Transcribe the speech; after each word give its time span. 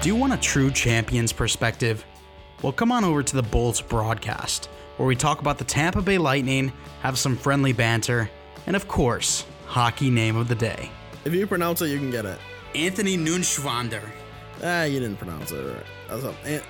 Do 0.00 0.08
you 0.08 0.16
want 0.16 0.32
a 0.32 0.38
true 0.38 0.70
champion's 0.70 1.32
perspective? 1.32 2.04
Well, 2.62 2.72
come 2.72 2.90
on 2.90 3.04
over 3.04 3.22
to 3.22 3.36
the 3.36 3.42
Bolts 3.42 3.82
broadcast, 3.82 4.66
where 4.96 5.06
we 5.06 5.14
talk 5.14 5.40
about 5.40 5.58
the 5.58 5.64
Tampa 5.64 6.00
Bay 6.00 6.16
Lightning, 6.16 6.72
have 7.02 7.18
some 7.18 7.36
friendly 7.36 7.74
banter, 7.74 8.30
and 8.66 8.74
of 8.74 8.88
course, 8.88 9.44
hockey 9.66 10.08
name 10.10 10.36
of 10.36 10.48
the 10.48 10.54
day. 10.54 10.90
If 11.26 11.34
you 11.34 11.46
pronounce 11.46 11.82
it, 11.82 11.88
you 11.88 11.98
can 11.98 12.10
get 12.10 12.24
it. 12.24 12.38
Anthony 12.74 13.18
Nunschwander. 13.18 14.02
Ah, 14.64 14.84
you 14.84 15.00
didn't 15.00 15.18
pronounce 15.18 15.52
it 15.52 15.56
right. 15.62 15.86
That's. 16.08 16.24
An- 16.46 16.62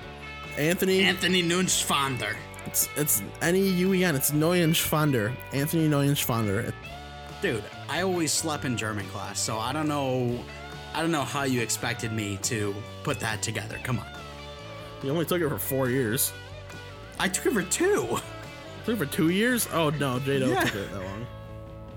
Anthony. 0.57 1.01
Anthony 1.03 1.41
Nunschwander. 1.41 2.35
It's 2.65 2.89
it's 2.97 3.23
N 3.41 3.55
E 3.55 3.65
U 3.65 3.93
E 3.93 4.03
N. 4.03 4.15
It's 4.15 4.31
Neuenschwander. 4.31 5.33
Anthony 5.53 5.87
Neuenschwander. 5.87 6.73
Dude, 7.41 7.63
I 7.89 8.01
always 8.01 8.31
slept 8.33 8.65
in 8.65 8.75
German 8.75 9.07
class, 9.07 9.39
so 9.39 9.57
I 9.57 9.71
don't 9.71 9.87
know. 9.87 10.37
I 10.93 11.01
don't 11.01 11.11
know 11.11 11.23
how 11.23 11.43
you 11.43 11.61
expected 11.61 12.11
me 12.11 12.37
to 12.43 12.75
put 13.03 13.19
that 13.21 13.41
together. 13.41 13.79
Come 13.83 13.99
on. 13.99 14.07
You 15.03 15.11
only 15.11 15.25
took 15.25 15.41
it 15.41 15.49
for 15.49 15.57
four 15.57 15.89
years. 15.89 16.31
I 17.19 17.27
took 17.27 17.45
it 17.47 17.53
for 17.53 17.63
two. 17.63 18.17
Took 18.85 18.95
it 18.95 18.97
for 18.97 19.05
two 19.05 19.29
years? 19.29 19.67
Oh 19.73 19.89
no, 19.91 20.19
Jado 20.19 20.49
Yeah. 20.49 20.63
took 20.63 20.75
it 20.75 20.91
that 20.91 21.03
long. 21.03 21.27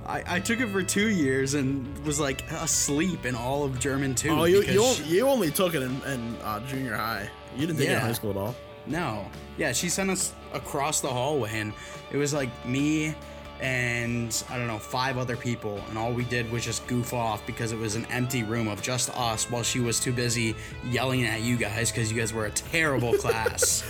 I, 0.07 0.23
I 0.37 0.41
took 0.41 0.61
it 0.61 0.69
for 0.69 0.83
two 0.83 1.09
years 1.09 1.55
and 1.55 1.99
was 2.05 2.21
like 2.21 2.43
asleep 2.51 3.25
in 3.25 3.35
all 3.35 3.65
of 3.65 3.79
German 3.81 4.15
too. 4.15 4.29
Oh, 4.31 4.45
you 4.45 4.63
you, 4.63 4.85
she- 4.93 5.05
you 5.05 5.27
only 5.27 5.51
took 5.51 5.75
it 5.75 5.83
in, 5.83 6.01
in 6.03 6.37
uh, 6.43 6.61
junior 6.67 6.95
high. 6.95 7.29
You 7.57 7.67
didn't 7.67 7.79
take 7.79 7.89
it 7.89 7.93
in 7.95 8.01
high 8.01 8.13
school 8.13 8.31
at 8.31 8.37
all. 8.37 8.55
No. 8.87 9.27
Yeah, 9.57 9.73
she 9.73 9.89
sent 9.89 10.11
us 10.11 10.35
across 10.53 11.01
the 11.01 11.09
hallway 11.09 11.59
and 11.59 11.73
it 12.13 12.19
was 12.19 12.35
like 12.35 12.51
me 12.67 13.15
and 13.65 14.45
I 14.51 14.59
don't 14.59 14.67
know, 14.67 14.79
five 14.79 15.17
other 15.17 15.39
people 15.39 15.81
and 15.89 15.97
all 15.97 16.13
we 16.13 16.25
did 16.25 16.53
was 16.53 16.63
just 16.63 16.87
goof 16.87 17.15
off 17.15 17.45
because 17.47 17.73
it 17.73 17.79
was 17.79 17.97
an 17.97 18.05
empty 18.11 18.43
room 18.43 18.69
of 18.69 18.83
just 18.83 19.09
us 19.17 19.51
while 19.51 19.63
she 19.63 19.81
was 19.81 19.99
too 19.99 20.13
busy 20.13 20.55
yelling 20.91 21.25
at 21.25 21.41
you 21.41 21.57
guys 21.57 21.91
because 21.91 22.13
you 22.13 22.19
guys 22.19 22.35
were 22.35 22.45
a 22.45 22.51
terrible 22.51 23.15
class. 23.19 23.83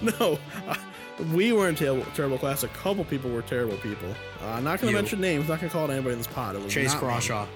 No, 0.00 0.38
uh, 0.68 0.76
we 1.34 1.52
weren't 1.52 1.76
terrible, 1.78 2.04
terrible 2.14 2.38
class. 2.38 2.62
A 2.62 2.68
couple 2.68 3.04
people 3.04 3.28
were 3.30 3.42
terrible 3.42 3.76
people. 3.78 4.14
Uh, 4.40 4.60
not 4.60 4.80
gonna 4.80 4.92
mention 4.92 5.20
names. 5.20 5.48
Not 5.48 5.60
gonna 5.60 5.72
call 5.72 5.90
it 5.90 5.92
anybody 5.92 6.12
in 6.12 6.18
this 6.18 6.28
pod. 6.28 6.54
It 6.54 6.62
was 6.62 6.72
Chase 6.72 6.94
me. 6.94 7.00
Crawshaw. 7.00 7.46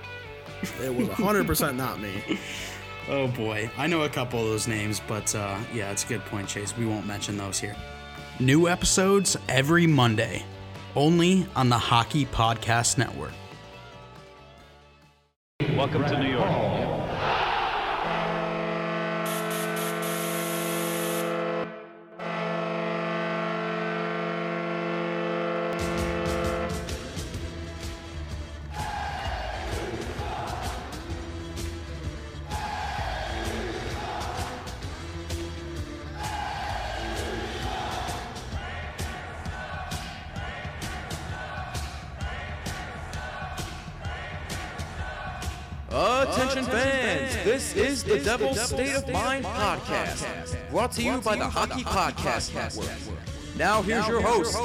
It 0.82 0.92
was 0.92 1.08
hundred 1.10 1.46
percent 1.46 1.76
not 1.76 2.00
me. 2.00 2.38
Oh 3.08 3.26
boy, 3.26 3.68
I 3.76 3.88
know 3.88 4.02
a 4.02 4.08
couple 4.08 4.38
of 4.38 4.46
those 4.46 4.68
names, 4.68 5.00
but 5.08 5.34
uh, 5.34 5.58
yeah, 5.74 5.90
it's 5.90 6.04
a 6.04 6.06
good 6.06 6.24
point, 6.26 6.46
Chase. 6.46 6.76
We 6.76 6.86
won't 6.86 7.04
mention 7.04 7.36
those 7.36 7.58
here. 7.58 7.74
New 8.38 8.68
episodes 8.68 9.36
every 9.48 9.88
Monday, 9.88 10.44
only 10.94 11.46
on 11.56 11.68
the 11.68 11.78
Hockey 11.78 12.26
Podcast 12.26 12.98
Network. 12.98 13.32
Welcome 15.76 16.04
to 16.04 16.18
New 16.18 16.30
York. 16.30 16.91
Attention 45.94 46.64
fans, 46.64 47.34
this 47.44 47.76
is 47.76 48.02
the 48.02 48.18
Devil's 48.18 48.58
State 48.58 48.94
of 48.94 49.06
Mind 49.10 49.44
podcast, 49.44 50.56
brought 50.70 50.90
to 50.92 51.02
you 51.02 51.18
by 51.18 51.36
the 51.36 51.46
Hockey 51.46 51.84
Podcast 51.84 52.54
Network. 52.54 52.88
Now 53.58 53.82
here's 53.82 54.08
your 54.08 54.22
host, 54.22 54.56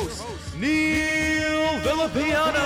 Neil 0.55 1.81
Villapiano. 1.81 2.63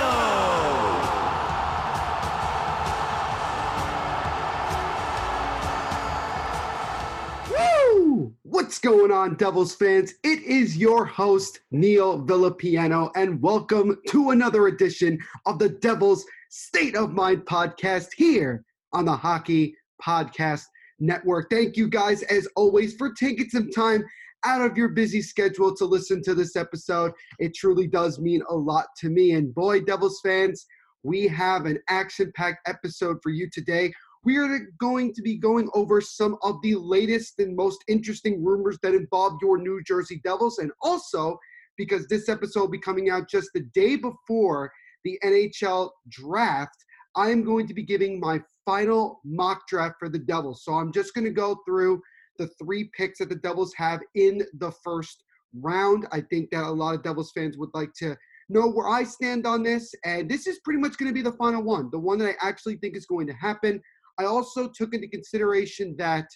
Woo! 7.50 8.32
What's 8.44 8.78
going 8.78 9.10
on, 9.10 9.34
Devils 9.34 9.74
fans? 9.74 10.14
It 10.22 10.40
is 10.44 10.76
your 10.76 11.04
host, 11.04 11.62
Neil 11.72 12.24
Villapiano, 12.24 13.10
and 13.16 13.42
welcome 13.42 13.98
to 14.06 14.30
another 14.30 14.68
edition 14.68 15.18
of 15.46 15.58
the 15.58 15.70
Devils 15.70 16.24
State 16.54 16.94
of 16.96 17.14
Mind 17.14 17.46
podcast 17.46 18.08
here 18.14 18.62
on 18.92 19.06
the 19.06 19.16
Hockey 19.16 19.74
Podcast 20.04 20.64
Network. 21.00 21.48
Thank 21.48 21.78
you 21.78 21.88
guys, 21.88 22.22
as 22.24 22.46
always, 22.56 22.94
for 22.94 23.14
taking 23.14 23.48
some 23.48 23.70
time 23.70 24.04
out 24.44 24.60
of 24.60 24.76
your 24.76 24.90
busy 24.90 25.22
schedule 25.22 25.74
to 25.74 25.86
listen 25.86 26.22
to 26.24 26.34
this 26.34 26.54
episode. 26.54 27.12
It 27.38 27.54
truly 27.54 27.86
does 27.86 28.18
mean 28.18 28.42
a 28.50 28.54
lot 28.54 28.88
to 28.98 29.08
me. 29.08 29.32
And 29.32 29.54
boy, 29.54 29.80
Devils 29.80 30.20
fans, 30.22 30.66
we 31.02 31.26
have 31.26 31.64
an 31.64 31.78
action 31.88 32.30
packed 32.36 32.68
episode 32.68 33.16
for 33.22 33.30
you 33.30 33.48
today 33.50 33.90
we 34.24 34.36
are 34.36 34.68
going 34.78 35.12
to 35.14 35.20
be 35.20 35.36
going 35.36 35.68
over 35.74 36.00
some 36.00 36.36
of 36.42 36.62
the 36.62 36.76
latest 36.76 37.40
and 37.40 37.56
most 37.56 37.82
interesting 37.88 38.44
rumors 38.44 38.78
that 38.80 38.94
involve 38.94 39.36
your 39.42 39.58
New 39.58 39.82
Jersey 39.82 40.20
Devils. 40.22 40.58
And 40.58 40.70
also, 40.80 41.40
because 41.76 42.06
this 42.06 42.28
episode 42.28 42.60
will 42.60 42.68
be 42.68 42.78
coming 42.78 43.10
out 43.10 43.28
just 43.28 43.48
the 43.52 43.62
day 43.74 43.96
before 43.96 44.70
the 45.04 45.18
NHL 45.24 45.90
draft, 46.08 46.76
I'm 47.16 47.44
going 47.44 47.66
to 47.66 47.74
be 47.74 47.82
giving 47.82 48.20
my 48.20 48.40
final 48.64 49.20
mock 49.24 49.68
draft 49.68 49.96
for 49.98 50.08
the 50.08 50.18
Devils. 50.18 50.64
So 50.64 50.74
I'm 50.74 50.92
just 50.92 51.14
going 51.14 51.24
to 51.24 51.30
go 51.30 51.58
through 51.66 52.00
the 52.38 52.48
three 52.62 52.90
picks 52.96 53.18
that 53.18 53.28
the 53.28 53.36
Devils 53.36 53.74
have 53.76 54.00
in 54.14 54.42
the 54.58 54.72
first 54.84 55.24
round. 55.60 56.06
I 56.12 56.20
think 56.20 56.50
that 56.50 56.64
a 56.64 56.70
lot 56.70 56.94
of 56.94 57.02
Devils 57.02 57.32
fans 57.34 57.58
would 57.58 57.70
like 57.74 57.92
to 57.98 58.16
know 58.48 58.68
where 58.68 58.88
I 58.88 59.04
stand 59.04 59.46
on 59.46 59.62
this. 59.62 59.94
And 60.04 60.28
this 60.28 60.46
is 60.46 60.60
pretty 60.64 60.80
much 60.80 60.96
going 60.96 61.10
to 61.10 61.14
be 61.14 61.22
the 61.22 61.36
final 61.36 61.62
one, 61.62 61.90
the 61.90 61.98
one 61.98 62.18
that 62.18 62.36
I 62.42 62.48
actually 62.48 62.76
think 62.76 62.96
is 62.96 63.06
going 63.06 63.26
to 63.26 63.34
happen. 63.34 63.80
I 64.18 64.24
also 64.24 64.68
took 64.68 64.94
into 64.94 65.08
consideration 65.08 65.96
that 65.98 66.26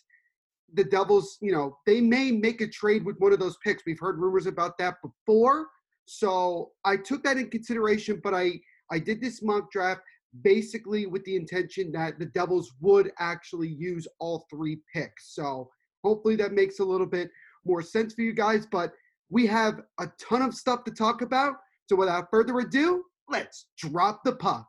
the 0.74 0.84
Devils, 0.84 1.38
you 1.40 1.52
know, 1.52 1.76
they 1.86 2.00
may 2.00 2.32
make 2.32 2.60
a 2.60 2.68
trade 2.68 3.04
with 3.04 3.16
one 3.18 3.32
of 3.32 3.38
those 3.38 3.56
picks. 3.64 3.84
We've 3.86 4.00
heard 4.00 4.18
rumors 4.18 4.46
about 4.46 4.76
that 4.78 4.96
before. 5.02 5.66
So 6.06 6.70
I 6.84 6.96
took 6.96 7.22
that 7.24 7.36
in 7.36 7.50
consideration, 7.50 8.20
but 8.22 8.34
I 8.34 8.60
I 8.90 8.98
did 8.98 9.20
this 9.20 9.42
mock 9.42 9.70
draft 9.70 10.00
basically 10.42 11.06
with 11.06 11.24
the 11.24 11.36
intention 11.36 11.90
that 11.92 12.18
the 12.18 12.26
Devils 12.26 12.72
would 12.80 13.10
actually 13.18 13.68
use 13.68 14.06
all 14.20 14.46
three 14.50 14.78
picks. 14.92 15.34
So 15.34 15.70
hopefully 16.04 16.36
that 16.36 16.52
makes 16.52 16.78
a 16.78 16.84
little 16.84 17.06
bit 17.06 17.30
more 17.64 17.82
sense 17.82 18.14
for 18.14 18.22
you 18.22 18.32
guys. 18.32 18.66
But 18.66 18.92
we 19.30 19.46
have 19.46 19.80
a 19.98 20.08
ton 20.18 20.42
of 20.42 20.54
stuff 20.54 20.84
to 20.84 20.90
talk 20.92 21.22
about. 21.22 21.56
So 21.88 21.96
without 21.96 22.28
further 22.30 22.58
ado, 22.58 23.04
let's 23.28 23.66
drop 23.76 24.22
the 24.24 24.36
puck. 24.36 24.66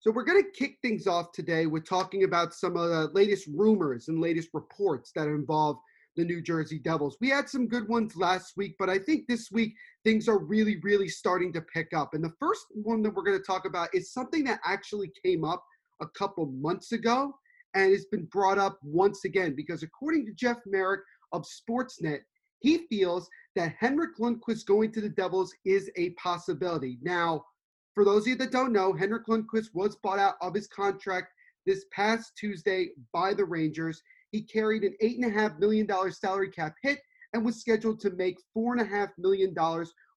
So 0.00 0.12
we're 0.12 0.24
going 0.24 0.42
to 0.42 0.50
kick 0.58 0.76
things 0.80 1.06
off 1.06 1.32
today 1.32 1.66
with 1.66 1.86
talking 1.86 2.24
about 2.24 2.54
some 2.54 2.76
of 2.76 2.88
the 2.88 3.10
latest 3.14 3.48
rumors 3.52 4.08
and 4.08 4.20
latest 4.20 4.50
reports 4.54 5.10
that 5.16 5.26
involve 5.26 5.78
the 6.18 6.24
New 6.24 6.42
Jersey 6.42 6.80
Devils. 6.80 7.16
We 7.20 7.30
had 7.30 7.48
some 7.48 7.68
good 7.68 7.88
ones 7.88 8.16
last 8.16 8.56
week, 8.56 8.74
but 8.76 8.90
I 8.90 8.98
think 8.98 9.26
this 9.26 9.52
week 9.52 9.74
things 10.04 10.28
are 10.28 10.38
really, 10.38 10.78
really 10.82 11.08
starting 11.08 11.52
to 11.52 11.60
pick 11.60 11.94
up. 11.94 12.12
And 12.12 12.22
the 12.22 12.34
first 12.40 12.66
one 12.72 13.02
that 13.02 13.14
we're 13.14 13.22
going 13.22 13.38
to 13.38 13.44
talk 13.44 13.64
about 13.64 13.94
is 13.94 14.12
something 14.12 14.42
that 14.44 14.58
actually 14.66 15.12
came 15.24 15.44
up 15.44 15.64
a 16.02 16.08
couple 16.08 16.46
months 16.46 16.90
ago 16.90 17.32
and 17.74 17.92
it's 17.92 18.06
been 18.06 18.24
brought 18.26 18.58
up 18.58 18.78
once 18.82 19.24
again 19.24 19.54
because 19.54 19.84
according 19.84 20.26
to 20.26 20.32
Jeff 20.32 20.58
Marek 20.66 21.02
of 21.32 21.44
Sportsnet, 21.44 22.20
he 22.58 22.86
feels 22.88 23.28
that 23.54 23.76
Henrik 23.78 24.18
Lundqvist 24.18 24.66
going 24.66 24.90
to 24.92 25.00
the 25.00 25.08
Devils 25.08 25.54
is 25.64 25.88
a 25.96 26.10
possibility. 26.10 26.98
Now, 27.00 27.44
for 27.94 28.04
those 28.04 28.22
of 28.22 28.28
you 28.28 28.36
that 28.36 28.50
don't 28.50 28.72
know, 28.72 28.92
Henrik 28.92 29.26
Lundqvist 29.26 29.68
was 29.72 29.96
bought 30.02 30.18
out 30.18 30.34
of 30.40 30.54
his 30.54 30.66
contract 30.66 31.32
this 31.64 31.84
past 31.92 32.32
Tuesday 32.36 32.90
by 33.12 33.34
the 33.34 33.44
Rangers. 33.44 34.02
He 34.32 34.42
carried 34.42 34.84
an 34.84 34.94
$8.5 35.02 35.58
million 35.58 35.88
salary 36.12 36.50
cap 36.50 36.74
hit 36.82 37.00
and 37.32 37.44
was 37.44 37.60
scheduled 37.60 38.00
to 38.00 38.10
make 38.10 38.38
$4.5 38.56 39.08
million 39.18 39.54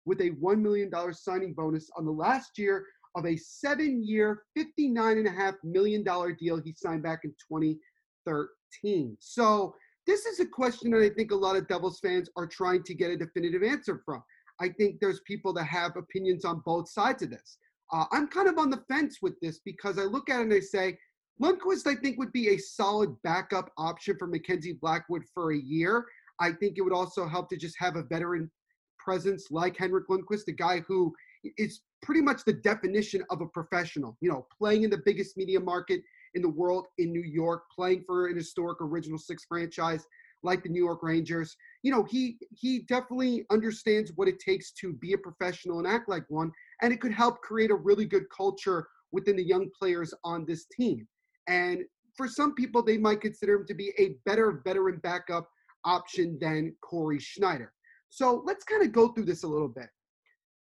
with 0.06 0.22
a 0.22 0.32
$1 0.32 0.62
million 0.62 0.92
signing 1.14 1.54
bonus 1.54 1.90
on 1.98 2.06
the 2.06 2.12
last 2.12 2.58
year 2.58 2.86
of 3.16 3.26
a 3.26 3.38
seven 3.38 4.04
year, 4.04 4.44
$59.5 4.58 5.56
million 5.64 6.04
deal 6.04 6.62
he 6.62 6.74
signed 6.74 7.04
back 7.04 7.22
in 7.24 7.32
2013. 7.50 9.18
So, 9.20 9.76
this 10.08 10.26
is 10.26 10.40
a 10.40 10.46
question 10.48 10.90
that 10.92 11.04
I 11.04 11.10
think 11.10 11.32
a 11.32 11.36
lot 11.36 11.56
of 11.56 11.68
Devils 11.68 12.00
fans 12.00 12.28
are 12.36 12.48
trying 12.48 12.82
to 12.84 12.96
get 12.96 13.12
a 13.12 13.18
definitive 13.18 13.62
answer 13.62 14.02
from. 14.04 14.24
I 14.60 14.70
think 14.70 15.00
there's 15.00 15.22
people 15.28 15.54
that 15.54 15.66
have 15.66 15.96
opinions 15.96 16.44
on 16.44 16.64
both 16.66 16.90
sides 16.90 17.22
of 17.22 17.30
this. 17.30 17.60
Uh, 17.94 18.06
I'm 18.12 18.28
kind 18.28 18.48
of 18.48 18.58
on 18.58 18.72
the 18.72 18.84
fence 18.88 19.18
with 19.22 19.40
this 19.42 19.60
because 19.64 20.00
I 20.00 20.04
look 20.04 20.30
at 20.30 20.40
it 20.40 20.44
and 20.44 20.54
I 20.54 20.60
say, 20.60 20.98
Lundqvist, 21.42 21.88
I 21.88 21.96
think, 21.96 22.20
would 22.20 22.32
be 22.32 22.50
a 22.50 22.58
solid 22.58 23.16
backup 23.24 23.72
option 23.78 24.16
for 24.18 24.28
Mackenzie 24.28 24.78
Blackwood 24.80 25.24
for 25.34 25.54
a 25.54 25.58
year. 25.58 26.06
I 26.40 26.52
think 26.52 26.78
it 26.78 26.82
would 26.82 26.94
also 26.94 27.28
help 27.28 27.50
to 27.50 27.58
just 27.58 27.76
have 27.80 27.96
a 27.96 28.04
veteran 28.04 28.50
presence 29.00 29.48
like 29.50 29.76
Henrik 29.76 30.08
Lundqvist, 30.08 30.48
a 30.48 30.52
guy 30.52 30.82
who 30.88 31.14
is 31.58 31.82
pretty 32.04 32.22
much 32.22 32.44
the 32.46 32.54
definition 32.54 33.24
of 33.32 33.42
a 33.42 33.48
professional. 33.48 34.18
You 34.22 34.30
know, 34.30 34.48
playing 34.56 34.84
in 34.84 34.90
the 34.92 35.02
biggest 35.04 35.36
media 35.36 35.60
market 35.60 36.02
in 36.36 36.42
the 36.42 36.50
world 36.50 36.88
in 37.00 37.12
New 37.12 37.24
York, 37.24 37.64
playing 37.74 38.04
for 38.06 38.28
an 38.28 38.38
historic 38.38 38.80
original 38.80 39.18
six 39.18 39.44
franchise 39.46 40.06
like 40.44 40.64
the 40.64 40.70
New 40.70 40.84
York 40.84 41.04
Rangers. 41.04 41.56
You 41.84 41.92
know, 41.92 42.04
he 42.04 42.38
he 42.52 42.80
definitely 42.80 43.46
understands 43.52 44.12
what 44.16 44.28
it 44.28 44.40
takes 44.40 44.72
to 44.74 44.94
be 44.94 45.14
a 45.14 45.18
professional 45.18 45.80
and 45.80 45.88
act 45.88 46.08
like 46.08 46.26
one, 46.30 46.52
and 46.82 46.94
it 46.94 47.02
could 47.02 47.14
help 47.14 47.42
create 47.42 47.72
a 47.72 47.76
really 47.76 48.06
good 48.06 48.30
culture 48.36 48.88
within 49.12 49.36
the 49.36 49.44
young 49.44 49.70
players 49.78 50.14
on 50.24 50.46
this 50.46 50.66
team. 50.66 51.08
And 51.48 51.84
for 52.16 52.28
some 52.28 52.54
people, 52.56 52.84
they 52.84 52.98
might 52.98 53.22
consider 53.22 53.56
him 53.56 53.66
to 53.68 53.74
be 53.74 53.94
a 53.98 54.16
better 54.26 54.62
veteran 54.66 55.00
backup 55.04 55.50
option 55.86 56.38
than 56.40 56.76
Cory 56.82 57.20
Schneider. 57.20 57.74
So 58.10 58.44
let's 58.46 58.64
kind 58.64 58.84
of 58.84 58.92
go 58.92 59.10
through 59.10 59.26
this 59.26 59.44
a 59.44 59.48
little 59.48 59.70
bit. 59.70 59.88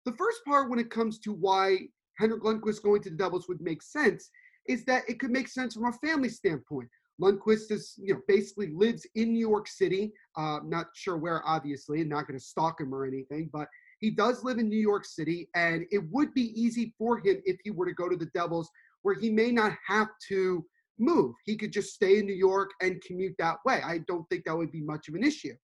The 0.07 0.13
first 0.13 0.41
part, 0.47 0.71
when 0.71 0.79
it 0.79 0.91
comes 0.91 1.19
to 1.21 1.33
why 1.33 1.89
Henrik 2.19 2.43
Lundqvist 2.43 2.83
going 2.83 3.03
to 3.03 3.11
the 3.11 3.17
Devils 3.17 3.49
would 3.49 3.61
make 3.61 3.83
sense, 3.83 4.31
is 4.69 4.85
that 4.85 5.03
it 5.09 5.19
could 5.19 5.31
make 5.31 5.49
sense 5.49 5.75
from 5.75 5.87
a 5.87 5.93
family 6.07 6.29
standpoint. 6.29 6.89
Lundqvist 7.21 7.71
is, 7.71 7.95
you 7.99 8.15
know, 8.15 8.21
basically 8.29 8.69
lives 8.69 9.07
in 9.15 9.33
New 9.33 9.47
York 9.47 9.69
City. 9.69 10.13
Uh, 10.37 10.61
not 10.65 10.87
sure 10.95 11.19
where, 11.19 11.47
obviously, 11.47 12.01
and 12.01 12.09
not 12.09 12.27
going 12.27 12.39
to 12.39 12.45
stalk 12.45 12.81
him 12.81 12.95
or 12.95 13.05
anything, 13.05 13.51
but 13.53 13.69
he 13.99 14.11
does 14.11 14.43
live 14.43 14.59
in 14.59 14.69
New 14.69 14.79
York 14.79 15.05
City, 15.05 15.49
and 15.55 15.85
it 15.91 16.03
would 16.11 16.33
be 16.33 16.59
easy 16.59 16.95
for 16.97 17.19
him 17.19 17.43
if 17.45 17.59
he 17.63 17.71
were 17.71 17.85
to 17.85 17.93
go 17.93 18.09
to 18.09 18.17
the 18.17 18.31
Devils, 18.35 18.71
where 19.03 19.15
he 19.15 19.31
may 19.31 19.51
not 19.51 19.73
have 19.87 20.09
to 20.29 20.65
move. 20.99 21.35
He 21.45 21.57
could 21.57 21.73
just 21.73 21.95
stay 21.95 22.19
in 22.19 22.27
New 22.27 22.35
York 22.35 22.71
and 22.81 23.03
commute 23.03 23.35
that 23.39 23.57
way. 23.65 23.81
I 23.85 23.99
don't 24.07 24.29
think 24.29 24.45
that 24.45 24.57
would 24.57 24.73
be 24.73 24.83
much 24.83 25.09
of 25.09 25.15
an 25.15 25.25
issue 25.25 25.55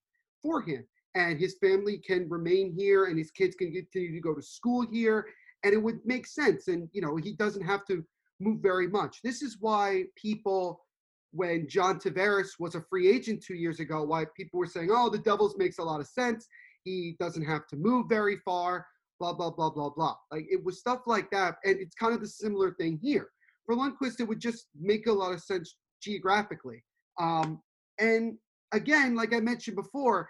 for 0.41 0.61
him. 0.61 0.85
And 1.15 1.39
his 1.39 1.57
family 1.59 1.97
can 1.97 2.29
remain 2.29 2.73
here, 2.77 3.05
and 3.05 3.17
his 3.17 3.31
kids 3.31 3.55
can 3.55 3.71
continue 3.71 4.13
to 4.13 4.21
go 4.21 4.35
to 4.35 4.41
school 4.41 4.85
here, 4.91 5.25
and 5.63 5.73
it 5.73 5.81
would 5.81 5.99
make 6.05 6.27
sense. 6.27 6.67
And 6.67 6.89
you 6.93 7.01
know, 7.01 7.15
he 7.15 7.33
doesn't 7.33 7.63
have 7.63 7.85
to 7.85 8.03
move 8.39 8.61
very 8.61 8.87
much. 8.87 9.21
This 9.23 9.41
is 9.41 9.57
why 9.59 10.03
people 10.15 10.81
when 11.31 11.67
John 11.67 11.99
Tavares 11.99 12.51
was 12.59 12.75
a 12.75 12.81
free 12.89 13.09
agent 13.09 13.43
two 13.43 13.55
years 13.55 13.79
ago, 13.79 14.03
why 14.03 14.25
people 14.35 14.59
were 14.59 14.65
saying, 14.65 14.89
oh, 14.91 15.09
the 15.09 15.17
Devils 15.17 15.55
makes 15.57 15.77
a 15.77 15.83
lot 15.83 15.99
of 15.99 16.07
sense. 16.07 16.47
He 16.83 17.15
doesn't 17.19 17.43
have 17.43 17.67
to 17.67 17.75
move 17.75 18.07
very 18.07 18.37
far, 18.45 18.85
blah, 19.19 19.33
blah, 19.33 19.51
blah, 19.51 19.69
blah, 19.69 19.89
blah. 19.89 20.15
Like 20.31 20.45
it 20.49 20.63
was 20.63 20.79
stuff 20.79 21.01
like 21.05 21.29
that. 21.31 21.55
And 21.63 21.79
it's 21.79 21.95
kind 21.95 22.13
of 22.13 22.21
the 22.21 22.27
similar 22.27 22.73
thing 22.73 22.99
here. 23.01 23.29
For 23.65 23.75
Lundqvist, 23.75 24.19
it 24.19 24.27
would 24.27 24.39
just 24.39 24.67
make 24.79 25.07
a 25.07 25.11
lot 25.11 25.33
of 25.33 25.41
sense 25.41 25.75
geographically. 26.01 26.83
Um, 27.19 27.61
and 27.99 28.37
again, 28.71 29.15
like 29.15 29.33
I 29.33 29.39
mentioned 29.39 29.75
before, 29.75 30.29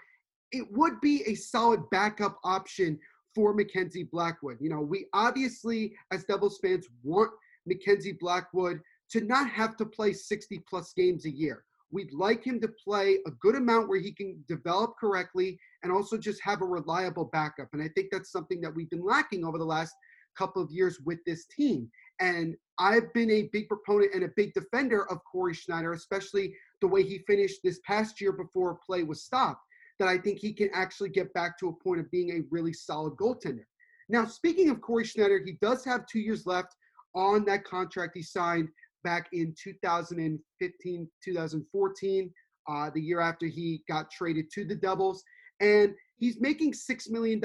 it 0.51 0.65
would 0.71 0.99
be 1.01 1.23
a 1.27 1.35
solid 1.35 1.81
backup 1.91 2.39
option 2.43 2.99
for 3.35 3.53
Mackenzie 3.53 4.07
Blackwood. 4.11 4.57
You 4.59 4.69
know, 4.69 4.81
we 4.81 5.07
obviously, 5.13 5.93
as 6.11 6.23
Devils 6.23 6.59
fans, 6.61 6.87
want 7.03 7.31
Mackenzie 7.65 8.17
Blackwood 8.19 8.79
to 9.11 9.21
not 9.21 9.49
have 9.49 9.77
to 9.77 9.85
play 9.85 10.13
60 10.13 10.63
plus 10.67 10.93
games 10.93 11.25
a 11.25 11.29
year. 11.29 11.63
We'd 11.91 12.13
like 12.13 12.43
him 12.43 12.59
to 12.61 12.67
play 12.67 13.19
a 13.25 13.31
good 13.31 13.55
amount 13.55 13.87
where 13.87 13.99
he 13.99 14.11
can 14.11 14.43
develop 14.47 14.95
correctly 14.99 15.59
and 15.83 15.91
also 15.91 16.17
just 16.17 16.41
have 16.43 16.61
a 16.61 16.65
reliable 16.65 17.25
backup. 17.25 17.69
And 17.73 17.81
I 17.81 17.87
think 17.89 18.09
that's 18.11 18.31
something 18.31 18.59
that 18.61 18.75
we've 18.75 18.89
been 18.89 19.05
lacking 19.05 19.45
over 19.45 19.57
the 19.57 19.65
last 19.65 19.93
couple 20.37 20.61
of 20.61 20.69
years 20.71 20.99
with 21.05 21.19
this 21.25 21.45
team. 21.45 21.89
And 22.19 22.55
I've 22.77 23.11
been 23.13 23.31
a 23.31 23.49
big 23.53 23.67
proponent 23.69 24.13
and 24.13 24.23
a 24.23 24.29
big 24.35 24.53
defender 24.53 25.09
of 25.09 25.19
Cory 25.31 25.53
Schneider, 25.53 25.93
especially 25.93 26.53
the 26.81 26.87
way 26.87 27.03
he 27.03 27.19
finished 27.19 27.61
this 27.63 27.79
past 27.85 28.19
year 28.21 28.31
before 28.31 28.79
play 28.85 29.03
was 29.03 29.23
stopped, 29.23 29.63
that 29.99 30.07
I 30.07 30.17
think 30.17 30.39
he 30.39 30.53
can 30.53 30.69
actually 30.73 31.09
get 31.09 31.33
back 31.33 31.57
to 31.59 31.69
a 31.69 31.83
point 31.83 32.01
of 32.01 32.11
being 32.11 32.31
a 32.31 32.43
really 32.51 32.73
solid 32.73 33.13
goaltender. 33.13 33.65
Now, 34.09 34.25
speaking 34.25 34.69
of 34.69 34.81
Cory 34.81 35.05
Schneider, 35.05 35.41
he 35.43 35.57
does 35.61 35.83
have 35.85 36.05
two 36.05 36.19
years 36.19 36.45
left 36.45 36.75
on 37.15 37.45
that 37.45 37.63
contract 37.63 38.11
he 38.15 38.21
signed 38.21 38.69
back 39.07 39.27
in 39.31 39.55
2015, 39.63 41.09
2014, 41.23 42.33
uh, 42.69 42.89
the 42.93 43.01
year 43.01 43.21
after 43.21 43.45
he 43.45 43.81
got 43.87 44.11
traded 44.11 44.51
to 44.51 44.65
the 44.65 44.75
Devils. 44.75 45.23
And 45.61 45.95
he's 46.17 46.41
making 46.41 46.73
$6 46.73 47.09
million 47.09 47.41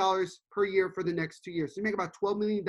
per 0.50 0.64
year 0.64 0.90
for 0.92 1.04
the 1.04 1.12
next 1.12 1.44
two 1.44 1.52
years. 1.52 1.72
So 1.72 1.80
he 1.80 1.84
make 1.84 1.94
about 1.94 2.16
$12 2.20 2.36
million 2.40 2.64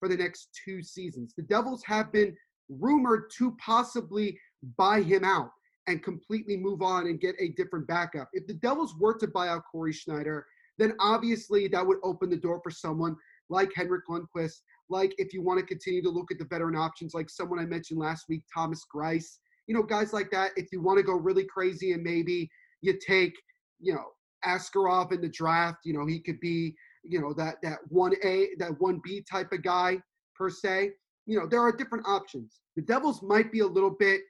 for 0.00 0.08
the 0.08 0.16
next 0.16 0.48
two 0.64 0.82
seasons. 0.82 1.34
The 1.36 1.44
Devils 1.44 1.84
have 1.86 2.12
been 2.12 2.36
rumored 2.68 3.30
to 3.38 3.56
possibly 3.64 4.36
buy 4.76 5.02
him 5.02 5.22
out 5.22 5.50
and 5.86 6.02
completely 6.02 6.56
move 6.56 6.82
on 6.82 7.06
and 7.06 7.20
get 7.20 7.36
a 7.38 7.50
different 7.50 7.86
backup. 7.86 8.28
If 8.32 8.48
the 8.48 8.54
Devils 8.54 8.96
were 8.98 9.16
to 9.18 9.28
buy 9.28 9.50
out 9.50 9.62
Cory 9.70 9.92
Schneider, 9.92 10.44
then 10.78 10.94
obviously 10.98 11.68
that 11.68 11.86
would 11.86 11.98
open 12.02 12.28
the 12.28 12.36
door 12.36 12.60
for 12.64 12.72
someone 12.72 13.14
like 13.48 13.70
Henrik 13.72 14.02
Lundqvist 14.10 14.62
like 14.88 15.14
if 15.18 15.32
you 15.32 15.42
want 15.42 15.58
to 15.60 15.66
continue 15.66 16.02
to 16.02 16.10
look 16.10 16.30
at 16.30 16.38
the 16.38 16.44
veteran 16.44 16.76
options, 16.76 17.14
like 17.14 17.28
someone 17.28 17.58
I 17.58 17.66
mentioned 17.66 18.00
last 18.00 18.26
week, 18.28 18.42
Thomas 18.52 18.84
Greiss, 18.94 19.38
you 19.66 19.74
know, 19.74 19.82
guys 19.82 20.12
like 20.12 20.30
that. 20.30 20.52
If 20.56 20.68
you 20.72 20.80
want 20.80 20.98
to 20.98 21.02
go 21.02 21.14
really 21.14 21.44
crazy 21.44 21.92
and 21.92 22.02
maybe 22.02 22.48
you 22.82 22.98
take, 23.04 23.34
you 23.80 23.94
know, 23.94 24.04
Askarov 24.44 25.12
in 25.12 25.20
the 25.20 25.28
draft, 25.28 25.78
you 25.84 25.92
know, 25.92 26.06
he 26.06 26.20
could 26.20 26.38
be, 26.40 26.74
you 27.02 27.20
know, 27.20 27.32
that 27.34 27.56
that 27.62 27.78
one 27.88 28.14
A, 28.24 28.50
that 28.58 28.80
one 28.80 29.00
B 29.02 29.24
type 29.28 29.52
of 29.52 29.62
guy 29.62 29.98
per 30.34 30.50
se. 30.50 30.92
You 31.26 31.40
know, 31.40 31.46
there 31.46 31.60
are 31.60 31.72
different 31.72 32.06
options. 32.06 32.60
The 32.76 32.82
Devils 32.82 33.22
might 33.22 33.50
be 33.50 33.60
a 33.60 33.66
little 33.66 33.90
bit 33.90 34.20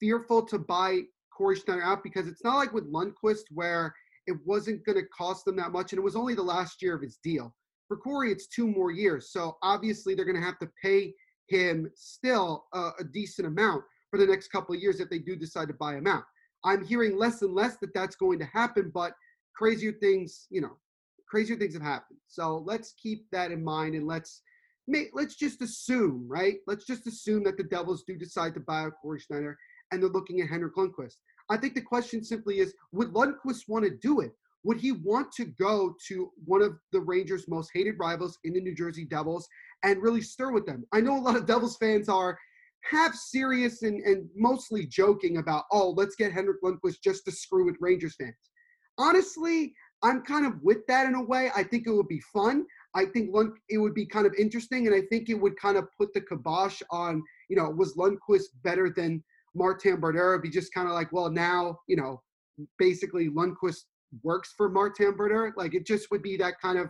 fearful 0.00 0.46
to 0.46 0.58
buy 0.58 1.00
Cory 1.36 1.56
Schneider 1.56 1.82
out 1.82 2.02
because 2.02 2.26
it's 2.26 2.44
not 2.44 2.56
like 2.56 2.72
with 2.72 2.90
Lundqvist 2.90 3.44
where 3.50 3.94
it 4.26 4.36
wasn't 4.44 4.84
going 4.86 4.98
to 4.98 5.06
cost 5.08 5.44
them 5.44 5.56
that 5.56 5.72
much, 5.72 5.92
and 5.92 5.98
it 5.98 6.02
was 6.02 6.16
only 6.16 6.34
the 6.34 6.42
last 6.42 6.80
year 6.80 6.94
of 6.94 7.02
his 7.02 7.18
deal. 7.22 7.54
For 7.92 7.98
Corey, 7.98 8.32
it's 8.32 8.46
two 8.46 8.66
more 8.66 8.90
years. 8.90 9.32
So 9.32 9.58
obviously 9.62 10.14
they're 10.14 10.24
going 10.24 10.40
to 10.40 10.46
have 10.46 10.58
to 10.60 10.70
pay 10.82 11.12
him 11.48 11.90
still 11.94 12.64
a, 12.72 12.92
a 13.00 13.04
decent 13.04 13.46
amount 13.46 13.84
for 14.10 14.18
the 14.18 14.24
next 14.24 14.48
couple 14.48 14.74
of 14.74 14.80
years 14.80 14.98
if 14.98 15.10
they 15.10 15.18
do 15.18 15.36
decide 15.36 15.68
to 15.68 15.74
buy 15.74 15.96
him 15.96 16.06
out. 16.06 16.22
I'm 16.64 16.82
hearing 16.82 17.18
less 17.18 17.42
and 17.42 17.54
less 17.54 17.76
that 17.82 17.92
that's 17.92 18.16
going 18.16 18.38
to 18.38 18.46
happen, 18.46 18.90
but 18.94 19.12
crazier 19.54 19.92
things, 19.92 20.46
you 20.48 20.62
know, 20.62 20.78
crazier 21.28 21.56
things 21.56 21.74
have 21.74 21.82
happened. 21.82 22.18
So 22.28 22.64
let's 22.64 22.94
keep 22.94 23.26
that 23.30 23.52
in 23.52 23.62
mind 23.62 23.94
and 23.94 24.06
let's 24.06 24.40
let's 25.12 25.34
just 25.34 25.60
assume, 25.60 26.24
right? 26.26 26.60
Let's 26.66 26.86
just 26.86 27.06
assume 27.06 27.44
that 27.44 27.58
the 27.58 27.64
Devils 27.64 28.04
do 28.06 28.16
decide 28.16 28.54
to 28.54 28.60
buy 28.60 28.84
out 28.84 28.94
Cory 29.02 29.20
Schneider 29.20 29.58
and 29.90 30.02
they're 30.02 30.08
looking 30.08 30.40
at 30.40 30.48
Henrik 30.48 30.76
Lundqvist. 30.76 31.16
I 31.50 31.58
think 31.58 31.74
the 31.74 31.82
question 31.82 32.24
simply 32.24 32.60
is, 32.60 32.72
would 32.92 33.12
Lundqvist 33.12 33.68
want 33.68 33.84
to 33.84 33.90
do 33.90 34.20
it? 34.20 34.32
Would 34.64 34.78
he 34.78 34.92
want 34.92 35.32
to 35.32 35.44
go 35.44 35.94
to 36.08 36.30
one 36.44 36.62
of 36.62 36.76
the 36.92 37.00
Rangers' 37.00 37.48
most 37.48 37.70
hated 37.74 37.96
rivals 37.98 38.38
in 38.44 38.52
the 38.52 38.60
New 38.60 38.74
Jersey 38.74 39.04
Devils 39.04 39.48
and 39.82 40.02
really 40.02 40.20
stir 40.20 40.52
with 40.52 40.66
them? 40.66 40.84
I 40.92 41.00
know 41.00 41.18
a 41.18 41.20
lot 41.20 41.36
of 41.36 41.46
Devils 41.46 41.76
fans 41.78 42.08
are 42.08 42.38
half 42.84 43.14
serious 43.14 43.82
and, 43.82 44.00
and 44.02 44.28
mostly 44.36 44.86
joking 44.86 45.38
about, 45.38 45.64
oh, 45.72 45.90
let's 45.90 46.16
get 46.16 46.32
Henrik 46.32 46.62
Lundqvist 46.62 47.02
just 47.02 47.24
to 47.24 47.32
screw 47.32 47.64
with 47.64 47.76
Rangers 47.80 48.14
fans. 48.16 48.34
Honestly, 48.98 49.72
I'm 50.02 50.22
kind 50.22 50.46
of 50.46 50.60
with 50.62 50.84
that 50.88 51.06
in 51.06 51.14
a 51.14 51.22
way. 51.22 51.50
I 51.56 51.62
think 51.62 51.86
it 51.86 51.92
would 51.92 52.08
be 52.08 52.22
fun. 52.32 52.66
I 52.94 53.06
think 53.06 53.30
Lund, 53.32 53.52
it 53.68 53.78
would 53.78 53.94
be 53.94 54.04
kind 54.04 54.26
of 54.26 54.34
interesting, 54.34 54.86
and 54.86 54.94
I 54.94 55.02
think 55.10 55.28
it 55.28 55.34
would 55.34 55.56
kind 55.56 55.76
of 55.76 55.86
put 55.98 56.12
the 56.12 56.20
kibosh 56.20 56.82
on, 56.90 57.22
you 57.48 57.56
know, 57.56 57.70
was 57.70 57.94
Lundqvist 57.94 58.48
better 58.62 58.90
than 58.90 59.22
Martin 59.54 60.00
Brodeur? 60.00 60.38
Be 60.38 60.50
just 60.50 60.74
kind 60.74 60.88
of 60.88 60.94
like, 60.94 61.12
well, 61.12 61.30
now, 61.30 61.78
you 61.86 61.96
know, 61.96 62.20
basically 62.78 63.28
Lundqvist 63.28 63.84
works 64.22 64.52
for 64.56 64.68
Martin 64.68 65.12
Brodeur. 65.16 65.52
Like 65.56 65.74
it 65.74 65.86
just 65.86 66.10
would 66.10 66.22
be 66.22 66.36
that 66.36 66.60
kind 66.60 66.78
of 66.78 66.88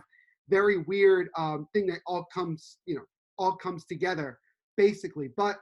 very 0.49 0.79
weird 0.79 1.29
um, 1.37 1.67
thing 1.73 1.87
that 1.87 1.99
all 2.05 2.25
comes, 2.33 2.77
you 2.85 2.95
know, 2.95 3.03
all 3.37 3.55
comes 3.55 3.85
together 3.85 4.39
basically. 4.77 5.29
But 5.35 5.57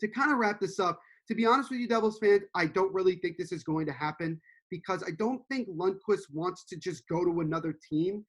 to 0.00 0.08
kind 0.08 0.32
of 0.32 0.38
wrap 0.38 0.60
this 0.60 0.78
up, 0.78 1.00
to 1.28 1.34
be 1.34 1.46
honest 1.46 1.70
with 1.70 1.80
you, 1.80 1.88
Devils 1.88 2.18
fans, 2.18 2.42
I 2.54 2.66
don't 2.66 2.94
really 2.94 3.16
think 3.16 3.36
this 3.36 3.52
is 3.52 3.64
going 3.64 3.86
to 3.86 3.92
happen 3.92 4.40
because 4.70 5.02
I 5.02 5.10
don't 5.18 5.42
think 5.50 5.68
Lundqvist 5.68 6.32
wants 6.32 6.64
to 6.66 6.76
just 6.76 7.06
go 7.08 7.24
to 7.24 7.40
another 7.40 7.76
team 7.88 8.24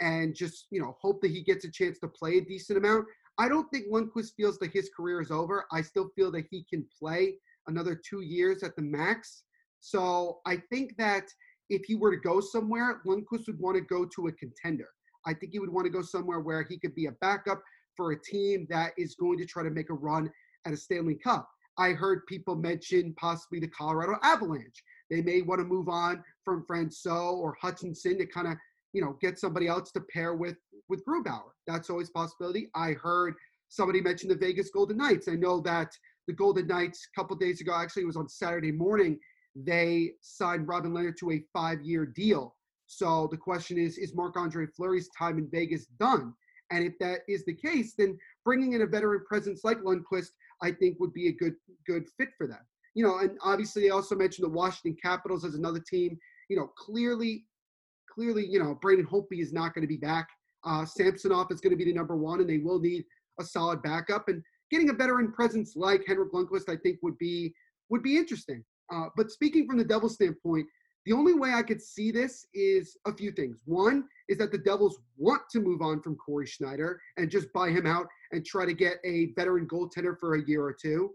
and 0.00 0.34
just, 0.34 0.66
you 0.70 0.80
know, 0.80 0.96
hope 1.00 1.20
that 1.22 1.30
he 1.30 1.42
gets 1.42 1.64
a 1.64 1.70
chance 1.70 1.98
to 2.00 2.08
play 2.08 2.38
a 2.38 2.44
decent 2.44 2.78
amount. 2.78 3.06
I 3.38 3.48
don't 3.48 3.68
think 3.70 3.86
Lundqvist 3.90 4.32
feels 4.36 4.58
that 4.58 4.72
his 4.72 4.90
career 4.96 5.20
is 5.20 5.30
over. 5.30 5.66
I 5.72 5.82
still 5.82 6.10
feel 6.14 6.30
that 6.32 6.46
he 6.50 6.64
can 6.68 6.86
play 6.98 7.34
another 7.66 7.94
two 8.08 8.20
years 8.20 8.62
at 8.62 8.76
the 8.76 8.82
max. 8.82 9.42
So 9.80 10.40
I 10.46 10.62
think 10.70 10.96
that 10.98 11.24
if 11.68 11.84
he 11.84 11.94
were 11.94 12.10
to 12.10 12.20
go 12.20 12.40
somewhere, 12.40 13.00
Lundqvist 13.06 13.46
would 13.46 13.60
want 13.60 13.76
to 13.76 13.82
go 13.82 14.04
to 14.04 14.28
a 14.28 14.32
contender. 14.32 14.88
I 15.26 15.34
think 15.34 15.52
he 15.52 15.58
would 15.58 15.72
want 15.72 15.86
to 15.86 15.92
go 15.92 16.02
somewhere 16.02 16.40
where 16.40 16.62
he 16.62 16.78
could 16.78 16.94
be 16.94 17.06
a 17.06 17.12
backup 17.12 17.62
for 17.96 18.12
a 18.12 18.22
team 18.22 18.66
that 18.70 18.92
is 18.96 19.16
going 19.16 19.38
to 19.38 19.46
try 19.46 19.62
to 19.62 19.70
make 19.70 19.90
a 19.90 19.94
run 19.94 20.30
at 20.64 20.72
a 20.72 20.76
Stanley 20.76 21.16
Cup. 21.16 21.48
I 21.78 21.90
heard 21.90 22.26
people 22.26 22.54
mention 22.54 23.14
possibly 23.18 23.60
the 23.60 23.68
Colorado 23.68 24.18
Avalanche. 24.22 24.82
They 25.10 25.22
may 25.22 25.42
want 25.42 25.60
to 25.60 25.64
move 25.64 25.88
on 25.88 26.22
from 26.44 26.64
Francouz 26.70 27.06
or 27.06 27.56
Hutchinson 27.60 28.18
to 28.18 28.26
kind 28.26 28.48
of, 28.48 28.54
you 28.92 29.02
know, 29.02 29.16
get 29.20 29.38
somebody 29.38 29.66
else 29.66 29.92
to 29.92 30.00
pair 30.00 30.34
with 30.34 30.56
with 30.88 31.04
Grubauer. 31.04 31.50
That's 31.66 31.90
always 31.90 32.10
possibility. 32.10 32.70
I 32.74 32.92
heard 32.92 33.34
somebody 33.68 34.00
mention 34.00 34.28
the 34.28 34.36
Vegas 34.36 34.70
Golden 34.70 34.96
Knights. 34.98 35.28
I 35.28 35.34
know 35.34 35.60
that 35.62 35.90
the 36.28 36.32
Golden 36.32 36.66
Knights 36.66 37.06
a 37.06 37.20
couple 37.20 37.36
days 37.36 37.60
ago, 37.60 37.74
actually 37.74 38.04
it 38.04 38.06
was 38.06 38.16
on 38.16 38.28
Saturday 38.28 38.72
morning, 38.72 39.18
they 39.64 40.12
signed 40.20 40.68
Robin 40.68 40.92
Lehner 40.92 41.16
to 41.16 41.32
a 41.32 41.44
five-year 41.52 42.06
deal. 42.06 42.54
So 42.86 43.28
the 43.30 43.36
question 43.36 43.78
is, 43.78 43.98
is 43.98 44.14
Marc-Andre 44.14 44.66
Fleury's 44.76 45.08
time 45.18 45.38
in 45.38 45.48
Vegas 45.50 45.86
done? 45.98 46.34
And 46.70 46.84
if 46.84 46.98
that 46.98 47.20
is 47.28 47.44
the 47.44 47.54
case, 47.54 47.94
then 47.96 48.18
bringing 48.44 48.74
in 48.74 48.82
a 48.82 48.86
veteran 48.86 49.24
presence 49.26 49.62
like 49.64 49.78
Lundqvist, 49.78 50.30
I 50.62 50.72
think 50.72 50.98
would 51.00 51.12
be 51.12 51.28
a 51.28 51.32
good 51.32 51.54
good 51.86 52.06
fit 52.16 52.28
for 52.36 52.46
them. 52.46 52.60
You 52.94 53.04
know, 53.04 53.18
and 53.18 53.38
obviously 53.42 53.82
they 53.82 53.90
also 53.90 54.14
mentioned 54.14 54.46
the 54.46 54.52
Washington 54.52 54.96
Capitals 55.00 55.44
as 55.44 55.54
another 55.54 55.80
team. 55.80 56.18
You 56.48 56.56
know, 56.56 56.70
clearly, 56.76 57.46
clearly, 58.12 58.46
you 58.46 58.58
know, 58.58 58.74
Braden 58.80 59.06
Holtby 59.06 59.40
is 59.40 59.52
not 59.52 59.74
going 59.74 59.82
to 59.82 59.88
be 59.88 59.96
back. 59.96 60.28
Uh, 60.64 60.84
Samsonov 60.84 61.50
is 61.50 61.60
going 61.60 61.70
to 61.72 61.76
be 61.76 61.84
the 61.84 61.92
number 61.92 62.16
one, 62.16 62.40
and 62.40 62.48
they 62.48 62.58
will 62.58 62.80
need 62.80 63.04
a 63.38 63.44
solid 63.44 63.82
backup. 63.82 64.28
And 64.28 64.42
getting 64.70 64.90
a 64.90 64.94
veteran 64.94 65.30
presence 65.32 65.76
like 65.76 66.04
Henrik 66.06 66.32
Lundqvist, 66.32 66.68
I 66.68 66.76
think, 66.76 66.98
would 67.02 67.18
be 67.18 67.54
would 67.90 68.02
be 68.02 68.16
interesting. 68.16 68.64
Uh, 68.92 69.06
but 69.16 69.30
speaking 69.30 69.66
from 69.66 69.78
the 69.78 69.84
Devils' 69.84 70.14
standpoint, 70.14 70.66
the 71.06 71.12
only 71.12 71.34
way 71.34 71.52
I 71.52 71.62
could 71.62 71.80
see 71.80 72.10
this 72.10 72.46
is 72.52 72.96
a 73.06 73.12
few 73.12 73.30
things. 73.30 73.58
One 73.64 74.04
is 74.28 74.38
that 74.38 74.50
the 74.50 74.58
Devils 74.58 74.98
want 75.16 75.42
to 75.52 75.60
move 75.60 75.80
on 75.80 76.02
from 76.02 76.16
Cory 76.16 76.46
Schneider 76.46 77.00
and 77.16 77.30
just 77.30 77.52
buy 77.52 77.70
him 77.70 77.86
out 77.86 78.06
and 78.32 78.44
try 78.44 78.66
to 78.66 78.74
get 78.74 78.96
a 79.04 79.32
veteran 79.36 79.68
goaltender 79.68 80.18
for 80.18 80.34
a 80.34 80.44
year 80.46 80.64
or 80.64 80.74
two. 80.74 81.10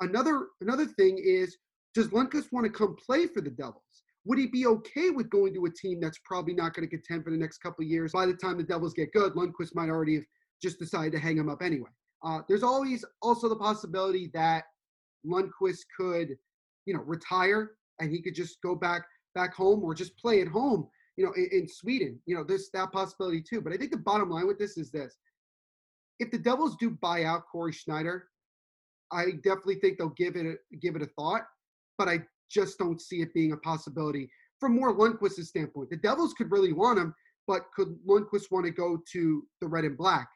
Another 0.00 0.48
another 0.62 0.86
thing 0.86 1.18
is, 1.22 1.56
does 1.94 2.08
Lundqvist 2.08 2.50
want 2.50 2.64
to 2.64 2.72
come 2.72 2.96
play 2.96 3.26
for 3.26 3.42
the 3.42 3.50
Devils? 3.50 3.82
Would 4.24 4.38
he 4.38 4.46
be 4.46 4.66
okay 4.66 5.10
with 5.10 5.30
going 5.30 5.54
to 5.54 5.66
a 5.66 5.70
team 5.70 6.00
that's 6.00 6.18
probably 6.24 6.54
not 6.54 6.74
going 6.74 6.88
to 6.88 6.96
contend 6.96 7.22
for 7.22 7.30
the 7.30 7.36
next 7.36 7.58
couple 7.58 7.84
of 7.84 7.90
years? 7.90 8.12
By 8.12 8.26
the 8.26 8.34
time 8.34 8.56
the 8.56 8.64
Devils 8.64 8.94
get 8.94 9.12
good, 9.12 9.34
Lundqvist 9.34 9.74
might 9.74 9.88
already 9.88 10.16
have 10.16 10.24
just 10.62 10.78
decided 10.78 11.12
to 11.12 11.18
hang 11.18 11.36
him 11.36 11.48
up 11.48 11.62
anyway. 11.62 11.90
Uh, 12.24 12.40
there's 12.48 12.62
always 12.62 13.04
also 13.22 13.48
the 13.48 13.56
possibility 13.56 14.30
that 14.34 14.64
Lundqvist 15.26 15.84
could, 15.96 16.36
you 16.86 16.94
know, 16.94 17.00
retire 17.00 17.72
and 18.00 18.10
he 18.10 18.22
could 18.22 18.34
just 18.34 18.60
go 18.62 18.74
back 18.74 19.02
back 19.34 19.54
home 19.54 19.84
or 19.84 19.94
just 19.94 20.16
play 20.16 20.40
at 20.40 20.48
home, 20.48 20.88
you 21.16 21.24
know, 21.24 21.32
in, 21.32 21.48
in 21.52 21.68
Sweden. 21.68 22.18
You 22.24 22.34
know, 22.34 22.44
there's 22.44 22.70
that 22.72 22.92
possibility 22.92 23.42
too. 23.42 23.60
But 23.60 23.72
I 23.72 23.76
think 23.76 23.90
the 23.90 23.98
bottom 23.98 24.30
line 24.30 24.46
with 24.46 24.58
this 24.58 24.78
is 24.78 24.90
this: 24.90 25.16
if 26.18 26.30
the 26.30 26.38
Devils 26.38 26.76
do 26.76 26.90
buy 26.90 27.24
out 27.24 27.42
Cory 27.50 27.72
Schneider, 27.72 28.28
I 29.12 29.32
definitely 29.42 29.76
think 29.76 29.98
they'll 29.98 30.08
give 30.10 30.36
it 30.36 30.46
a, 30.46 30.76
give 30.78 30.96
it 30.96 31.02
a 31.02 31.10
thought. 31.18 31.42
But 31.98 32.08
I 32.08 32.20
just 32.50 32.78
don't 32.78 33.00
see 33.00 33.20
it 33.22 33.34
being 33.34 33.52
a 33.52 33.56
possibility 33.58 34.30
from 34.60 34.74
more 34.74 34.96
Lundqvist's 34.96 35.48
standpoint. 35.48 35.90
The 35.90 35.96
Devils 35.96 36.34
could 36.34 36.50
really 36.50 36.72
want 36.72 36.98
him, 36.98 37.14
but 37.46 37.62
could 37.74 37.98
Lundqvist 38.08 38.50
want 38.50 38.64
to 38.66 38.72
go 38.72 38.98
to 39.12 39.46
the 39.60 39.66
red 39.66 39.84
and 39.84 39.96
black? 39.96 40.28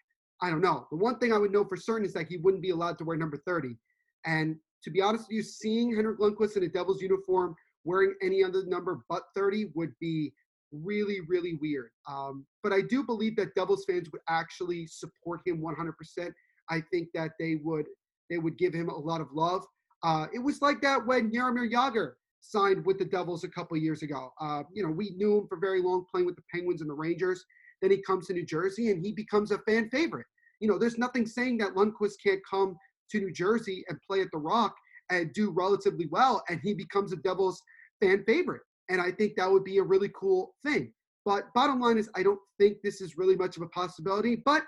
I 0.43 0.51
don't 0.51 0.61
know. 0.61 0.87
The 0.91 0.97
one 0.97 1.19
thing 1.19 1.33
I 1.33 1.39
would 1.39 1.53
know 1.53 1.65
for 1.65 1.77
certain 1.77 2.07
is 2.07 2.15
that 2.15 2.27
he 2.29 2.39
wouldn't 2.39 2.63
be 2.63 2.71
allowed 2.71 2.99
to 2.99 3.05
wear 3.05 3.17
number 3.17 3.37
30. 3.47 3.77
And 4.25 4.57
to 4.83 4.91
be 4.91 5.01
honest 5.01 5.25
with 5.29 5.37
you, 5.37 5.43
seeing 5.43 5.95
Henrik 5.95 6.19
Lundqvist 6.19 6.57
in 6.57 6.65
a 6.65 6.69
Devils 6.69 7.03
uniform 7.03 7.55
wearing 7.85 8.15
any 8.23 8.45
other 8.45 8.65
number 8.67 9.01
but 9.09 9.23
30 9.35 9.71
would 9.75 9.93
be 10.01 10.33
really, 10.73 11.21
really 11.29 11.55
weird. 11.61 11.91
Um, 12.09 12.47
but 12.63 12.73
I 12.73 12.83
do 12.83 13.03
believe 13.03 13.37
that 13.37 13.55
Devils 13.55 13.85
fans 13.89 14.11
would 14.13 14.23
actually 14.29 14.87
support 14.87 15.41
him 15.45 15.63
100%. 15.63 16.33
I 16.69 16.83
think 16.93 17.09
that 17.15 17.33
they 17.39 17.57
would 17.63 17.87
they 18.29 18.39
would 18.39 18.57
give 18.57 18.73
him 18.73 18.89
a 18.89 18.97
lot 18.97 19.21
of 19.21 19.27
love. 19.33 19.65
Uh, 20.05 20.27
it 20.33 20.39
was 20.39 20.63
like 20.63 20.81
that 20.83 21.05
when 21.05 21.33
Jaromir 21.33 21.69
Jagr 21.69 22.13
signed 22.41 22.87
with 22.87 22.99
the 22.99 23.05
Devils 23.05 23.43
a 23.43 23.49
couple 23.49 23.77
years 23.77 24.03
ago. 24.03 24.33
Uh, 24.41 24.63
you 24.73 24.85
know, 24.85 24.91
we 24.91 25.11
knew 25.17 25.39
him 25.39 25.49
for 25.49 25.59
very 25.59 25.83
long 25.83 26.07
playing 26.11 26.27
with 26.27 26.37
the 26.37 26.43
Penguins 26.53 26.81
and 26.81 26.89
the 26.89 26.95
Rangers. 26.95 27.45
Then 27.83 27.91
he 27.91 28.01
comes 28.03 28.29
to 28.29 28.33
New 28.33 28.47
Jersey 28.47 28.91
and 28.91 29.05
he 29.05 29.13
becomes 29.13 29.51
a 29.51 29.59
fan 29.59 29.91
favorite. 29.91 30.27
You 30.61 30.69
know, 30.69 30.79
there's 30.79 30.99
nothing 30.99 31.27
saying 31.27 31.59
that 31.59 31.75
Lundqvist 31.75 32.15
can't 32.23 32.41
come 32.49 32.77
to 33.11 33.21
New 33.21 33.33
Jersey 33.33 33.85
and 33.89 33.99
play 34.07 34.21
at 34.21 34.29
the 34.33 34.39
Rock 34.39 34.75
and 35.11 35.33
do 35.33 35.51
relatively 35.51 36.07
well, 36.11 36.43
and 36.49 36.61
he 36.63 36.75
becomes 36.75 37.13
a 37.13 37.17
Devils 37.17 37.61
fan 38.01 38.25
favorite. 38.27 38.63
And 38.89 39.01
I 39.01 39.11
think 39.11 39.37
that 39.37 39.51
would 39.51 39.65
be 39.65 39.79
a 39.79 39.83
really 39.83 40.11
cool 40.15 40.55
thing. 40.65 40.93
But 41.25 41.53
bottom 41.55 41.81
line 41.81 41.99
is, 41.99 42.09
I 42.15 42.23
don't 42.23 42.41
think 42.59 42.79
this 42.83 43.01
is 43.01 43.19
really 43.19 43.37
much 43.37 43.57
of 43.57 43.63
a 43.63 43.69
possibility, 43.69 44.37
but 44.45 44.63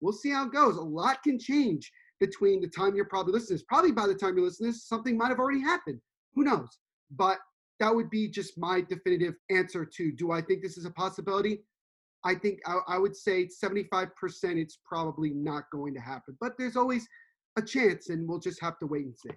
we'll 0.00 0.12
see 0.12 0.30
how 0.30 0.46
it 0.46 0.52
goes. 0.52 0.76
A 0.76 0.82
lot 0.82 1.22
can 1.22 1.38
change 1.38 1.90
between 2.20 2.60
the 2.60 2.68
time 2.68 2.94
you're 2.94 3.06
probably 3.06 3.32
listening. 3.32 3.60
Probably 3.68 3.92
by 3.92 4.06
the 4.06 4.14
time 4.14 4.36
you 4.36 4.44
listen 4.44 4.66
to 4.66 4.72
this, 4.72 4.86
something 4.86 5.16
might 5.16 5.28
have 5.28 5.38
already 5.38 5.60
happened. 5.60 6.00
Who 6.34 6.44
knows? 6.44 6.78
But 7.10 7.38
that 7.80 7.94
would 7.94 8.10
be 8.10 8.28
just 8.28 8.58
my 8.58 8.82
definitive 8.82 9.34
answer 9.50 9.84
to 9.84 10.12
do 10.12 10.30
I 10.30 10.42
think 10.42 10.62
this 10.62 10.76
is 10.76 10.84
a 10.84 10.90
possibility? 10.90 11.64
I 12.24 12.34
think 12.34 12.60
I, 12.66 12.78
I 12.86 12.98
would 12.98 13.16
say 13.16 13.46
75% 13.46 14.10
it's 14.42 14.78
probably 14.84 15.30
not 15.30 15.64
going 15.72 15.94
to 15.94 16.00
happen. 16.00 16.36
But 16.40 16.52
there's 16.58 16.76
always 16.76 17.08
a 17.56 17.62
chance, 17.62 18.08
and 18.08 18.28
we'll 18.28 18.38
just 18.38 18.60
have 18.60 18.78
to 18.78 18.86
wait 18.86 19.04
and 19.04 19.16
see. 19.16 19.30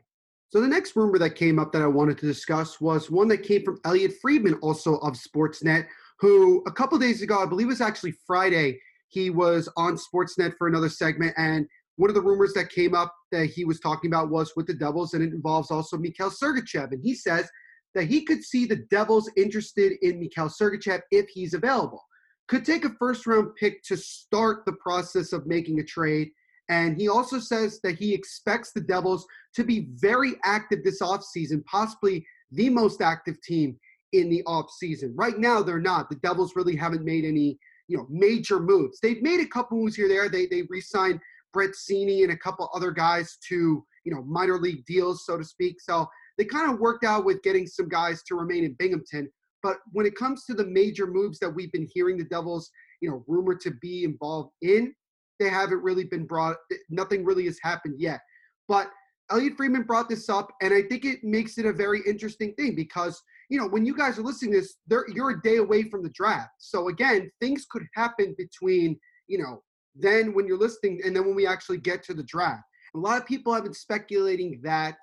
So 0.49 0.61
the 0.61 0.67
next 0.67 0.95
rumor 0.95 1.17
that 1.17 1.35
came 1.35 1.57
up 1.57 1.71
that 1.73 1.81
I 1.81 1.87
wanted 1.87 2.17
to 2.19 2.27
discuss 2.27 2.79
was 2.79 3.09
one 3.09 3.27
that 3.29 3.43
came 3.43 3.63
from 3.63 3.79
Elliotte 3.85 4.19
Friedman, 4.21 4.55
also 4.61 4.97
of 4.97 5.13
Sportsnet, 5.13 5.87
who 6.19 6.63
a 6.67 6.71
couple 6.71 6.97
days 6.99 7.21
ago, 7.21 7.41
I 7.41 7.45
believe 7.45 7.67
it 7.67 7.69
was 7.69 7.81
actually 7.81 8.13
Friday, 8.25 8.79
he 9.07 9.29
was 9.29 9.67
on 9.77 9.97
Sportsnet 9.97 10.53
for 10.57 10.67
another 10.67 10.89
segment, 10.89 11.33
and 11.37 11.67
one 11.95 12.09
of 12.09 12.15
the 12.15 12.21
rumors 12.21 12.53
that 12.53 12.69
came 12.69 12.95
up 12.95 13.13
that 13.31 13.47
he 13.47 13.65
was 13.65 13.79
talking 13.79 14.09
about 14.09 14.29
was 14.29 14.53
with 14.55 14.67
the 14.67 14.73
Devils, 14.73 15.13
and 15.13 15.23
it 15.23 15.33
involves 15.33 15.69
also 15.69 15.97
Mikhail 15.97 16.31
Sergachev. 16.31 16.91
And 16.91 17.01
he 17.03 17.13
says 17.13 17.47
that 17.93 18.05
he 18.05 18.25
could 18.25 18.43
see 18.43 18.65
the 18.65 18.83
Devils 18.89 19.29
interested 19.37 19.93
in 20.01 20.19
Mikhail 20.19 20.49
Sergachev 20.49 21.01
if 21.11 21.27
he's 21.29 21.53
available. 21.53 22.03
Could 22.47 22.65
take 22.65 22.85
a 22.85 22.89
first 22.99 23.27
round 23.27 23.55
pick 23.55 23.83
to 23.83 23.95
start 23.95 24.65
the 24.65 24.73
process 24.73 25.33
of 25.33 25.45
making 25.45 25.79
a 25.79 25.83
trade. 25.83 26.29
And 26.69 26.97
he 26.97 27.09
also 27.09 27.39
says 27.39 27.79
that 27.83 27.95
he 27.95 28.13
expects 28.13 28.71
the 28.71 28.81
Devils 28.81 29.25
to 29.55 29.63
be 29.63 29.87
very 29.95 30.33
active 30.43 30.83
this 30.83 31.01
offseason, 31.01 31.63
possibly 31.65 32.25
the 32.51 32.69
most 32.69 33.01
active 33.01 33.41
team 33.41 33.77
in 34.13 34.29
the 34.29 34.43
offseason. 34.47 35.11
Right 35.15 35.37
now, 35.37 35.61
they're 35.61 35.79
not. 35.79 36.09
The 36.09 36.15
Devils 36.17 36.55
really 36.55 36.75
haven't 36.75 37.03
made 37.03 37.25
any 37.25 37.57
you 37.87 37.97
know 37.97 38.07
major 38.09 38.59
moves. 38.59 38.99
They've 38.99 39.21
made 39.21 39.39
a 39.39 39.47
couple 39.47 39.77
moves 39.77 39.95
here 39.95 40.07
there. 40.07 40.29
They 40.29 40.45
they 40.45 40.63
re-signed 40.69 41.19
Brett 41.51 41.71
Seney 41.71 42.23
and 42.23 42.31
a 42.31 42.37
couple 42.37 42.69
other 42.73 42.91
guys 42.91 43.37
to 43.49 43.85
you 44.05 44.13
know 44.13 44.23
minor 44.23 44.57
league 44.57 44.85
deals, 44.85 45.25
so 45.25 45.37
to 45.37 45.43
speak. 45.43 45.81
So 45.81 46.07
they 46.37 46.45
kind 46.45 46.71
of 46.71 46.79
worked 46.79 47.03
out 47.03 47.25
with 47.25 47.43
getting 47.43 47.67
some 47.67 47.89
guys 47.89 48.23
to 48.23 48.35
remain 48.35 48.63
in 48.63 48.73
Binghamton. 48.73 49.29
But 49.61 49.77
when 49.91 50.05
it 50.05 50.15
comes 50.15 50.45
to 50.45 50.53
the 50.53 50.65
major 50.65 51.07
moves 51.07 51.39
that 51.39 51.49
we've 51.49 51.71
been 51.71 51.87
hearing 51.93 52.17
the 52.17 52.25
Devils, 52.25 52.69
you 53.01 53.09
know, 53.09 53.23
rumored 53.27 53.61
to 53.61 53.71
be 53.81 54.03
involved 54.03 54.51
in, 54.61 54.93
they 55.39 55.49
haven't 55.49 55.81
really 55.83 56.05
been 56.05 56.25
brought. 56.25 56.57
Eh, 56.71 56.75
nothing 56.89 57.25
really 57.25 57.45
has 57.45 57.59
happened 57.61 57.95
yet. 57.99 58.21
But 58.67 58.89
Elliotte 59.31 59.57
Friedman 59.57 59.83
brought 59.83 60.09
this 60.09 60.29
up, 60.29 60.51
and 60.61 60.73
I 60.73 60.83
think 60.83 61.05
it 61.05 61.23
makes 61.23 61.57
it 61.57 61.65
a 61.65 61.73
very 61.73 62.01
interesting 62.05 62.53
thing 62.55 62.75
because 62.75 63.21
you 63.49 63.57
know 63.57 63.67
when 63.67 63.85
you 63.85 63.95
guys 63.95 64.17
are 64.19 64.23
listening 64.23 64.53
to 64.53 64.61
this, 64.61 64.77
you're 65.13 65.31
a 65.31 65.41
day 65.41 65.57
away 65.57 65.83
from 65.83 66.03
the 66.03 66.09
draft. 66.09 66.51
So 66.59 66.89
again, 66.89 67.31
things 67.41 67.65
could 67.69 67.83
happen 67.95 68.35
between 68.37 68.99
you 69.27 69.37
know 69.37 69.63
then 69.95 70.33
when 70.33 70.47
you're 70.47 70.57
listening, 70.57 71.01
and 71.05 71.15
then 71.15 71.25
when 71.25 71.35
we 71.35 71.47
actually 71.47 71.77
get 71.77 72.03
to 72.03 72.13
the 72.13 72.23
draft. 72.23 72.63
A 72.95 72.99
lot 72.99 73.19
of 73.19 73.27
people 73.27 73.53
have 73.53 73.63
been 73.63 73.73
speculating 73.73 74.59
that 74.63 74.97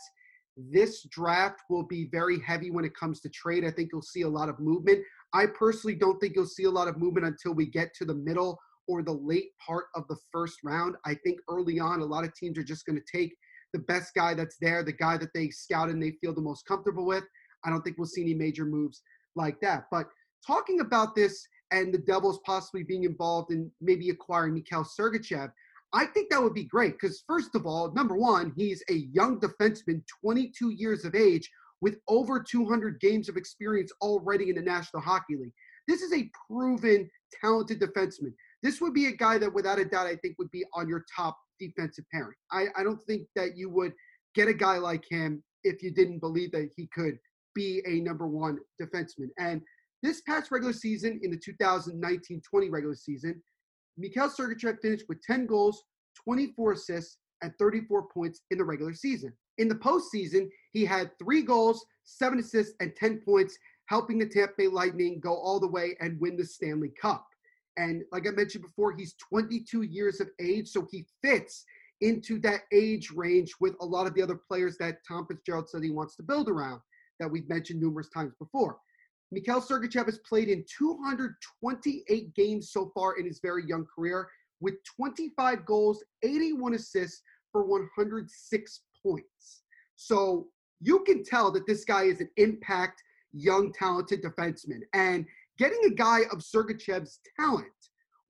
this 0.56 1.02
draft 1.10 1.60
will 1.68 1.84
be 1.84 2.08
very 2.10 2.40
heavy 2.40 2.70
when 2.70 2.84
it 2.84 2.94
comes 2.94 3.20
to 3.20 3.28
trade. 3.28 3.64
I 3.64 3.70
think 3.70 3.90
you'll 3.92 4.02
see 4.02 4.22
a 4.22 4.28
lot 4.28 4.49
of 4.49 4.58
movement. 4.60 5.00
I 5.32 5.46
personally 5.46 5.96
don't 5.96 6.18
think 6.20 6.34
you'll 6.37 6.46
see 6.46 6.64
a 6.64 6.70
lot 6.70 6.88
of 6.88 6.99
movement 6.99 7.26
until 7.26 7.54
we 7.54 7.66
get 7.66 7.94
to 7.94 8.04
the 8.04 8.14
middle 8.14 8.58
or 8.88 9.02
the 9.02 9.12
late 9.12 9.50
part 9.64 9.87
of 9.94 10.06
the 10.08 10.16
first 10.32 10.58
round. 10.64 10.96
I 11.04 11.14
think 11.14 11.38
early 11.49 11.78
on, 11.78 12.00
a 12.00 12.04
lot 12.04 12.25
of 12.25 12.34
teams 12.34 12.58
are 12.58 12.64
just 12.64 12.87
going 12.87 13.00
to 13.00 13.18
take 13.18 13.34
the 13.72 13.80
best 13.80 14.14
guy 14.14 14.34
that's 14.34 14.56
there, 14.60 14.82
the 14.82 14.92
guy 14.92 15.16
that 15.16 15.32
they 15.34 15.49
scout 15.50 15.88
and 15.88 16.02
they 16.02 16.12
feel 16.20 16.34
the 16.34 16.40
most 16.40 16.66
comfortable 16.66 17.06
with. 17.06 17.25
I 17.64 17.70
don't 17.70 17.82
think 17.82 17.99
we'll 17.99 18.06
see 18.06 18.22
any 18.22 18.34
major 18.34 18.64
moves 18.64 19.02
like 19.37 19.60
that. 19.60 19.84
But 19.90 20.06
talking 20.46 20.80
about 20.80 21.14
this 21.14 21.46
and 21.70 21.94
the 21.94 21.99
Devils 21.99 22.40
possibly 22.44 22.82
being 22.82 23.04
involved 23.04 23.52
in 23.52 23.70
maybe 23.80 24.10
acquiring 24.10 24.54
Mikhail 24.54 24.84
Sergachev, 24.84 25.52
I 25.92 26.06
think 26.06 26.30
that 26.30 26.42
would 26.42 26.54
be 26.54 26.64
great 26.64 26.94
because, 27.00 27.25
first 27.26 27.54
of 27.54 27.66
all, 27.66 27.92
number 27.92 28.16
one, 28.16 28.52
he's 28.56 28.82
a 28.88 29.08
young 29.12 29.40
defenseman, 29.40 30.02
22 30.22 30.70
years 30.70 31.04
of 31.04 31.14
age, 31.14 31.50
with 31.80 31.96
over 32.08 32.40
200 32.40 33.00
games 33.00 33.28
of 33.28 33.37
experience 33.37 33.92
already 34.00 34.50
in 34.50 34.56
the 34.56 34.62
National 34.62 35.02
Hockey 35.02 35.37
League. 35.37 35.54
This 35.88 36.02
is 36.02 36.12
a 36.12 36.30
proven, 36.46 37.10
talented 37.40 37.80
defenseman. 37.80 38.34
This 38.62 38.81
would 38.81 38.95
be 38.95 39.07
a 39.07 39.12
guy 39.12 39.38
that, 39.38 39.52
without 39.52 39.79
a 39.79 39.85
doubt, 39.85 40.07
I 40.07 40.17
think 40.17 40.38
would 40.38 40.50
be 40.50 40.64
on 40.75 40.88
your 40.88 41.05
top 41.14 41.38
defensive 41.59 42.05
pairing. 42.12 42.37
I, 42.50 42.67
I 42.76 42.83
don't 42.83 43.02
think 43.02 43.26
that 43.37 43.57
you 43.57 43.71
would 43.71 43.93
get 44.35 44.49
a 44.49 44.55
guy 44.55 44.79
like 44.79 45.05
him 45.09 45.43
if 45.64 45.83
you 45.83 45.90
didn't 45.90 46.21
believe 46.21 46.52
that 46.52 46.71
he 46.76 46.88
could 46.95 47.19
be 47.55 47.83
a 47.87 48.00
number 48.00 48.26
one 48.26 48.59
defenseman. 48.81 49.29
And 49.38 49.62
this 50.02 50.23
past 50.23 50.50
regular 50.50 50.73
season, 50.73 51.21
in 51.23 51.31
the 51.31 51.37
2019 51.37 52.43
20 52.49 52.71
regular 52.71 52.95
season, 52.95 53.43
Mikhail 53.97 54.31
Sergachev 54.31 54.81
finished 54.81 55.05
with 55.09 55.23
10 55.23 55.47
goals, 55.47 55.85
24 56.25 56.73
assists, 56.73 57.19
and 57.43 57.52
34 57.59 58.09
points 58.09 58.43
in 58.50 58.59
the 58.59 58.64
regular 58.64 58.95
season. 58.95 59.33
In 59.59 59.69
the 59.69 59.75
postseason, 59.75 60.49
he 60.73 60.85
had 60.85 61.11
three 61.19 61.43
goals, 61.43 61.85
seven 62.05 62.38
assists, 62.38 62.75
and 62.81 62.95
10 62.97 63.21
points, 63.25 63.59
helping 63.87 64.19
the 64.19 64.26
Tampa 64.26 64.55
Bay 64.57 64.69
Lightning 64.69 65.21
go 65.21 65.35
all 65.35 65.61
the 65.61 65.69
way 65.69 65.97
and 66.00 66.21
win 66.21 66.37
the 66.37 66.45
Stanley 66.45 66.93
Cup. 67.00 67.26
And 67.80 68.04
like 68.12 68.28
I 68.28 68.30
mentioned 68.30 68.62
before, 68.62 68.92
he's 68.92 69.14
22 69.14 69.82
years 69.82 70.20
of 70.20 70.28
age, 70.38 70.68
so 70.68 70.87
he 70.90 71.06
fits 71.22 71.64
into 72.02 72.38
that 72.40 72.62
age 72.72 73.10
range 73.10 73.52
with 73.58 73.75
a 73.80 73.84
lot 73.84 74.06
of 74.06 74.14
the 74.14 74.22
other 74.22 74.34
players 74.34 74.76
that 74.78 74.99
Tom 75.08 75.26
Fitzgerald 75.26 75.68
said 75.68 75.82
he 75.82 75.90
wants 75.90 76.14
to 76.16 76.22
build 76.22 76.49
around 76.49 76.80
that 77.18 77.30
we've 77.30 77.49
mentioned 77.49 77.80
numerous 77.80 78.10
times 78.10 78.34
before. 78.38 78.76
Mikhail 79.32 79.62
Sergachev 79.62 80.06
has 80.06 80.18
played 80.28 80.49
in 80.49 80.64
228 80.76 82.34
games 82.34 82.70
so 82.70 82.90
far 82.94 83.18
in 83.18 83.25
his 83.25 83.40
very 83.40 83.66
young 83.66 83.87
career 83.87 84.28
with 84.60 84.75
25 84.96 85.64
goals, 85.64 86.04
81 86.22 86.75
assists, 86.75 87.22
for 87.52 87.64
106 87.64 88.80
points. 89.02 89.62
So 89.96 90.49
you 90.80 91.00
can 91.04 91.25
tell 91.25 91.50
that 91.52 91.66
this 91.66 91.84
guy 91.84 92.04
is 92.04 92.20
an 92.20 92.30
impact, 92.37 93.02
young, 93.32 93.72
talented 93.72 94.22
defenseman. 94.22 94.80
And 94.92 95.26
getting 95.61 95.85
a 95.85 95.95
guy 95.95 96.21
of 96.33 96.38
Sergachev's 96.38 97.21
talent 97.38 97.67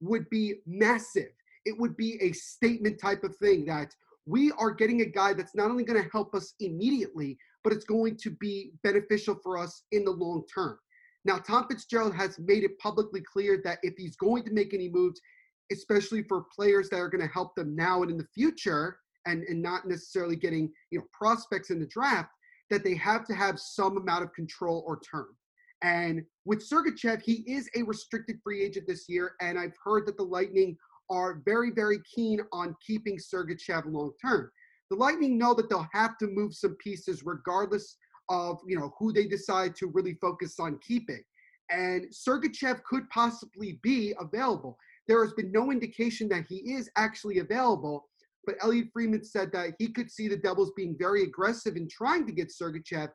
would 0.01 0.29
be 0.31 0.57
massive. 0.67 1.31
It 1.65 1.79
would 1.79 1.97
be 1.97 2.19
a 2.21 2.33
statement 2.33 3.01
type 3.01 3.23
of 3.23 3.37
thing 3.37 3.65
that 3.67 3.95
we 4.27 4.51
are 4.59 4.73
getting 4.73 5.03
a 5.03 5.07
guy 5.07 5.33
that's 5.33 5.55
not 5.55 5.71
only 5.71 5.85
going 5.85 6.03
to 6.03 6.11
help 6.11 6.35
us 6.35 6.55
immediately, 6.59 7.39
but 7.63 7.73
it's 7.73 7.85
going 7.85 8.17
to 8.23 8.31
be 8.41 8.73
beneficial 8.83 9.39
for 9.43 9.57
us 9.57 9.85
in 9.93 10.05
the 10.05 10.11
long 10.11 10.43
term. 10.53 10.77
Now, 11.25 11.39
Tom 11.39 11.67
Fitzgerald 11.69 12.15
has 12.17 12.39
made 12.39 12.65
it 12.65 12.79
publicly 12.79 13.21
clear 13.21 13.61
that 13.65 13.79
if 13.83 13.95
he's 13.97 14.17
going 14.17 14.43
to 14.45 14.53
make 14.53 14.75
any 14.75 14.89
moves, 14.89 15.21
especially 15.71 16.25
for 16.25 16.47
players 16.55 16.89
that 16.89 16.99
are 16.99 17.09
going 17.09 17.27
to 17.27 17.33
help 17.33 17.55
them 17.55 17.77
now 17.77 18.03
and 18.03 18.11
in 18.11 18.17
the 18.17 18.27
future, 18.35 18.99
and, 19.27 19.45
and 19.45 19.63
not 19.63 19.87
necessarily 19.87 20.35
getting 20.35 20.73
you 20.91 20.99
know 20.99 21.05
prospects 21.13 21.71
in 21.71 21.79
the 21.79 21.87
draft, 21.87 22.31
that 22.71 22.83
they 22.83 22.95
have 22.95 23.25
to 23.27 23.35
have 23.35 23.61
some 23.61 23.99
amount 23.99 24.25
of 24.25 24.33
control 24.33 24.83
or 24.87 24.99
term. 25.01 25.37
And 25.83 26.23
with 26.45 26.69
Sergachev, 26.69 27.23
he 27.23 27.45
is 27.47 27.69
a 27.75 27.83
restricted 27.83 28.39
free 28.43 28.63
agent 28.63 28.87
this 28.87 29.09
year, 29.09 29.33
and 29.41 29.59
I've 29.59 29.77
heard 29.83 30.07
that 30.07 30.17
the 30.17 30.25
Lightning 30.25 30.77
are 31.09 31.43
very, 31.45 31.71
very 31.71 31.99
keen 32.15 32.41
on 32.53 32.77
keeping 32.87 33.19
Sergachev 33.19 33.85
long 33.87 34.13
term. 34.21 34.51
The 34.91 34.97
Lightning 34.97 35.39
know 35.39 35.55
that 35.55 35.69
they'll 35.69 35.89
have 35.93 36.19
to 36.19 36.27
move 36.27 36.55
some 36.55 36.77
pieces 36.77 37.23
regardless 37.25 37.97
of 38.29 38.61
you 38.67 38.79
know 38.79 38.95
who 38.99 39.13
they 39.13 39.27
decide 39.27 39.75
to 39.77 39.89
really 39.89 40.15
focus 40.21 40.61
on 40.61 40.79
keeping. 40.87 41.23
And 41.71 42.07
Sergachev 42.13 42.83
could 42.85 43.09
possibly 43.11 43.79
be 43.83 44.15
available. 44.19 44.77
There 45.09 45.23
has 45.25 45.33
been 45.33 45.53
no 45.53 45.71
indication 45.71 46.29
that 46.29 46.47
he 46.49 46.57
is 46.57 46.91
actually 46.97 47.39
available, 47.39 48.09
but 48.45 48.57
Elliotte 48.63 48.93
Friedman 48.93 49.25
said 49.25 49.53
that 49.53 49.75
he 49.79 49.89
could 49.89 50.11
see 50.11 50.29
the 50.29 50.37
Devils 50.37 50.73
being 50.77 50.97
very 50.99 51.23
aggressive 51.23 51.77
in 51.77 51.89
trying 51.89 52.27
to 52.27 52.33
get 52.33 52.49
Sergachev 52.49 53.11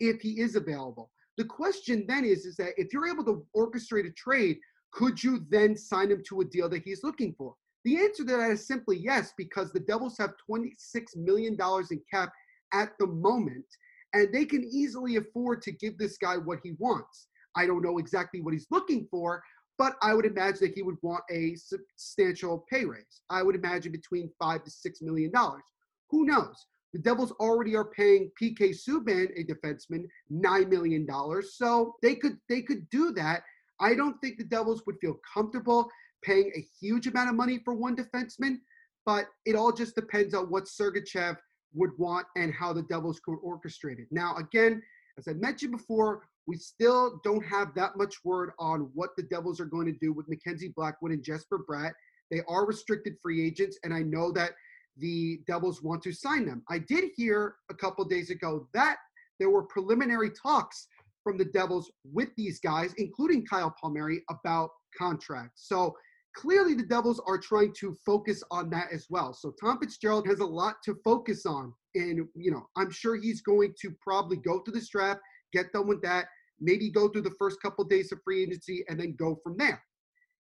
if 0.00 0.20
he 0.20 0.40
is 0.40 0.56
available. 0.56 1.10
The 1.40 1.46
question 1.46 2.04
then 2.06 2.26
is, 2.26 2.44
is 2.44 2.56
that 2.56 2.74
if 2.76 2.92
you're 2.92 3.08
able 3.08 3.24
to 3.24 3.46
orchestrate 3.56 4.06
a 4.06 4.12
trade, 4.12 4.58
could 4.92 5.24
you 5.24 5.46
then 5.48 5.74
sign 5.74 6.10
him 6.10 6.22
to 6.28 6.42
a 6.42 6.44
deal 6.44 6.68
that 6.68 6.82
he's 6.84 7.02
looking 7.02 7.34
for? 7.38 7.54
The 7.86 7.96
answer 7.96 8.26
to 8.26 8.36
that 8.36 8.50
is 8.50 8.66
simply 8.66 8.98
yes, 8.98 9.32
because 9.38 9.72
the 9.72 9.80
Devils 9.80 10.18
have 10.18 10.34
$26 10.50 10.68
million 11.16 11.56
in 11.90 12.02
cap 12.12 12.30
at 12.74 12.90
the 12.98 13.06
moment, 13.06 13.64
and 14.12 14.28
they 14.34 14.44
can 14.44 14.62
easily 14.64 15.16
afford 15.16 15.62
to 15.62 15.72
give 15.72 15.96
this 15.96 16.18
guy 16.18 16.36
what 16.36 16.58
he 16.62 16.72
wants. 16.78 17.28
I 17.56 17.64
don't 17.64 17.82
know 17.82 17.96
exactly 17.96 18.42
what 18.42 18.52
he's 18.52 18.66
looking 18.70 19.08
for, 19.10 19.42
but 19.78 19.94
I 20.02 20.12
would 20.12 20.26
imagine 20.26 20.58
that 20.60 20.74
he 20.74 20.82
would 20.82 20.98
want 21.00 21.24
a 21.30 21.54
substantial 21.54 22.66
pay 22.70 22.84
raise. 22.84 23.22
I 23.30 23.42
would 23.42 23.54
imagine 23.54 23.92
between 23.92 24.30
five 24.38 24.62
to 24.64 24.70
six 24.70 25.00
million 25.00 25.30
dollars. 25.30 25.64
Who 26.10 26.26
knows? 26.26 26.66
The 26.92 26.98
Devils 26.98 27.32
already 27.32 27.76
are 27.76 27.84
paying 27.84 28.30
PK 28.40 28.70
Subban, 28.70 29.30
a 29.36 29.44
defenseman, 29.44 30.06
nine 30.28 30.68
million 30.68 31.06
dollars, 31.06 31.54
so 31.54 31.94
they 32.02 32.16
could 32.16 32.38
they 32.48 32.62
could 32.62 32.88
do 32.90 33.12
that. 33.12 33.42
I 33.80 33.94
don't 33.94 34.20
think 34.20 34.38
the 34.38 34.44
Devils 34.44 34.82
would 34.86 34.96
feel 35.00 35.18
comfortable 35.32 35.88
paying 36.22 36.52
a 36.54 36.66
huge 36.80 37.06
amount 37.06 37.30
of 37.30 37.34
money 37.34 37.60
for 37.64 37.74
one 37.74 37.96
defenseman, 37.96 38.58
but 39.06 39.26
it 39.46 39.56
all 39.56 39.72
just 39.72 39.94
depends 39.94 40.34
on 40.34 40.50
what 40.50 40.64
Sergachev 40.64 41.36
would 41.74 41.90
want 41.98 42.26
and 42.36 42.52
how 42.52 42.72
the 42.72 42.82
Devils 42.82 43.20
could 43.20 43.38
orchestrate 43.44 43.98
it. 43.98 44.08
Now, 44.10 44.36
again, 44.36 44.82
as 45.18 45.28
I 45.28 45.32
mentioned 45.34 45.72
before, 45.72 46.22
we 46.46 46.56
still 46.56 47.20
don't 47.24 47.44
have 47.44 47.74
that 47.74 47.96
much 47.96 48.16
word 48.24 48.50
on 48.58 48.90
what 48.94 49.10
the 49.16 49.22
Devils 49.22 49.60
are 49.60 49.66
going 49.66 49.86
to 49.86 49.98
do 50.00 50.12
with 50.12 50.28
Mackenzie 50.28 50.72
Blackwood 50.76 51.12
and 51.12 51.22
Jesper 51.22 51.64
Bratt. 51.68 51.92
They 52.30 52.42
are 52.48 52.66
restricted 52.66 53.16
free 53.22 53.46
agents, 53.46 53.78
and 53.84 53.94
I 53.94 54.02
know 54.02 54.32
that 54.32 54.52
the 55.00 55.40
Devils 55.46 55.82
want 55.82 56.02
to 56.02 56.12
sign 56.12 56.46
them. 56.46 56.62
I 56.68 56.78
did 56.78 57.10
hear 57.16 57.56
a 57.70 57.74
couple 57.74 58.04
days 58.04 58.30
ago 58.30 58.68
that 58.74 58.96
there 59.38 59.50
were 59.50 59.64
preliminary 59.64 60.30
talks 60.30 60.86
from 61.24 61.38
the 61.38 61.46
Devils 61.46 61.90
with 62.04 62.28
these 62.36 62.60
guys, 62.60 62.94
including 62.98 63.44
Kyle 63.46 63.74
Palmieri, 63.80 64.22
about 64.30 64.70
contracts. 64.96 65.66
So 65.66 65.94
clearly 66.36 66.74
the 66.74 66.84
Devils 66.84 67.20
are 67.26 67.38
trying 67.38 67.74
to 67.80 67.96
focus 68.04 68.42
on 68.50 68.70
that 68.70 68.88
as 68.92 69.06
well. 69.10 69.34
So 69.34 69.52
Tom 69.60 69.78
Fitzgerald 69.78 70.26
has 70.26 70.40
a 70.40 70.46
lot 70.46 70.76
to 70.84 70.96
focus 71.04 71.46
on. 71.46 71.72
And, 71.94 72.26
you 72.34 72.50
know, 72.50 72.66
I'm 72.76 72.90
sure 72.90 73.16
he's 73.16 73.42
going 73.42 73.74
to 73.82 73.90
probably 74.00 74.36
go 74.36 74.60
through 74.60 74.74
the 74.74 74.86
draft, 74.90 75.20
get 75.52 75.72
done 75.72 75.88
with 75.88 76.02
that, 76.02 76.26
maybe 76.60 76.90
go 76.90 77.08
through 77.08 77.22
the 77.22 77.34
first 77.38 77.60
couple 77.60 77.84
days 77.84 78.12
of 78.12 78.20
free 78.22 78.42
agency 78.42 78.84
and 78.88 79.00
then 79.00 79.16
go 79.18 79.38
from 79.42 79.56
there. 79.56 79.82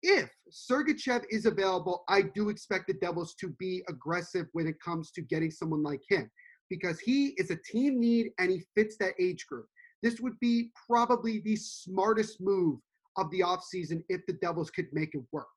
If 0.08 0.30
Sergachev 0.48 1.24
is 1.30 1.46
available, 1.46 2.04
I 2.08 2.22
do 2.22 2.48
expect 2.48 2.86
the 2.86 2.94
Devils 2.94 3.34
to 3.40 3.48
be 3.58 3.82
aggressive 3.88 4.46
when 4.52 4.68
it 4.68 4.80
comes 4.80 5.10
to 5.10 5.20
getting 5.20 5.50
someone 5.50 5.82
like 5.82 6.00
him 6.08 6.30
because 6.70 7.00
he 7.00 7.34
is 7.38 7.50
a 7.50 7.56
team 7.56 7.98
need 7.98 8.30
and 8.38 8.48
he 8.48 8.62
fits 8.76 8.96
that 8.98 9.14
age 9.18 9.44
group. 9.48 9.66
This 10.04 10.20
would 10.20 10.38
be 10.38 10.70
probably 10.88 11.40
the 11.40 11.56
smartest 11.56 12.40
move 12.40 12.78
of 13.16 13.28
the 13.32 13.40
offseason 13.40 14.04
if 14.08 14.20
the 14.28 14.34
Devils 14.34 14.70
could 14.70 14.86
make 14.92 15.12
it 15.12 15.24
work. 15.32 15.48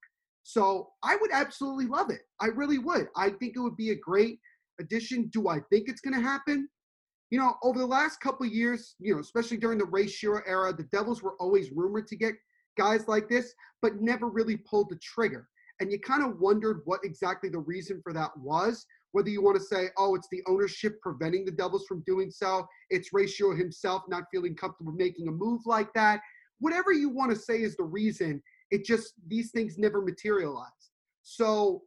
So 0.41 0.89
I 1.03 1.15
would 1.17 1.29
absolutely 1.31 1.85
love 1.85 2.09
it. 2.09 2.21
I 2.41 2.47
really 2.47 2.79
would. 2.79 3.09
I 3.15 3.29
think 3.29 3.55
it 3.55 3.59
would 3.59 3.77
be 3.77 3.91
a 3.91 3.95
great 3.95 4.39
addition. 4.79 5.27
Do 5.31 5.47
I 5.47 5.59
think 5.69 5.89
it's 5.89 6.01
going 6.01 6.15
to 6.15 6.27
happen? 6.27 6.67
You 7.29 7.37
know, 7.37 7.53
over 7.61 7.77
the 7.77 7.85
last 7.85 8.19
couple 8.19 8.47
years, 8.47 8.95
you 8.97 9.13
know, 9.13 9.19
especially 9.19 9.57
during 9.57 9.77
the 9.77 9.85
Ray 9.85 10.05
Shero 10.05 10.41
era, 10.47 10.73
the 10.73 10.85
Devils 10.91 11.21
were 11.21 11.35
always 11.39 11.69
rumored 11.71 12.07
to 12.07 12.15
get 12.15 12.33
guys 12.77 13.07
like 13.07 13.29
this, 13.29 13.53
but 13.81 14.01
never 14.01 14.29
really 14.29 14.57
pulled 14.57 14.89
the 14.89 14.97
trigger. 14.97 15.47
And 15.79 15.91
you 15.91 15.99
kind 15.99 16.23
of 16.23 16.39
wondered 16.39 16.81
what 16.85 16.99
exactly 17.03 17.49
the 17.49 17.59
reason 17.59 18.01
for 18.03 18.13
that 18.13 18.31
was. 18.37 18.85
Whether 19.11 19.29
you 19.29 19.41
want 19.41 19.57
to 19.57 19.63
say, 19.63 19.87
oh, 19.97 20.15
it's 20.15 20.27
the 20.31 20.43
ownership 20.47 21.01
preventing 21.01 21.45
the 21.45 21.51
Devils 21.51 21.85
from 21.87 22.03
doing 22.05 22.29
so, 22.29 22.67
it's 22.89 23.09
Shero 23.11 23.57
himself 23.57 24.03
not 24.07 24.25
feeling 24.31 24.55
comfortable 24.55 24.91
making 24.91 25.27
a 25.27 25.31
move 25.31 25.61
like 25.65 25.91
that. 25.93 26.19
Whatever 26.59 26.91
you 26.91 27.09
want 27.09 27.31
to 27.31 27.37
say 27.37 27.61
is 27.61 27.75
the 27.75 27.83
reason, 27.83 28.43
it 28.71 28.85
just 28.85 29.13
these 29.27 29.51
things 29.51 29.77
never 29.77 30.01
materialize. 30.01 30.67
So 31.23 31.83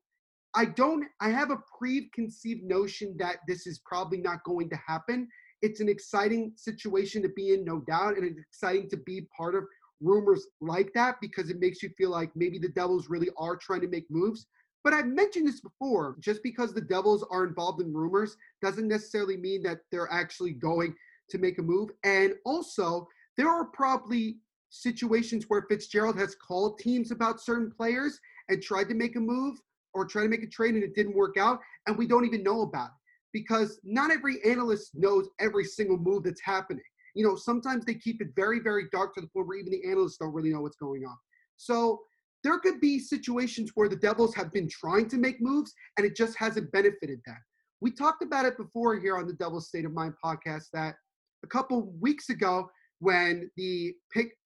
I 0.55 0.67
don't 0.67 1.05
I 1.21 1.31
have 1.31 1.51
a 1.51 1.63
preconceived 1.79 2.65
notion 2.65 3.15
that 3.19 3.37
this 3.47 3.67
is 3.67 3.81
probably 3.85 4.19
not 4.19 4.45
going 4.45 4.69
to 4.71 4.77
happen. 4.87 5.29
It's 5.63 5.81
an 5.81 5.89
exciting 5.89 6.53
situation 6.57 7.23
to 7.23 7.29
be 7.29 7.55
in, 7.55 7.65
no 7.65 7.81
doubt, 7.81 8.17
and 8.17 8.25
it's 8.25 8.41
exciting 8.41 8.91
to 8.91 8.97
be 8.97 9.29
part 9.37 9.55
of 9.55 9.65
rumors 10.03 10.47
like 10.61 10.93
that 10.95 11.17
because 11.21 11.51
it 11.51 11.61
makes 11.61 11.83
you 11.83 11.91
feel 11.97 12.11
like 12.11 12.31
maybe 12.35 12.59
the 12.59 12.69
Devils 12.69 13.09
really 13.09 13.31
are 13.39 13.57
trying 13.57 13.81
to 13.83 13.89
make 13.89 14.11
moves. 14.11 14.47
But 14.85 14.93
I've 14.93 15.07
mentioned 15.07 15.47
this 15.47 15.61
before, 15.61 16.17
just 16.21 16.43
because 16.43 16.75
the 16.75 16.81
Devils 16.81 17.25
are 17.31 17.45
involved 17.45 17.81
in 17.81 17.95
rumors 17.95 18.37
doesn't 18.61 18.89
necessarily 18.89 19.37
mean 19.37 19.63
that 19.63 19.79
they're 19.91 20.13
actually 20.13 20.53
going 20.53 20.95
to 21.31 21.39
make 21.39 21.59
a 21.59 21.63
move. 21.63 21.91
And 22.05 22.35
also, 22.45 23.07
there 23.37 23.49
are 23.49 23.67
probably 23.67 24.39
situations 24.71 25.45
where 25.49 25.67
Fitzgerald 25.69 26.19
has 26.19 26.35
called 26.35 26.79
teams 26.79 27.13
about 27.13 27.41
certain 27.41 27.71
players 27.71 28.19
and 28.49 28.63
tried 28.63 28.89
to 28.89 28.95
make 28.95 29.17
a 29.17 29.21
move 29.21 29.57
or 29.95 30.05
try 30.05 30.23
to 30.23 30.29
make 30.29 30.43
a 30.43 30.49
trade 30.49 30.75
and 30.75 30.83
it 30.83 30.95
didn't 30.95 31.15
work 31.15 31.37
out, 31.37 31.61
and 31.87 31.97
we 31.97 32.07
don't 32.07 32.25
even 32.25 32.43
know 32.43 32.63
about 32.63 32.87
it 32.87 32.93
because 33.33 33.81
not 33.85 34.11
every 34.11 34.43
analyst 34.45 34.91
knows 34.95 35.29
every 35.41 35.65
single 35.65 35.99
move 35.99 36.25
that's 36.25 36.41
happening. 36.43 36.83
You 37.15 37.27
know, 37.27 37.37
sometimes 37.37 37.85
they 37.85 37.95
keep 37.95 38.21
it 38.23 38.29
very, 38.35 38.61
very 38.61 38.87
dark 38.93 39.15
to 39.15 39.21
the 39.21 39.27
point 39.29 39.49
where 39.49 39.59
even 39.59 39.73
the 39.73 39.85
analysts 39.89 40.17
don't 40.17 40.33
really 40.33 40.51
know 40.51 40.63
what's 40.63 40.77
going 40.77 41.05
on. 41.05 41.17
So 41.57 42.01
there 42.45 42.59
could 42.59 42.81
be 42.81 42.99
situations 42.99 43.71
where 43.75 43.89
the 43.89 43.97
Devils 43.97 44.35
have 44.35 44.53
been 44.53 44.69
trying 44.69 45.09
to 45.09 45.19
make 45.19 45.41
moves 45.41 45.73
and 45.97 46.07
it 46.07 46.17
just 46.17 46.37
hasn't 46.37 46.73
benefited 46.73 47.21
them. 47.27 47.39
We 47.81 47.91
talked 47.91 48.23
about 48.23 48.47
it 48.47 48.57
before 48.57 48.99
here 48.99 49.17
on 49.17 49.27
the 49.27 49.35
Devils 49.35 49.69
State 49.69 49.85
of 49.85 49.93
Mind 49.93 50.15
podcast 50.25 50.67
that 50.73 50.95
a 51.45 51.47
couple 51.49 51.93
weeks 52.01 52.31
ago, 52.31 52.69
when 53.01 53.51
the 53.57 53.93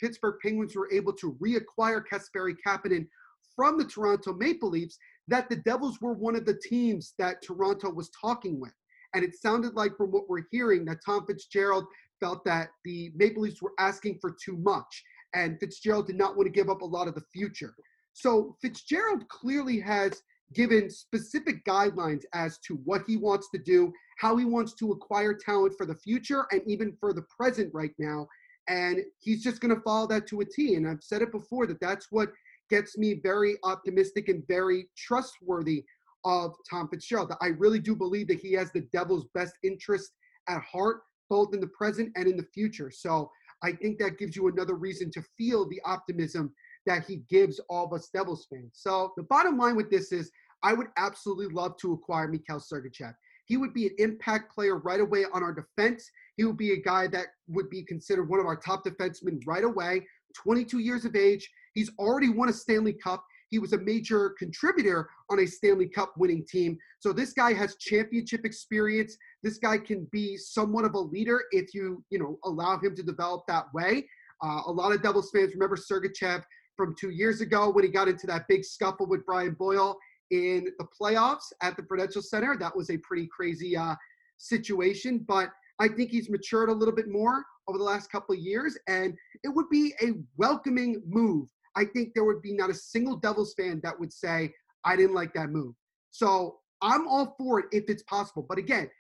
Pittsburgh 0.01 0.37
Penguins 0.43 0.75
were 0.75 0.91
able 0.91 1.13
to 1.13 1.37
reacquire 1.43 2.03
Kasperi 2.11 2.55
Kapanen 2.67 3.07
from 3.55 3.77
the 3.79 3.85
Toronto 3.85 4.33
Maple 4.33 4.71
Leafs, 4.71 4.99
that 5.29 5.49
the 5.51 5.57
Devils 5.57 6.01
were 6.01 6.15
one 6.15 6.37
of 6.37 6.47
the 6.47 6.59
teams 6.63 7.13
that 7.19 7.43
Toronto 7.43 7.91
was 7.91 8.11
talking 8.19 8.59
with. 8.59 8.73
And 9.15 9.23
it 9.25 9.35
sounded 9.35 9.75
like, 9.75 9.97
from 9.97 10.11
what 10.11 10.29
we're 10.29 10.45
hearing, 10.51 10.85
that 10.87 10.99
Tom 11.05 11.27
Fitzgerald 11.27 11.85
felt 12.21 12.45
that 12.45 12.69
the 12.85 13.13
Maple 13.15 13.43
Leafs 13.43 13.63
were 13.63 13.73
asking 13.79 14.19
for 14.21 14.35
too 14.43 14.57
much, 14.57 15.05
and 15.35 15.59
Fitzgerald 15.61 16.07
did 16.07 16.17
not 16.17 16.37
want 16.37 16.47
to 16.47 16.53
give 16.53 16.71
up 16.71 16.83
a 16.83 16.87
lot 16.87 17.09
of 17.09 17.15
the 17.15 17.25
future. 17.33 17.75
So 18.13 18.57
Fitzgerald 18.63 19.29
clearly 19.29 19.79
has 19.81 20.23
given 20.55 20.89
specific 20.89 21.65
guidelines 21.65 22.23
as 22.33 22.59
to 22.67 22.77
what 22.85 23.03
he 23.07 23.17
wants 23.17 23.49
to 23.51 23.59
do, 23.59 23.93
how 24.19 24.37
he 24.37 24.45
wants 24.45 24.75
to 24.75 24.93
acquire 24.93 25.35
talent 25.35 25.75
for 25.77 25.87
the 25.87 25.95
future, 25.97 26.47
and 26.53 26.63
even 26.67 26.97
for 26.99 27.13
the 27.13 27.25
present 27.37 27.71
right 27.75 27.93
now. 27.99 28.27
And 28.69 29.01
he's 29.19 29.43
just 29.43 29.61
going 29.61 29.75
to 29.75 29.81
follow 29.83 30.07
that 30.09 30.27
to 30.29 30.41
a 30.41 30.45
T. 30.45 30.75
And 30.75 30.89
I've 30.89 31.03
said 31.03 31.23
it 31.23 31.33
before 31.33 31.67
that 31.67 31.81
that's 31.81 32.07
what 32.11 32.31
gets 32.71 32.97
me 32.97 33.21
very 33.23 33.57
optimistic 33.65 34.29
and 34.29 34.43
very 34.49 34.89
trustworthy 34.97 35.85
of 36.25 36.55
Tom 36.69 36.89
Fitzgerald. 36.89 37.33
I 37.41 37.49
really 37.49 37.79
do 37.79 37.95
believe 37.95 38.29
that 38.29 38.41
he 38.41 38.53
has 38.55 38.73
the 38.73 38.87
Devils' 38.93 39.27
best 39.35 39.55
interest 39.63 40.13
at 40.49 40.63
heart, 40.63 41.03
both 41.29 41.55
in 41.55 41.61
the 41.61 41.69
present 41.69 42.13
and 42.17 42.27
in 42.27 42.37
the 42.37 42.47
future. 42.55 42.91
So 42.91 43.31
I 43.63 43.73
think 43.73 43.99
that 43.99 44.19
gives 44.19 44.37
you 44.37 44.49
another 44.49 44.75
reason 44.75 45.11
to 45.13 45.23
feel 45.37 45.69
the 45.69 45.81
optimism 45.85 46.53
that 46.87 47.05
he 47.05 47.23
gives 47.29 47.61
all 47.69 47.87
of 47.87 47.93
us 47.93 48.09
Devils 48.13 48.47
fans. 48.51 48.71
So 48.75 49.13
the 49.17 49.25
bottom 49.25 49.59
line 49.59 49.77
with 49.77 49.91
this 49.91 50.13
is 50.13 50.31
I 50.63 50.73
would 50.73 50.89
absolutely 50.97 51.55
love 51.55 51.77
to 51.79 51.93
acquire 51.93 52.29
Mikhail 52.29 52.61
Sergachev. 52.61 53.15
He 53.47 53.57
would 53.57 53.73
be 53.73 53.87
an 53.87 53.95
impact 53.99 54.53
player 54.53 54.79
right 54.79 55.01
away 55.01 55.25
on 55.33 55.43
our 55.43 55.53
defense. 55.53 56.11
He 56.37 56.45
would 56.45 56.57
be 56.57 56.73
a 56.73 56.83
guy 56.83 57.07
that 57.09 57.27
would 57.49 57.71
be 57.71 57.83
considered 57.83 58.29
one 58.29 58.41
of 58.41 58.47
our 58.47 58.57
top 58.57 58.85
defensemen 58.85 59.41
right 59.47 59.65
away. 59.65 60.07
22 60.35 60.81
years 60.81 61.05
of 61.05 61.17
age. 61.17 61.49
He's 61.75 61.91
already 61.99 62.29
won 62.29 62.49
a 62.49 62.53
Stanley 62.53 62.93
Cup. 62.93 63.25
He 63.49 63.59
was 63.59 63.73
a 63.73 63.79
major 63.79 64.31
contributor 64.39 65.09
on 65.31 65.41
a 65.41 65.47
Stanley 65.47 65.89
Cup 65.89 66.13
winning 66.19 66.45
team. 66.49 66.77
So 66.99 67.13
this 67.13 67.33
guy 67.33 67.53
has 67.53 67.77
championship 67.77 68.45
experience. 68.45 69.17
This 69.47 69.59
guy 69.59 69.79
can 69.79 70.09
be 70.11 70.37
somewhat 70.37 70.85
of 70.85 70.95
a 70.95 70.99
leader 70.99 71.45
if 71.53 71.73
you, 71.73 72.03
you 72.11 72.19
know, 72.19 72.37
allow 72.43 72.81
him 72.81 72.97
to 72.97 73.03
develop 73.05 73.45
that 73.47 73.73
way. 73.73 74.05
Uh, 74.43 74.63
a 74.67 74.73
lot 74.73 74.91
of 74.91 75.05
Devils 75.05 75.31
fans 75.33 75.53
remember 75.55 75.77
Sergachev 75.77 76.43
from 76.77 76.97
two 76.99 77.11
years 77.11 77.41
ago 77.41 77.71
when 77.71 77.85
he 77.85 77.91
got 77.93 78.09
into 78.09 78.27
that 78.27 78.49
big 78.49 78.65
scuffle 78.65 79.07
with 79.07 79.25
Brian 79.25 79.55
Boyle 79.55 79.97
in 80.33 80.67
the 80.81 80.87
playoffs 81.01 81.53
at 81.63 81.77
the 81.77 81.85
Prudential 81.85 82.23
Center. 82.23 82.57
That 82.59 82.77
was 82.77 82.91
a 82.91 82.99
pretty 82.99 83.29
crazy 83.29 83.77
uh, 83.77 83.95
situation, 84.37 85.25
but 85.29 85.51
I 85.79 85.87
think 85.87 86.11
he's 86.11 86.29
matured 86.29 86.69
a 86.69 86.73
little 86.73 86.95
bit 86.95 87.09
more 87.09 87.45
over 87.69 87.79
the 87.79 87.85
last 87.85 88.11
couple 88.11 88.35
of 88.35 88.41
years, 88.41 88.77
and 88.89 89.15
it 89.45 89.49
would 89.49 89.69
be 89.71 89.95
a 90.03 90.15
welcoming 90.37 91.01
move. 91.07 91.49
I 91.77 91.85
think 91.85 92.15
there 92.15 92.25
would 92.25 92.43
be 92.43 92.53
not 92.53 92.71
a 92.71 92.75
single 92.75 93.15
Devils 93.15 93.55
fan 93.57 93.81
that 93.85 94.01
would 94.01 94.13
say, 94.13 94.53
I 94.85 94.97
didn't 94.97 95.15
like 95.15 95.33
that 95.35 95.51
move. 95.51 95.77
So 96.11 96.57
I'm 96.83 97.07
all 97.07 97.37
for 97.39 97.61
it 97.61 97.67
if 97.71 97.85
it's 97.89 98.03
possible. 98.03 98.45
But 98.49 98.59
again, 98.59 98.91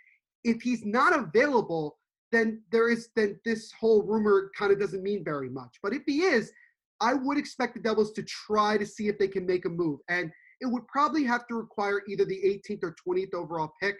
if 0.46 0.62
he's 0.62 0.84
not 0.84 1.18
available, 1.18 1.98
then 2.30 2.62
there 2.70 2.88
is 2.88 3.08
then 3.16 3.38
this 3.44 3.72
whole 3.72 4.02
rumor 4.02 4.50
kind 4.56 4.72
of 4.72 4.78
doesn't 4.78 5.02
mean 5.02 5.24
very 5.24 5.50
much. 5.50 5.78
But 5.82 5.92
if 5.92 6.02
he 6.06 6.22
is, 6.22 6.52
I 7.00 7.14
would 7.14 7.36
expect 7.36 7.74
the 7.74 7.80
Devils 7.80 8.12
to 8.12 8.22
try 8.22 8.78
to 8.78 8.86
see 8.86 9.08
if 9.08 9.18
they 9.18 9.28
can 9.28 9.44
make 9.44 9.64
a 9.64 9.68
move. 9.68 10.00
And 10.08 10.30
it 10.60 10.66
would 10.66 10.86
probably 10.86 11.24
have 11.24 11.46
to 11.48 11.54
require 11.54 12.00
either 12.08 12.24
the 12.24 12.40
18th 12.68 12.84
or 12.84 12.96
20th 13.06 13.34
overall 13.34 13.72
pick. 13.82 13.96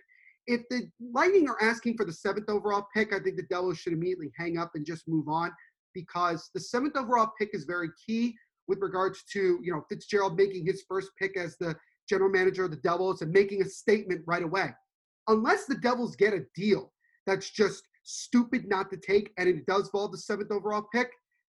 If 0.46 0.62
the 0.70 0.88
Lightning 1.12 1.48
are 1.48 1.60
asking 1.60 1.96
for 1.96 2.06
the 2.06 2.12
seventh 2.12 2.48
overall 2.48 2.86
pick, 2.94 3.12
I 3.12 3.18
think 3.18 3.36
the 3.36 3.42
Devils 3.50 3.78
should 3.78 3.92
immediately 3.92 4.30
hang 4.38 4.56
up 4.56 4.70
and 4.74 4.86
just 4.86 5.08
move 5.08 5.28
on 5.28 5.50
because 5.92 6.50
the 6.54 6.60
seventh 6.60 6.96
overall 6.96 7.32
pick 7.38 7.50
is 7.52 7.64
very 7.64 7.88
key 8.06 8.36
with 8.68 8.78
regards 8.80 9.24
to 9.32 9.58
you 9.62 9.72
know 9.72 9.84
Fitzgerald 9.88 10.36
making 10.36 10.64
his 10.64 10.84
first 10.88 11.10
pick 11.18 11.36
as 11.36 11.56
the 11.58 11.74
general 12.08 12.30
manager 12.30 12.64
of 12.64 12.70
the 12.70 12.76
Devils 12.76 13.22
and 13.22 13.32
making 13.32 13.62
a 13.62 13.64
statement 13.64 14.22
right 14.26 14.44
away. 14.44 14.70
Unless 15.28 15.66
the 15.66 15.76
Devils 15.76 16.16
get 16.16 16.32
a 16.32 16.40
deal 16.54 16.92
that's 17.26 17.50
just 17.50 17.82
stupid 18.04 18.68
not 18.68 18.90
to 18.90 18.96
take 18.96 19.32
and 19.38 19.48
it 19.48 19.66
does 19.66 19.88
fall 19.90 20.08
the 20.08 20.18
seventh 20.18 20.50
overall 20.50 20.86
pick, 20.92 21.10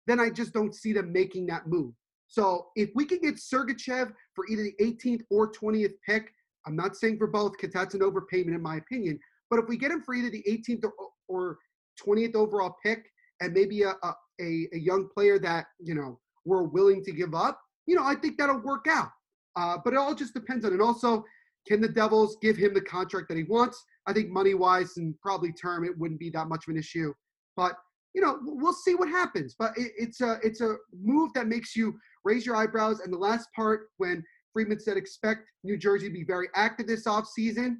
then 0.08 0.20
I 0.20 0.30
just 0.30 0.54
don't 0.54 0.74
see 0.74 0.94
them 0.94 1.14
making 1.14 1.46
that 1.48 1.68
move. 1.68 1.94
So 2.28 2.68
if 2.76 2.90
we 2.96 3.06
can 3.06 3.20
get 3.20 3.36
Sergachev 3.36 4.12
for 4.36 4.48
either 4.50 4.64
the 4.64 4.76
18th 4.82 5.22
or 5.30 5.52
20th 5.52 5.94
pick, 6.06 6.32
I'm 6.66 6.76
not 6.76 6.96
saying 6.96 7.18
for 7.18 7.28
both 7.28 7.54
because 7.54 7.74
that's 7.74 7.96
an 7.96 8.02
overpayment 8.02 8.56
in 8.56 8.62
my 8.62 8.78
opinion. 8.78 9.20
But 9.50 9.60
if 9.60 9.68
we 9.68 9.78
get 9.78 9.92
him 9.92 10.02
for 10.04 10.14
either 10.14 10.30
the 10.30 10.44
18th 10.48 10.84
or, 10.84 10.94
or 11.28 11.58
20th 12.04 12.36
overall 12.36 12.76
pick 12.84 13.06
and 13.42 13.54
maybe 13.54 13.84
a, 13.84 13.96
a, 14.04 14.14
a 14.42 14.78
young 14.78 15.10
player 15.10 15.40
that, 15.40 15.66
you 15.80 15.96
know, 15.96 16.20
we're 16.46 16.64
willing 16.64 17.04
to 17.06 17.12
give 17.12 17.34
up, 17.34 17.60
you 17.88 17.96
know, 17.96 18.04
I 18.04 18.16
think 18.16 18.38
that'll 18.38 18.62
work 18.62 18.86
out. 18.88 19.10
Uh, 19.56 19.78
but 19.84 19.94
it 19.94 19.98
all 19.98 20.14
just 20.14 20.34
depends 20.34 20.66
on 20.66 20.74
it. 20.74 20.82
Also, 20.82 21.26
can 21.68 21.82
the 21.82 21.90
Devils 21.90 22.38
give 22.42 22.58
him 22.58 22.74
the 22.74 22.82
contract 22.82 23.28
that 23.30 23.38
he 23.38 23.44
wants? 23.44 23.84
I 24.08 24.14
think 24.14 24.30
money 24.30 24.54
wise 24.54 24.98
and 24.98 25.20
probably 25.22 25.52
term, 25.52 25.84
it 25.84 25.98
wouldn't 25.98 26.20
be 26.20 26.30
that 26.32 26.48
much 26.48 26.66
of 26.68 26.72
an 26.72 26.80
issue. 26.80 27.14
But 27.56 27.74
you 28.16 28.22
know, 28.22 28.40
we'll 28.42 28.74
see 28.74 28.96
what 28.96 29.08
happens. 29.08 29.56
But 29.58 29.78
it, 29.78 29.92
it's 29.98 30.22
a 30.22 30.40
it's 30.44 30.62
a 30.62 30.78
move 30.94 31.32
that 31.34 31.48
makes 31.48 31.76
you 31.76 31.98
raise 32.24 32.46
your 32.46 32.56
eyebrows. 32.56 33.02
And 33.02 33.14
the 33.14 33.18
last 33.18 33.48
part, 33.56 33.90
when 33.98 34.24
Friedman 34.54 34.80
said 34.80 34.98
expect 34.98 35.42
New 35.64 35.78
Jersey 35.78 36.08
to 36.08 36.14
be 36.14 36.24
very 36.24 36.48
active 36.56 36.88
this 36.88 37.06
offseason, 37.06 37.78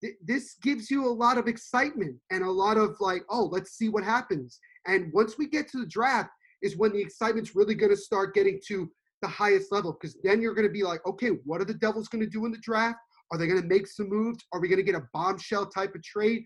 th- 0.00 0.16
this 0.24 0.56
gives 0.62 0.90
you 0.90 1.06
a 1.06 1.10
lot 1.10 1.36
of 1.36 1.46
excitement 1.46 2.16
and 2.30 2.42
a 2.42 2.50
lot 2.50 2.78
of 2.78 2.96
like, 3.00 3.22
oh, 3.28 3.44
let's 3.52 3.72
see 3.72 3.88
what 3.88 4.02
happens. 4.02 4.58
And 4.86 5.12
once 5.12 5.36
we 5.36 5.46
get 5.46 5.68
to 5.72 5.78
the 5.78 5.86
draft, 5.86 6.30
is 6.62 6.76
when 6.76 6.92
the 6.92 7.00
excitement's 7.00 7.56
really 7.56 7.74
going 7.74 7.90
to 7.90 7.96
start 7.96 8.34
getting 8.34 8.60
to 8.68 8.90
the 9.22 9.28
highest 9.28 9.72
level 9.72 9.92
because 9.92 10.16
then 10.22 10.40
you're 10.40 10.54
going 10.54 10.66
to 10.66 10.72
be 10.72 10.82
like, 10.82 11.04
okay, 11.06 11.30
what 11.44 11.60
are 11.60 11.64
the 11.66 11.74
Devils 11.74 12.08
going 12.08 12.24
to 12.24 12.30
do 12.30 12.46
in 12.46 12.52
the 12.52 12.58
draft? 12.58 12.98
Are 13.30 13.38
they 13.38 13.46
going 13.46 13.60
to 13.60 13.68
make 13.68 13.86
some 13.86 14.08
moves? 14.08 14.44
Are 14.52 14.60
we 14.60 14.68
going 14.68 14.78
to 14.78 14.84
get 14.84 14.94
a 14.94 15.06
bombshell 15.12 15.66
type 15.66 15.94
of 15.94 16.02
trade? 16.02 16.42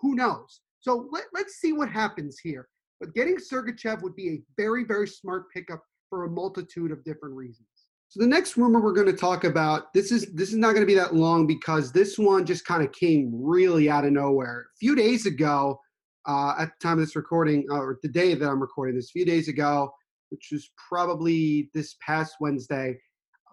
Who 0.00 0.14
knows? 0.14 0.60
So 0.80 1.08
let, 1.12 1.24
let's 1.32 1.54
see 1.54 1.72
what 1.72 1.88
happens 1.88 2.38
here. 2.42 2.68
But 3.00 3.14
getting 3.14 3.36
Sergachev 3.36 4.02
would 4.02 4.16
be 4.16 4.30
a 4.30 4.42
very, 4.56 4.84
very 4.84 5.08
smart 5.08 5.50
pickup 5.52 5.82
for 6.10 6.24
a 6.24 6.30
multitude 6.30 6.90
of 6.90 7.04
different 7.04 7.34
reasons. 7.34 7.68
So 8.08 8.20
the 8.20 8.26
next 8.28 8.56
rumor 8.56 8.80
we're 8.80 8.92
going 8.92 9.08
to 9.08 9.12
talk 9.12 9.44
about 9.44 9.92
this 9.92 10.12
is 10.12 10.26
this 10.34 10.50
is 10.50 10.56
not 10.56 10.68
going 10.68 10.82
to 10.82 10.86
be 10.86 10.94
that 10.94 11.14
long 11.14 11.46
because 11.46 11.90
this 11.90 12.16
one 12.16 12.46
just 12.46 12.64
kind 12.64 12.84
of 12.84 12.92
came 12.92 13.30
really 13.34 13.90
out 13.90 14.04
of 14.04 14.12
nowhere. 14.12 14.66
A 14.74 14.76
few 14.78 14.94
days 14.94 15.26
ago, 15.26 15.80
uh, 16.26 16.54
at 16.58 16.68
the 16.68 16.86
time 16.86 16.94
of 16.94 17.00
this 17.00 17.16
recording, 17.16 17.66
or 17.70 17.98
the 18.02 18.08
day 18.08 18.34
that 18.34 18.48
I'm 18.48 18.60
recording 18.60 18.94
this, 18.94 19.08
a 19.08 19.12
few 19.12 19.24
days 19.24 19.48
ago, 19.48 19.92
which 20.34 20.48
was 20.50 20.70
probably 20.88 21.70
this 21.74 21.96
past 22.04 22.34
Wednesday, 22.40 22.98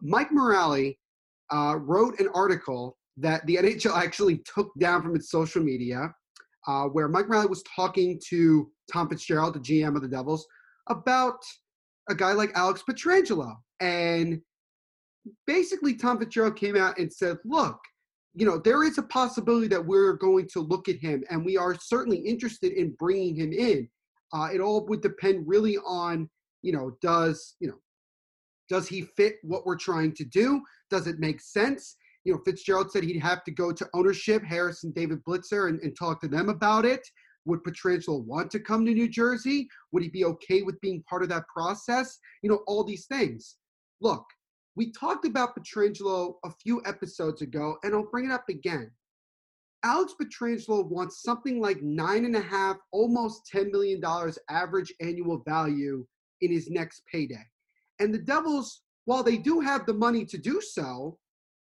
Mike 0.02 0.32
Morreale 0.32 0.98
uh, 1.52 1.78
wrote 1.80 2.20
an 2.20 2.28
article 2.34 2.98
that 3.18 3.46
the 3.46 3.56
NHL 3.62 3.96
actually 3.96 4.42
took 4.54 4.72
down 4.80 5.04
from 5.04 5.16
its 5.16 5.30
social 5.30 5.64
media, 5.64 6.12
uh, 6.68 6.86
where 6.86 7.08
Mike 7.08 7.28
Morreale 7.28 7.50
was 7.50 7.64
talking 7.76 8.20
to 8.30 8.72
Tom 8.92 9.10
Fitzgerald, 9.10 9.54
the 9.54 9.60
GM 9.60 9.96
of 9.96 10.02
the 10.02 10.08
Devils, 10.08 10.48
about 10.90 11.44
a 12.10 12.16
guy 12.16 12.34
like 12.34 12.52
Alex 12.56 12.84
Pietrangelo. 12.90 13.56
And 13.80 14.42
basically 15.46 15.96
Tom 15.96 16.20
Fitzgerald 16.20 16.56
came 16.56 16.76
out 16.76 16.98
and 16.98 17.14
said, 17.14 17.38
look, 17.46 17.80
you 18.34 18.46
know, 18.46 18.58
there 18.58 18.84
is 18.84 18.98
a 18.98 19.04
possibility 19.04 19.68
that 19.68 19.86
we're 19.86 20.14
going 20.14 20.48
to 20.54 20.62
look 20.62 20.90
at 20.90 20.98
him 20.98 21.24
and 21.30 21.46
we 21.46 21.58
are 21.58 21.76
certainly 21.76 22.18
interested 22.18 22.72
in 22.72 22.96
bringing 22.98 23.36
him 23.36 23.52
in. 23.52 23.88
Uh, 24.34 24.48
it 24.54 24.62
all 24.62 24.86
would 24.88 25.02
depend 25.02 25.48
really 25.48 25.78
on, 25.80 26.30
you 26.62 26.72
know, 26.72 26.92
does, 27.02 27.56
you 27.60 27.68
know, 27.68 27.80
does 28.70 28.88
he 28.88 29.02
fit 29.02 29.36
what 29.44 29.66
we're 29.66 29.78
trying 29.78 30.14
to 30.14 30.24
do? 30.24 30.62
Does 30.90 31.08
it 31.08 31.20
make 31.20 31.42
sense? 31.42 31.98
You 32.24 32.34
know, 32.34 32.40
Fitzgerald 32.46 32.92
said 32.92 33.04
he'd 33.04 33.20
have 33.20 33.44
to 33.46 33.52
go 33.52 33.72
to 33.72 33.90
ownership, 33.94 34.44
Harris 34.44 34.84
and 34.84 34.94
David 34.94 35.24
Blitzer, 35.28 35.70
and, 35.70 35.80
and 35.82 35.98
talk 35.98 36.22
to 36.22 36.28
them 36.28 36.50
about 36.50 36.86
it. 36.86 37.02
Would 37.46 37.64
Pietrangelo 37.64 38.24
want 38.24 38.52
to 38.52 38.60
come 38.60 38.86
to 38.86 38.94
New 38.94 39.10
Jersey? 39.10 39.68
Would 39.92 40.04
he 40.04 40.10
be 40.10 40.26
okay 40.26 40.62
with 40.62 40.80
being 40.80 41.04
part 41.10 41.24
of 41.24 41.30
that 41.30 41.48
process? 41.48 42.20
You 42.44 42.50
know, 42.52 42.60
all 42.68 42.84
these 42.84 43.08
things. 43.08 43.58
Look, 44.00 44.24
we 44.76 44.92
talked 44.92 45.26
about 45.26 45.56
Pietrangelo 45.56 46.36
a 46.46 46.52
few 46.64 46.82
episodes 46.86 47.42
ago, 47.42 47.78
and 47.84 47.94
I'll 47.94 48.10
bring 48.10 48.26
it 48.26 48.32
up 48.32 48.48
again. 48.50 48.92
Alex 49.84 50.14
Pietrangelo 50.22 50.88
wants 50.88 51.24
something 51.24 51.60
like 51.60 51.82
nine 51.82 52.26
and 52.26 52.36
a 52.36 52.42
half, 52.42 52.78
almost 52.92 53.50
$10 53.54 53.72
million 53.72 54.02
average 54.50 54.94
annual 55.02 55.42
value 55.48 56.06
in 56.42 56.52
his 56.52 56.70
next 56.70 57.04
payday. 57.12 57.46
And 58.00 58.14
the 58.14 58.20
Devils, 58.20 58.82
while 59.06 59.24
they 59.24 59.38
do 59.38 59.60
have 59.60 59.86
the 59.86 59.94
money 59.94 60.26
to 60.26 60.38
do 60.38 60.62
so, 60.62 61.18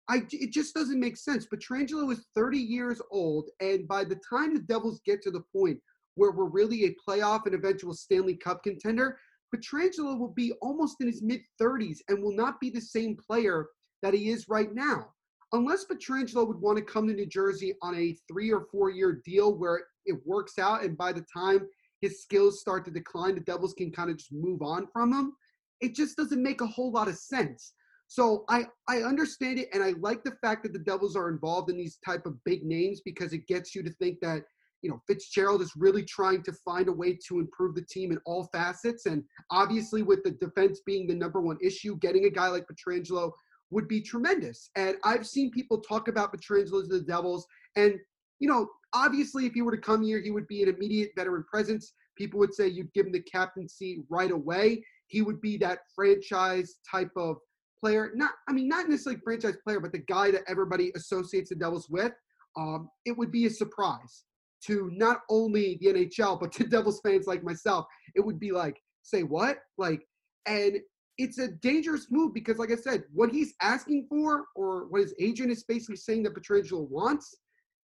I, 0.07 0.25
it 0.31 0.51
just 0.51 0.75
doesn't 0.75 0.99
make 0.99 1.17
sense. 1.17 1.47
Pietrangelo 1.47 2.11
is 2.11 2.27
30 2.35 2.59
years 2.59 3.01
old, 3.11 3.49
and 3.59 3.87
by 3.87 4.03
the 4.03 4.19
time 4.29 4.53
the 4.53 4.61
Devils 4.61 5.01
get 5.05 5.21
to 5.23 5.31
the 5.31 5.43
point 5.55 5.79
where 6.15 6.31
we're 6.31 6.45
really 6.45 6.85
a 6.85 6.95
playoff 7.07 7.45
and 7.45 7.55
eventual 7.55 7.93
Stanley 7.93 8.35
Cup 8.35 8.63
contender, 8.63 9.17
Pietrangelo 9.53 10.17
will 10.19 10.33
be 10.35 10.53
almost 10.61 10.97
in 10.99 11.07
his 11.07 11.21
mid 11.21 11.41
30s 11.61 11.99
and 12.09 12.21
will 12.21 12.35
not 12.35 12.59
be 12.59 12.69
the 12.69 12.81
same 12.81 13.15
player 13.15 13.67
that 14.03 14.13
he 14.13 14.29
is 14.29 14.47
right 14.47 14.73
now. 14.73 15.07
Unless 15.53 15.85
Pietrangelo 15.85 16.47
would 16.47 16.59
want 16.59 16.77
to 16.77 16.83
come 16.83 17.07
to 17.07 17.13
New 17.13 17.25
Jersey 17.25 17.73
on 17.81 17.95
a 17.95 18.15
three 18.27 18.51
or 18.51 18.65
four 18.71 18.89
year 18.89 19.21
deal 19.25 19.55
where 19.57 19.81
it 20.05 20.19
works 20.25 20.59
out, 20.59 20.83
and 20.83 20.97
by 20.97 21.11
the 21.11 21.25
time 21.33 21.67
his 22.05 22.21
skills 22.21 22.59
start 22.59 22.85
to 22.85 22.91
decline, 22.91 23.35
the 23.35 23.41
Devils 23.41 23.73
can 23.73 23.91
kind 23.91 24.09
of 24.09 24.17
just 24.17 24.31
move 24.31 24.61
on 24.61 24.87
from 24.93 25.13
him. 25.13 25.33
It 25.81 25.95
just 25.95 26.15
doesn't 26.17 26.41
make 26.41 26.61
a 26.61 26.67
whole 26.67 26.91
lot 26.91 27.07
of 27.07 27.17
sense. 27.17 27.73
So 28.07 28.45
I 28.49 28.65
I 28.87 28.97
understand 28.99 29.59
it, 29.59 29.69
and 29.73 29.83
I 29.83 29.93
like 29.99 30.23
the 30.23 30.37
fact 30.43 30.63
that 30.63 30.73
the 30.73 30.79
Devils 30.79 31.15
are 31.15 31.29
involved 31.29 31.69
in 31.71 31.77
these 31.77 31.97
type 32.05 32.25
of 32.25 32.41
big 32.43 32.63
names 32.63 33.01
because 33.03 33.33
it 33.33 33.47
gets 33.47 33.73
you 33.73 33.81
to 33.83 33.91
think 33.93 34.19
that 34.21 34.43
you 34.85 34.91
know, 34.91 35.01
Fitzgerald 35.07 35.63
is 35.63 35.71
really 35.75 36.03
trying 36.03 36.43
to 36.43 36.53
find 36.53 36.87
a 36.87 36.91
way 36.91 37.17
to 37.27 37.39
improve 37.39 37.73
the 37.73 37.81
team 37.81 38.11
in 38.11 38.19
all 38.23 38.47
facets. 38.53 39.07
And 39.07 39.23
obviously, 39.49 40.03
with 40.03 40.23
the 40.23 40.31
defense 40.31 40.81
being 40.85 41.07
the 41.07 41.15
number 41.15 41.41
one 41.41 41.57
issue, 41.59 41.97
getting 41.97 42.25
a 42.25 42.29
guy 42.29 42.49
like 42.49 42.67
Pietrangelo 42.67 43.31
would 43.71 43.87
be 43.87 43.99
tremendous. 43.99 44.69
And 44.75 44.97
I've 45.03 45.25
seen 45.25 45.49
people 45.49 45.81
talk 45.81 46.07
about 46.07 46.31
Pietrangelo 46.31 46.83
to 46.83 46.87
the 46.87 47.01
Devils. 47.01 47.47
And, 47.75 47.95
you 48.39 48.47
know, 48.47 48.67
obviously, 48.93 49.45
if 49.45 49.53
he 49.53 49.61
were 49.61 49.75
to 49.75 49.81
come 49.81 50.03
here, 50.03 50.21
he 50.21 50.31
would 50.31 50.47
be 50.47 50.63
an 50.63 50.69
immediate 50.69 51.11
veteran 51.15 51.43
presence. 51.49 51.93
People 52.17 52.39
would 52.39 52.53
say 52.53 52.67
you'd 52.67 52.93
give 52.93 53.05
him 53.05 53.11
the 53.11 53.21
captaincy 53.21 54.03
right 54.09 54.31
away. 54.31 54.83
He 55.07 55.21
would 55.21 55.41
be 55.41 55.57
that 55.57 55.79
franchise 55.95 56.75
type 56.89 57.11
of 57.15 57.37
player. 57.79 58.11
Not, 58.15 58.31
I 58.49 58.53
mean, 58.53 58.67
not 58.67 58.89
necessarily 58.89 59.21
franchise 59.23 59.57
player, 59.63 59.79
but 59.79 59.91
the 59.91 59.99
guy 59.99 60.31
that 60.31 60.43
everybody 60.47 60.91
associates 60.95 61.49
the 61.49 61.55
Devils 61.55 61.89
with. 61.89 62.13
Um, 62.57 62.89
it 63.05 63.17
would 63.17 63.31
be 63.31 63.45
a 63.45 63.49
surprise 63.49 64.23
to 64.65 64.89
not 64.93 65.19
only 65.29 65.77
the 65.81 65.87
NHL 65.87 66.39
but 66.39 66.51
to 66.53 66.63
Devils 66.67 67.01
fans 67.05 67.27
like 67.27 67.43
myself, 67.43 67.85
it 68.15 68.21
would 68.21 68.39
be 68.39 68.51
like, 68.51 68.81
say 69.03 69.23
what? 69.23 69.57
Like, 69.77 70.01
and 70.45 70.77
it's 71.17 71.37
a 71.37 71.47
dangerous 71.47 72.07
move 72.09 72.33
because, 72.33 72.57
like 72.57 72.71
I 72.71 72.75
said, 72.75 73.03
what 73.13 73.31
he's 73.31 73.53
asking 73.61 74.07
for 74.09 74.45
or 74.55 74.87
what 74.87 75.01
his 75.01 75.13
agent 75.19 75.51
is 75.51 75.63
basically 75.63 75.95
saying 75.95 76.23
that 76.23 76.35
Pietrangelo 76.35 76.89
wants 76.89 77.35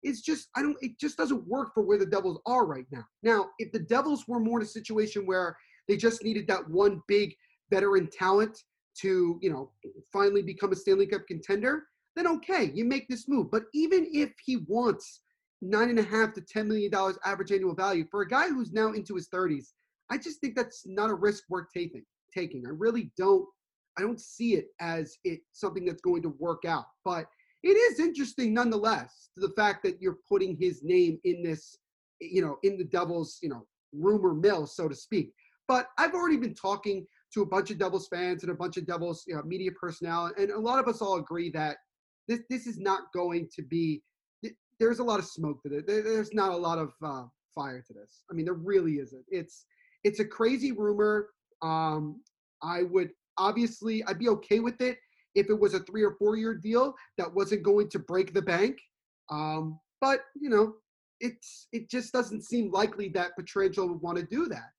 is 0.02 0.22
just 0.22 0.48
I 0.56 0.62
don't 0.62 0.76
it 0.80 0.98
just 0.98 1.16
doesn't 1.16 1.46
work 1.46 1.72
for 1.74 1.82
where 1.82 1.98
the 1.98 2.06
Devils 2.06 2.40
are 2.46 2.66
right 2.66 2.86
now. 2.90 3.04
Now, 3.22 3.50
if 3.58 3.72
the 3.72 3.80
Devils 3.80 4.24
were 4.26 4.40
more 4.40 4.60
in 4.60 4.64
a 4.64 4.68
situation 4.68 5.26
where 5.26 5.56
they 5.88 5.96
just 5.96 6.22
needed 6.22 6.46
that 6.48 6.68
one 6.68 7.02
big 7.08 7.34
veteran 7.70 8.08
talent 8.10 8.56
to, 9.00 9.38
you 9.40 9.50
know, 9.50 9.70
finally 10.12 10.42
become 10.42 10.72
a 10.72 10.76
Stanley 10.76 11.06
Cup 11.06 11.26
contender, 11.26 11.84
then 12.16 12.26
okay, 12.26 12.70
you 12.74 12.84
make 12.84 13.08
this 13.08 13.28
move. 13.28 13.50
But 13.50 13.64
even 13.74 14.08
if 14.12 14.32
he 14.44 14.58
wants 14.68 15.22
nine 15.62 15.90
and 15.90 15.98
a 15.98 16.02
half 16.02 16.32
to 16.34 16.40
ten 16.40 16.68
million 16.68 16.90
dollars 16.90 17.18
average 17.24 17.52
annual 17.52 17.74
value 17.74 18.04
for 18.10 18.22
a 18.22 18.28
guy 18.28 18.48
who's 18.48 18.72
now 18.72 18.92
into 18.92 19.14
his 19.14 19.28
30s, 19.28 19.68
I 20.10 20.18
just 20.18 20.40
think 20.40 20.56
that's 20.56 20.82
not 20.86 21.10
a 21.10 21.14
risk 21.14 21.44
worth 21.48 21.66
taking. 21.74 22.04
Taking, 22.34 22.64
I 22.66 22.70
really 22.70 23.10
don't. 23.16 23.44
I 23.98 24.02
don't 24.02 24.20
see 24.20 24.54
it 24.54 24.66
as 24.80 25.18
it 25.24 25.40
something 25.52 25.84
that's 25.84 26.00
going 26.00 26.22
to 26.22 26.34
work 26.38 26.64
out. 26.64 26.84
But 27.04 27.26
it 27.62 27.76
is 27.76 28.00
interesting 28.00 28.54
nonetheless 28.54 29.30
the 29.36 29.50
fact 29.50 29.82
that 29.84 30.00
you're 30.00 30.18
putting 30.28 30.56
his 30.56 30.82
name 30.82 31.18
in 31.24 31.42
this, 31.42 31.76
you 32.20 32.42
know, 32.42 32.56
in 32.62 32.78
the 32.78 32.84
Devils, 32.84 33.38
you 33.42 33.48
know, 33.48 33.66
rumor 33.92 34.34
mill, 34.34 34.66
so 34.66 34.88
to 34.88 34.94
speak. 34.94 35.32
But 35.68 35.88
I've 35.98 36.14
already 36.14 36.36
been 36.36 36.54
talking 36.54 37.06
to 37.34 37.42
a 37.42 37.46
bunch 37.46 37.70
of 37.70 37.78
Devils 37.78 38.08
fans 38.08 38.42
and 38.42 38.50
a 38.50 38.56
bunch 38.56 38.76
of 38.76 38.86
Devils 38.86 39.24
you 39.26 39.34
know, 39.34 39.42
media 39.42 39.70
personnel, 39.78 40.32
and 40.36 40.50
a 40.50 40.58
lot 40.58 40.78
of 40.78 40.88
us 40.88 41.00
all 41.00 41.16
agree 41.16 41.50
that 41.50 41.76
this 42.28 42.40
this 42.48 42.66
is 42.66 42.78
not 42.78 43.12
going 43.14 43.48
to 43.54 43.62
be. 43.62 44.02
There's 44.78 44.98
a 44.98 45.04
lot 45.04 45.18
of 45.18 45.26
smoke 45.26 45.62
to 45.62 45.76
it. 45.76 45.86
There's 45.86 46.32
not 46.32 46.52
a 46.52 46.56
lot 46.56 46.78
of 46.78 46.92
uh, 47.04 47.24
fire 47.54 47.84
to 47.86 47.92
this. 47.92 48.24
I 48.30 48.34
mean, 48.34 48.46
there 48.46 48.54
really 48.54 48.94
isn't. 48.94 49.24
It's 49.28 49.66
it's 50.04 50.20
a 50.20 50.24
crazy 50.24 50.72
rumor. 50.72 51.28
Um, 51.62 52.22
I 52.62 52.84
would 52.84 53.10
obviously 53.36 54.02
I'd 54.04 54.18
be 54.18 54.28
okay 54.30 54.60
with 54.60 54.80
it 54.80 54.98
if 55.34 55.48
it 55.48 55.58
was 55.58 55.74
a 55.74 55.80
three 55.80 56.02
or 56.02 56.16
four 56.18 56.36
year 56.36 56.54
deal 56.54 56.94
that 57.18 57.32
wasn't 57.32 57.62
going 57.62 57.88
to 57.90 57.98
break 57.98 58.34
the 58.34 58.42
bank. 58.42 58.78
Um, 59.30 59.78
but 60.00 60.20
you 60.40 60.50
know, 60.50 60.74
it's 61.20 61.68
it 61.72 61.90
just 61.90 62.12
doesn't 62.12 62.42
seem 62.42 62.70
likely 62.70 63.08
that 63.10 63.32
Pietrangelo 63.38 63.88
would 63.88 64.02
want 64.02 64.18
to 64.18 64.24
do 64.24 64.46
that. 64.48 64.70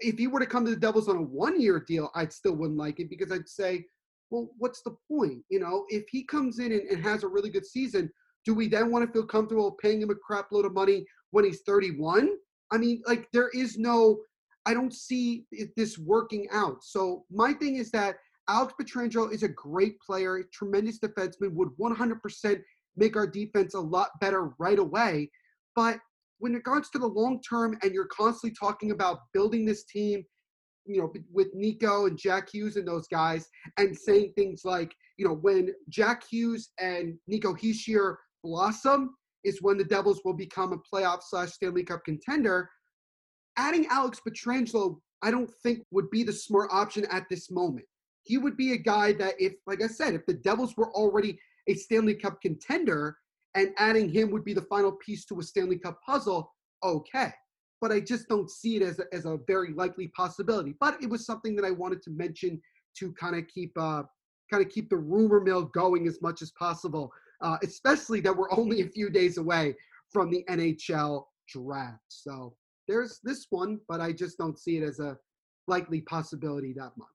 If 0.00 0.18
he 0.18 0.28
were 0.28 0.40
to 0.40 0.46
come 0.46 0.64
to 0.64 0.70
the 0.70 0.76
Devils 0.76 1.08
on 1.08 1.16
a 1.16 1.22
one 1.22 1.60
year 1.60 1.84
deal, 1.86 2.10
I'd 2.14 2.32
still 2.32 2.54
wouldn't 2.54 2.78
like 2.78 3.00
it 3.00 3.10
because 3.10 3.32
I'd 3.32 3.48
say, 3.48 3.84
well, 4.30 4.50
what's 4.58 4.82
the 4.82 4.96
point? 5.10 5.42
You 5.48 5.60
know, 5.60 5.84
if 5.88 6.04
he 6.10 6.24
comes 6.24 6.58
in 6.58 6.72
and, 6.72 6.82
and 6.82 7.02
has 7.02 7.24
a 7.24 7.28
really 7.28 7.50
good 7.50 7.66
season, 7.66 8.10
do 8.44 8.54
we 8.54 8.68
then 8.68 8.90
want 8.90 9.06
to 9.06 9.12
feel 9.12 9.26
comfortable 9.26 9.72
paying 9.72 10.00
him 10.00 10.10
a 10.10 10.14
crap 10.14 10.52
load 10.52 10.66
of 10.66 10.72
money 10.72 11.04
when 11.30 11.44
he's 11.44 11.62
31? 11.62 12.30
I 12.70 12.78
mean, 12.78 13.02
like 13.06 13.28
there 13.32 13.48
is 13.54 13.78
no, 13.78 14.20
I 14.66 14.74
don't 14.74 14.92
see 14.92 15.46
this 15.76 15.98
working 15.98 16.46
out. 16.52 16.84
So 16.84 17.24
my 17.30 17.52
thing 17.54 17.76
is 17.76 17.90
that 17.92 18.16
Alex 18.48 18.72
Pietrangelo 18.80 19.30
is 19.32 19.42
a 19.42 19.48
great 19.48 20.00
player, 20.00 20.42
tremendous 20.52 20.98
defenseman, 20.98 21.52
would 21.52 21.68
100% 21.78 22.62
make 22.96 23.16
our 23.16 23.26
defense 23.26 23.74
a 23.74 23.80
lot 23.80 24.10
better 24.20 24.50
right 24.58 24.78
away. 24.78 25.30
But 25.76 25.98
when 26.38 26.52
it 26.52 26.56
regards 26.56 26.88
to 26.90 26.98
the 26.98 27.06
long 27.06 27.40
term, 27.42 27.76
and 27.82 27.92
you're 27.92 28.06
constantly 28.06 28.56
talking 28.58 28.90
about 28.90 29.20
building 29.34 29.66
this 29.66 29.84
team, 29.84 30.24
you 30.86 31.00
know, 31.00 31.12
with 31.30 31.48
Nico 31.52 32.06
and 32.06 32.18
Jack 32.18 32.48
Hughes 32.50 32.76
and 32.76 32.88
those 32.88 33.06
guys, 33.08 33.46
and 33.76 33.96
saying 33.96 34.32
things 34.34 34.62
like, 34.64 34.94
you 35.18 35.26
know, 35.26 35.34
when 35.34 35.74
Jack 35.90 36.22
Hughes 36.30 36.70
and 36.80 37.18
Nico 37.26 37.54
Hischier 37.54 38.16
blossom, 38.42 39.14
is 39.44 39.60
when 39.60 39.76
the 39.76 39.84
Devils 39.84 40.20
will 40.24 40.34
become 40.34 40.72
a 40.72 40.96
playoff 40.96 41.20
slash 41.22 41.50
Stanley 41.50 41.84
Cup 41.84 42.04
contender. 42.04 42.68
Adding 43.56 43.86
Alex 43.90 44.20
Pietrangelo, 44.26 44.98
I 45.22 45.30
don't 45.30 45.50
think 45.62 45.80
would 45.90 46.10
be 46.10 46.22
the 46.22 46.32
smart 46.32 46.70
option 46.72 47.04
at 47.10 47.28
this 47.28 47.50
moment 47.50 47.86
he 48.28 48.36
would 48.36 48.58
be 48.58 48.72
a 48.72 48.76
guy 48.76 49.14
that 49.14 49.34
if, 49.38 49.54
like 49.66 49.82
I 49.82 49.86
said, 49.86 50.12
if 50.12 50.26
the 50.26 50.34
Devils 50.34 50.76
were 50.76 50.92
already 50.92 51.38
a 51.66 51.74
Stanley 51.74 52.14
Cup 52.14 52.42
contender 52.42 53.16
and 53.54 53.70
adding 53.78 54.10
him 54.10 54.30
would 54.30 54.44
be 54.44 54.52
the 54.52 54.62
final 54.62 54.92
piece 54.92 55.24
to 55.26 55.40
a 55.40 55.42
Stanley 55.42 55.78
Cup 55.78 55.98
puzzle, 56.04 56.52
okay. 56.84 57.32
But 57.80 57.90
I 57.90 58.00
just 58.00 58.28
don't 58.28 58.50
see 58.50 58.76
it 58.76 58.82
as 58.82 58.98
a, 58.98 59.04
as 59.14 59.24
a 59.24 59.38
very 59.46 59.72
likely 59.72 60.08
possibility. 60.08 60.74
But 60.78 61.02
it 61.02 61.08
was 61.08 61.24
something 61.24 61.56
that 61.56 61.64
I 61.64 61.70
wanted 61.70 62.02
to 62.02 62.10
mention 62.10 62.60
to 62.98 63.14
kind 63.14 63.34
of 63.34 63.48
keep 63.48 63.72
uh, 63.78 64.02
kind 64.50 64.64
of 64.64 64.70
keep 64.70 64.90
the 64.90 64.96
rumor 64.96 65.40
mill 65.40 65.64
going 65.64 66.06
as 66.06 66.20
much 66.20 66.42
as 66.42 66.50
possible, 66.52 67.10
uh, 67.40 67.56
especially 67.62 68.20
that 68.20 68.36
we're 68.36 68.52
only 68.52 68.82
a 68.82 68.88
few 68.88 69.08
days 69.08 69.38
away 69.38 69.74
from 70.12 70.30
the 70.30 70.44
NHL 70.50 71.24
draft. 71.48 72.02
So 72.08 72.54
there's 72.88 73.20
this 73.24 73.46
one, 73.48 73.80
but 73.88 74.02
I 74.02 74.12
just 74.12 74.36
don't 74.36 74.58
see 74.58 74.76
it 74.76 74.82
as 74.82 74.98
a 75.00 75.16
likely 75.66 76.02
possibility 76.02 76.74
that 76.74 76.92
much. 76.96 77.08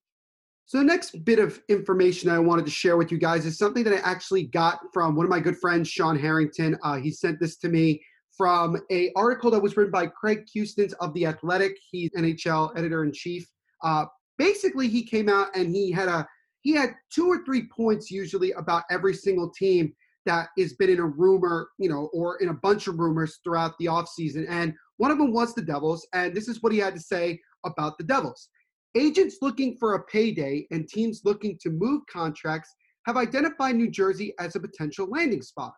So 0.66 0.78
the 0.78 0.84
next 0.84 1.26
bit 1.26 1.40
of 1.40 1.62
information 1.70 2.30
I 2.30 2.40
wanted 2.40 2.66
to 2.66 2.72
share 2.72 2.98
with 2.98 3.12
you 3.12 3.18
guys 3.18 3.46
is 3.46 3.58
something 3.58 3.84
that 3.84 3.94
I 3.94 4.10
actually 4.10 4.46
got 4.46 4.80
from 4.94 5.16
one 5.16 5.26
of 5.26 5.30
my 5.30 5.40
good 5.40 5.58
friends, 5.58 5.90
Sean 5.90 6.18
Harrington. 6.18 6.78
Uh, 6.84 6.98
he 6.98 7.12
sent 7.12 7.40
this 7.40 7.58
to 7.58 7.70
me 7.70 8.02
from 8.36 8.78
a 8.92 9.12
article 9.16 9.52
that 9.52 9.62
was 9.62 9.78
written 9.78 9.92
by 9.92 10.08
Craig 10.08 10.46
Custance 10.52 10.94
of 10.94 11.14
The 11.14 11.26
Athletic. 11.26 11.78
He's 11.92 12.10
NHL 12.12 12.76
editor-in-chief. 12.78 13.46
Uh, 13.84 14.06
basically, 14.38 14.88
he 14.88 15.04
came 15.04 15.30
out 15.30 15.56
and 15.56 15.70
he 15.70 15.92
had 15.92 16.08
a 16.08 16.28
he 16.62 16.72
had 16.72 16.96
two 17.14 17.28
or 17.28 17.44
three 17.44 17.68
points 17.68 18.10
usually 18.10 18.54
about 18.54 18.84
every 18.90 19.14
single 19.14 19.50
team 19.52 19.94
that 20.26 20.48
has 20.58 20.74
been 20.74 20.90
in 20.90 21.00
a 21.00 21.06
rumor, 21.06 21.68
you 21.78 21.90
know, 21.90 22.10
or 22.14 22.38
in 22.42 22.48
a 22.48 22.54
bunch 22.54 22.88
of 22.88 23.00
rumors 23.00 23.40
throughout 23.44 23.78
the 23.80 23.86
offseason. 23.86 24.46
And 24.48 24.74
one 24.96 25.12
of 25.12 25.18
them 25.18 25.34
was 25.34 25.54
the 25.54 25.62
Devils. 25.62 26.08
And 26.14 26.34
this 26.34 26.48
is 26.48 26.64
what 26.64 26.72
he 26.72 26.80
had 26.80 26.96
to 26.96 27.02
say 27.02 27.40
about 27.66 27.98
the 27.98 28.06
Devils. 28.06 28.48
Agents 28.96 29.38
looking 29.42 29.76
for 29.78 29.96
a 29.96 30.04
payday 30.04 30.68
and 30.72 30.88
teams 30.88 31.22
looking 31.26 31.58
to 31.62 31.72
move 31.72 32.04
contracts 32.12 32.76
have 33.08 33.18
identified 33.18 33.76
New 33.76 33.90
Jersey 33.90 34.34
as 34.40 34.56
a 34.56 34.60
potential 34.60 35.08
landing 35.10 35.42
spot. 35.42 35.74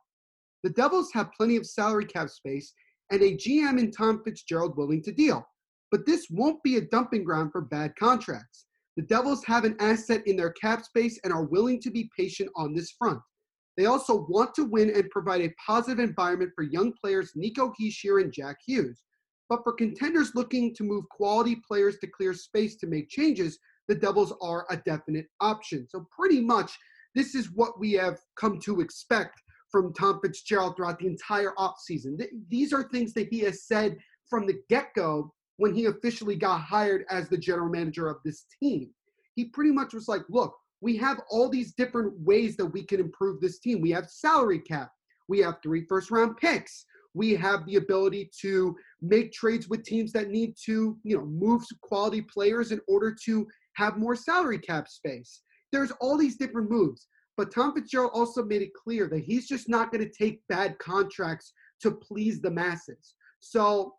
The 0.64 0.70
Devils 0.72 1.12
have 1.14 1.32
plenty 1.32 1.56
of 1.56 1.66
salary 1.66 2.06
cap 2.06 2.30
space 2.30 2.74
and 3.12 3.22
a 3.22 3.38
GM 3.38 3.80
in 3.80 3.92
Tom 3.92 4.22
Fitzgerald 4.24 4.76
willing 4.76 5.02
to 5.04 5.12
deal. 5.12 5.48
But 5.92 6.06
this 6.06 6.28
won't 6.30 6.62
be 6.64 6.76
a 6.76 6.82
dumping 6.82 7.24
ground 7.24 7.52
for 7.52 7.62
bad 7.62 7.96
contracts. 7.96 8.66
The 8.98 9.04
Devils 9.04 9.46
have 9.46 9.64
an 9.64 9.78
asset 9.80 10.24
in 10.26 10.36
their 10.36 10.52
cap 10.52 10.84
space 10.84 11.20
and 11.24 11.32
are 11.32 11.46
willing 11.46 11.82
to 11.82 11.92
be 11.92 12.10
patient 12.18 12.50
on 12.56 12.74
this 12.74 12.96
front. 12.98 13.20
They 13.78 13.86
also 13.86 14.26
want 14.30 14.56
to 14.56 14.66
win 14.66 14.90
and 14.90 15.10
provide 15.10 15.42
a 15.42 15.54
positive 15.66 16.00
environment 16.00 16.52
for 16.56 16.64
young 16.64 16.94
players 17.02 17.32
Nico 17.36 17.74
Hischier 17.80 18.22
and 18.22 18.34
Jack 18.34 18.58
Hughes. 18.66 19.04
But 19.50 19.64
for 19.64 19.74
contenders 19.74 20.34
looking 20.34 20.74
to 20.76 20.84
move 20.84 21.08
quality 21.10 21.58
players 21.68 21.98
to 22.00 22.08
clear 22.08 22.34
space 22.34 22.76
to 22.78 22.88
make 22.88 23.10
changes, 23.10 23.60
the 23.88 23.96
Devils 23.96 24.34
are 24.42 24.66
a 24.70 24.78
definite 24.78 25.28
option. 25.40 25.88
So, 25.90 26.08
pretty 26.18 26.42
much, 26.42 26.78
this 27.14 27.36
is 27.36 27.52
what 27.52 27.80
we 27.80 27.94
have 27.94 28.18
come 28.36 28.60
to 28.62 28.82
expect 28.82 29.40
from 29.72 29.94
Tom 29.94 30.20
Fitzgerald 30.22 30.76
throughout 30.76 31.00
the 31.00 31.08
entire 31.08 31.54
offseason. 31.58 32.18
Th- 32.18 32.32
these 32.50 32.74
are 32.74 32.84
things 32.84 33.14
that 33.14 33.28
he 33.30 33.40
has 33.42 33.64
said 33.64 33.98
from 34.30 34.48
the 34.48 34.62
get 34.70 34.94
go 34.96 35.34
when 35.58 35.74
he 35.74 35.86
officially 35.86 36.36
got 36.36 36.62
hired 36.62 37.06
as 37.10 37.30
the 37.30 37.38
general 37.38 37.70
manager 37.70 38.08
of 38.08 38.18
this 38.26 38.46
team. 38.62 38.90
He 39.36 39.46
pretty 39.46 39.72
much 39.72 39.94
was 39.94 40.08
like, 40.08 40.24
look, 40.30 40.56
we 40.82 40.98
have 40.98 41.22
all 41.30 41.50
these 41.50 41.74
different 41.74 42.14
ways 42.20 42.58
that 42.58 42.66
we 42.66 42.84
can 42.84 43.00
improve 43.00 43.42
this 43.42 43.60
team. 43.60 43.82
We 43.82 43.92
have 43.92 44.10
salary 44.10 44.60
cap, 44.60 44.92
we 45.28 45.40
have 45.40 45.56
three 45.62 45.86
first 45.88 46.12
round 46.12 46.38
picks, 46.38 46.86
we 47.16 47.34
have 47.34 47.66
the 47.66 47.78
ability 47.78 48.30
to 48.42 48.76
make 49.02 49.32
trades 49.32 49.68
with 49.70 49.84
teams 49.84 50.12
that 50.12 50.30
need 50.30 50.54
to, 50.66 50.98
you 51.04 51.18
know, 51.18 51.26
move 51.26 51.64
quality 51.82 52.22
players 52.22 52.72
in 52.72 52.82
order 52.88 53.16
to 53.26 53.48
have 53.74 53.98
more 53.98 54.16
salary 54.16 54.60
cap 54.60 54.88
space. 54.88 55.42
There's 55.72 55.92
all 56.02 56.18
these 56.18 56.36
different 56.36 56.70
moves. 56.70 57.08
But 57.38 57.54
Tom 57.54 57.74
Fitzgerald 57.74 58.12
also 58.14 58.44
made 58.44 58.62
it 58.62 58.74
clear 58.74 59.08
that 59.08 59.24
he's 59.24 59.48
just 59.48 59.68
not 59.68 59.92
going 59.92 60.04
to 60.04 60.10
take 60.10 60.42
bad 60.48 60.78
contracts 60.80 61.54
to 61.82 61.92
please 61.92 62.42
the 62.42 62.52
masses. 62.52 63.16
So, 63.40 63.94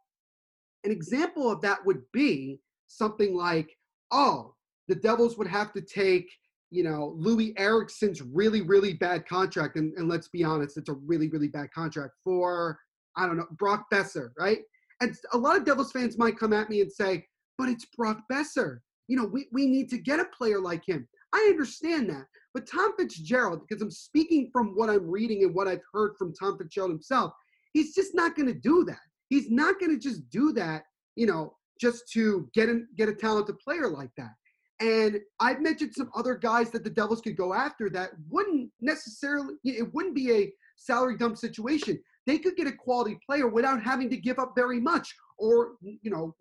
an 0.84 0.90
example 0.90 1.50
of 1.50 1.60
that 1.62 1.84
would 1.84 2.02
be 2.12 2.60
something 2.86 3.34
like, 3.34 3.76
oh, 4.10 4.54
the 4.88 4.94
Devils 4.94 5.36
would 5.36 5.48
have 5.48 5.72
to 5.72 5.80
take, 5.80 6.30
you 6.70 6.84
know, 6.84 7.16
Loui 7.18 7.52
Eriksson's 7.58 8.22
really, 8.22 8.62
really 8.62 8.94
bad 8.94 9.26
contract. 9.26 9.76
And, 9.76 9.92
and 9.98 10.08
let's 10.08 10.28
be 10.28 10.44
honest, 10.44 10.76
it's 10.76 10.88
a 10.88 10.94
really, 10.94 11.28
really 11.28 11.48
bad 11.48 11.72
contract 11.72 12.14
for 12.24 12.78
I 13.16 13.26
don't 13.26 13.36
know, 13.36 13.46
Brock 13.52 13.86
Boeser, 13.92 14.30
right? 14.38 14.58
And 15.00 15.14
a 15.32 15.38
lot 15.38 15.56
of 15.56 15.64
Devils 15.64 15.92
fans 15.92 16.18
might 16.18 16.38
come 16.38 16.52
at 16.52 16.70
me 16.70 16.80
and 16.80 16.90
say, 16.90 17.26
but 17.58 17.68
it's 17.68 17.86
Brock 17.96 18.22
Boeser. 18.30 18.78
You 19.08 19.16
know, 19.16 19.24
we, 19.24 19.46
we 19.52 19.66
need 19.66 19.88
to 19.90 19.98
get 19.98 20.20
a 20.20 20.26
player 20.36 20.60
like 20.60 20.82
him. 20.86 21.06
I 21.32 21.46
understand 21.50 22.08
that. 22.10 22.24
But 22.54 22.66
Tom 22.66 22.92
Fitzgerald, 22.98 23.60
because 23.66 23.82
I'm 23.82 23.90
speaking 23.90 24.50
from 24.52 24.68
what 24.74 24.88
I'm 24.88 25.08
reading 25.08 25.44
and 25.44 25.54
what 25.54 25.68
I've 25.68 25.82
heard 25.92 26.14
from 26.18 26.32
Tom 26.34 26.58
Fitzgerald 26.58 26.90
himself, 26.90 27.32
he's 27.72 27.94
just 27.94 28.14
not 28.14 28.34
going 28.34 28.48
to 28.48 28.54
do 28.58 28.84
that. 28.84 28.98
He's 29.28 29.50
not 29.50 29.78
going 29.78 29.92
to 29.92 29.98
just 29.98 30.28
do 30.30 30.52
that, 30.52 30.84
you 31.16 31.26
know, 31.26 31.54
just 31.80 32.10
to 32.12 32.48
get 32.54 32.68
in, 32.68 32.86
get 32.96 33.08
a 33.08 33.14
talented 33.14 33.58
player 33.58 33.88
like 33.88 34.10
that. 34.16 34.32
And 34.80 35.20
I've 35.40 35.60
mentioned 35.60 35.94
some 35.94 36.10
other 36.14 36.34
guys 36.34 36.70
that 36.70 36.84
the 36.84 36.90
Devils 36.90 37.20
could 37.20 37.36
go 37.36 37.54
after 37.54 37.88
that 37.90 38.10
wouldn't 38.30 38.70
necessarily, 38.80 39.54
it 39.64 39.92
wouldn't 39.94 40.14
be 40.14 40.32
a 40.32 40.52
salary 40.76 41.16
dump 41.16 41.38
situation 41.38 41.98
they 42.26 42.38
could 42.38 42.56
get 42.56 42.66
a 42.66 42.72
quality 42.72 43.18
player 43.24 43.48
without 43.48 43.82
having 43.82 44.10
to 44.10 44.16
give 44.16 44.38
up 44.38 44.52
very 44.56 44.80
much 44.80 45.14
or, 45.38 45.72
you 45.82 46.10
know, 46.10 46.34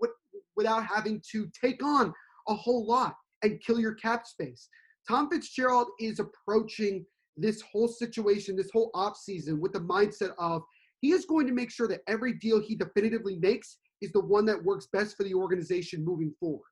without 0.55 0.85
having 0.85 1.21
to 1.31 1.49
take 1.59 1.83
on 1.83 2.13
a 2.47 2.53
whole 2.55 2.85
lot. 2.85 3.15
and 3.43 3.61
kill 3.61 3.79
your 3.79 3.93
cap 3.93 4.25
space. 4.25 4.69
Tom 5.07 5.29
Fitzgerald 5.29 5.87
is 5.99 6.19
approaching 6.19 7.05
this 7.37 7.61
whole 7.61 7.87
situation, 7.87 8.55
this 8.55 8.71
whole 8.73 8.91
offseason 8.95 9.59
with 9.59 9.73
the 9.73 9.79
mindset 9.79 10.31
of 10.39 10.63
he 11.01 11.11
is 11.11 11.25
going 11.25 11.45
to 11.45 11.53
make 11.53 11.69
sure 11.69 11.87
that 11.87 12.01
every 12.07 12.33
deal 12.33 12.59
he 12.59 12.75
definitively 12.75 13.37
makes 13.37 13.77
is 14.01 14.11
the 14.11 14.25
one 14.25 14.45
that 14.45 14.63
works 14.63 14.87
best 14.91 15.15
for 15.15 15.23
the 15.23 15.33
organization 15.33 16.03
moving 16.03 16.33
forward. 16.39 16.69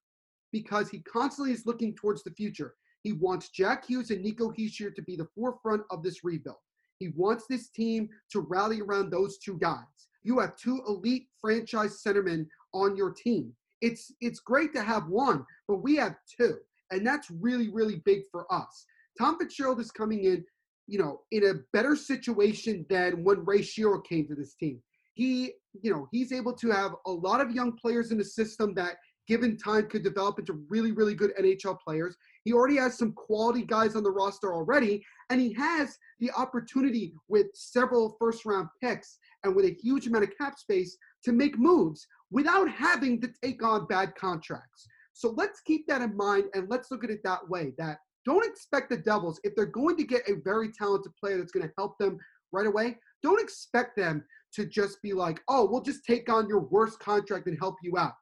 Because 0.52 0.90
he 0.90 1.00
constantly 1.02 1.54
is 1.54 1.66
looking 1.66 1.94
towards 1.96 2.24
the 2.24 2.32
future. 2.32 2.74
He 3.04 3.14
wants 3.14 3.50
Jack 3.50 3.86
Hughes 3.86 4.12
and 4.12 4.24
Nico 4.24 4.52
Hischier 4.52 4.96
to 4.96 5.02
be 5.02 5.16
the 5.16 5.28
forefront 5.36 5.84
of 5.92 6.02
this 6.02 6.24
rebuild. 6.24 6.58
He 7.04 7.10
wants 7.18 7.48
this 7.48 7.68
team 7.68 8.08
to 8.32 8.40
rally 8.40 8.80
around 8.80 9.10
those 9.10 9.38
two 9.38 9.58
guys. 9.60 10.08
You 10.24 10.40
have 10.40 10.56
two 10.56 10.82
elite 10.88 11.28
franchise 11.42 12.02
centermen 12.02 12.48
on 12.74 12.96
your 12.96 13.12
team. 13.12 13.52
It's 13.82 14.14
it's 14.22 14.40
great 14.40 14.74
to 14.74 14.82
have 14.82 15.10
one, 15.10 15.46
but 15.68 15.84
we 15.84 15.98
have 15.98 16.16
two, 16.40 16.60
and 16.92 17.06
that's 17.06 17.30
really 17.30 17.68
really 17.68 18.02
big 18.06 18.22
for 18.32 18.52
us. 18.52 18.86
Tom 19.20 19.38
Fitzgerald 19.38 19.82
is 19.82 19.92
coming 19.92 20.24
in, 20.24 20.46
you 20.88 20.98
know, 20.98 21.20
in 21.32 21.44
a 21.46 21.56
better 21.74 21.98
situation 21.98 22.86
than 22.90 23.26
when 23.26 23.44
Ray 23.44 23.60
Shero 23.60 24.02
came 24.02 24.26
to 24.30 24.36
this 24.36 24.56
team. 24.56 24.82
He, 25.14 25.52
you 25.82 25.92
know, 25.92 26.08
he's 26.10 26.32
able 26.32 26.54
to 26.54 26.72
have 26.72 26.96
a 27.06 27.12
lot 27.12 27.42
of 27.42 27.52
young 27.52 27.74
players 27.74 28.12
in 28.12 28.18
the 28.18 28.24
system 28.24 28.74
that 28.76 28.96
given 29.28 29.58
time 29.58 29.88
could 29.88 30.04
develop 30.04 30.40
into 30.40 30.66
really 30.70 30.92
really 30.92 31.16
good 31.16 31.32
NHL 31.40 31.80
players. 31.80 32.16
He 32.44 32.54
already 32.54 32.78
has 32.78 32.98
some 32.98 33.14
quality 33.14 33.64
guys 33.64 33.96
on 33.96 34.04
the 34.04 34.12
roster 34.12 34.54
already, 34.54 35.06
and 35.30 35.40
he 35.40 35.54
has 35.54 35.98
the 36.20 36.32
opportunity 36.32 37.14
with 37.28 37.48
several 37.54 38.16
first 38.20 38.46
round 38.46 38.68
picks 38.82 39.18
and 39.44 39.56
with 39.56 39.66
a 39.66 39.78
huge 39.82 40.08
amount 40.08 40.26
of 40.26 40.38
cap 40.38 40.58
space 40.58 40.98
to 41.24 41.32
make 41.32 41.58
moves 41.58 42.06
without 42.32 42.70
having 42.70 43.22
to 43.22 43.30
take 43.44 43.64
on 43.64 43.86
bad 43.88 44.16
contracts. 44.16 44.88
So 45.14 45.30
let's 45.38 45.62
keep 45.62 45.88
that 45.88 46.02
in 46.02 46.18
mind 46.18 46.46
and 46.54 46.70
let's 46.70 46.90
look 46.92 47.04
at 47.04 47.12
it 47.12 47.22
that 47.24 47.48
way 47.48 47.74
that 47.78 47.98
don't 48.26 48.46
expect 48.46 48.90
the 48.90 48.98
Devils, 48.98 49.40
if 49.44 49.56
they're 49.56 49.66
going 49.66 49.98
to 49.98 50.04
get 50.04 50.28
a 50.30 50.36
very 50.44 50.72
talented 50.72 51.12
player 51.16 51.38
that's 51.38 51.52
going 51.52 51.68
to 51.68 51.74
help 51.78 51.98
them 51.98 52.18
right 52.52 52.68
away, 52.68 52.98
don't 53.22 53.42
expect 53.42 53.98
them 53.98 54.24
to 54.54 54.66
just 54.66 55.02
be 55.02 55.14
like, 55.14 55.42
oh, 55.50 55.68
we'll 55.70 55.82
just 55.82 56.06
take 56.06 56.32
on 56.32 56.48
your 56.48 56.60
worst 56.60 57.00
contract 57.00 57.48
and 57.48 57.58
help 57.60 57.76
you 57.84 57.98
out 57.98 58.14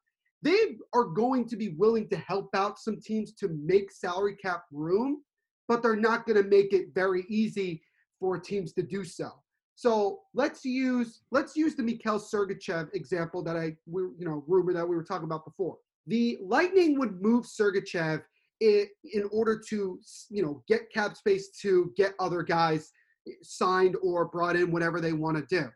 they 0.42 0.78
are 0.94 1.06
going 1.06 1.48
to 1.48 1.56
be 1.56 1.70
willing 1.70 2.08
to 2.10 2.18
help 2.18 2.50
out 2.56 2.80
some 2.80 3.00
teams 3.00 3.34
to 3.34 3.50
make 3.64 3.92
salary 3.92 4.36
cap 4.36 4.64
room, 4.72 5.22
but 5.68 5.84
they're 5.84 5.96
not 5.96 6.26
going 6.26 6.42
to 6.42 6.50
make 6.50 6.74
it 6.74 6.94
very 6.96 7.26
easy 7.30 7.82
for 8.20 8.40
teams 8.40 8.74
to 8.74 8.84
do 8.84 9.04
so. 9.04 9.32
So 9.76 10.20
let's 10.34 10.64
use 10.64 11.22
let's 11.32 11.56
use 11.56 11.76
the 11.76 11.84
Mikhail 11.84 12.20
Sergachev 12.20 12.94
example 12.94 13.42
that 13.44 13.58
I 13.58 13.76
we, 13.88 14.04
you 14.18 14.26
know 14.26 14.44
rumor 14.48 14.74
that 14.74 14.88
we 14.88 14.96
were 14.96 15.04
talking 15.04 15.26
about 15.26 15.46
before. 15.46 15.78
The 16.08 16.38
Lightning 16.44 17.00
would 17.00 17.22
move 17.22 17.46
Sergachev 17.46 18.22
in, 18.60 18.86
in 19.14 19.28
order 19.32 19.60
to 19.70 20.00
you 20.30 20.44
know 20.44 20.64
get 20.68 20.92
cap 20.94 21.18
space 21.18 21.50
to 21.62 21.92
get 21.98 22.14
other 22.20 22.44
guys 22.44 22.92
signed 23.42 23.96
or 24.04 24.26
brought 24.26 24.56
in, 24.56 24.72
whatever 24.72 25.02
they 25.02 25.14
want 25.14 25.38
to 25.38 25.46
do. 25.50 25.68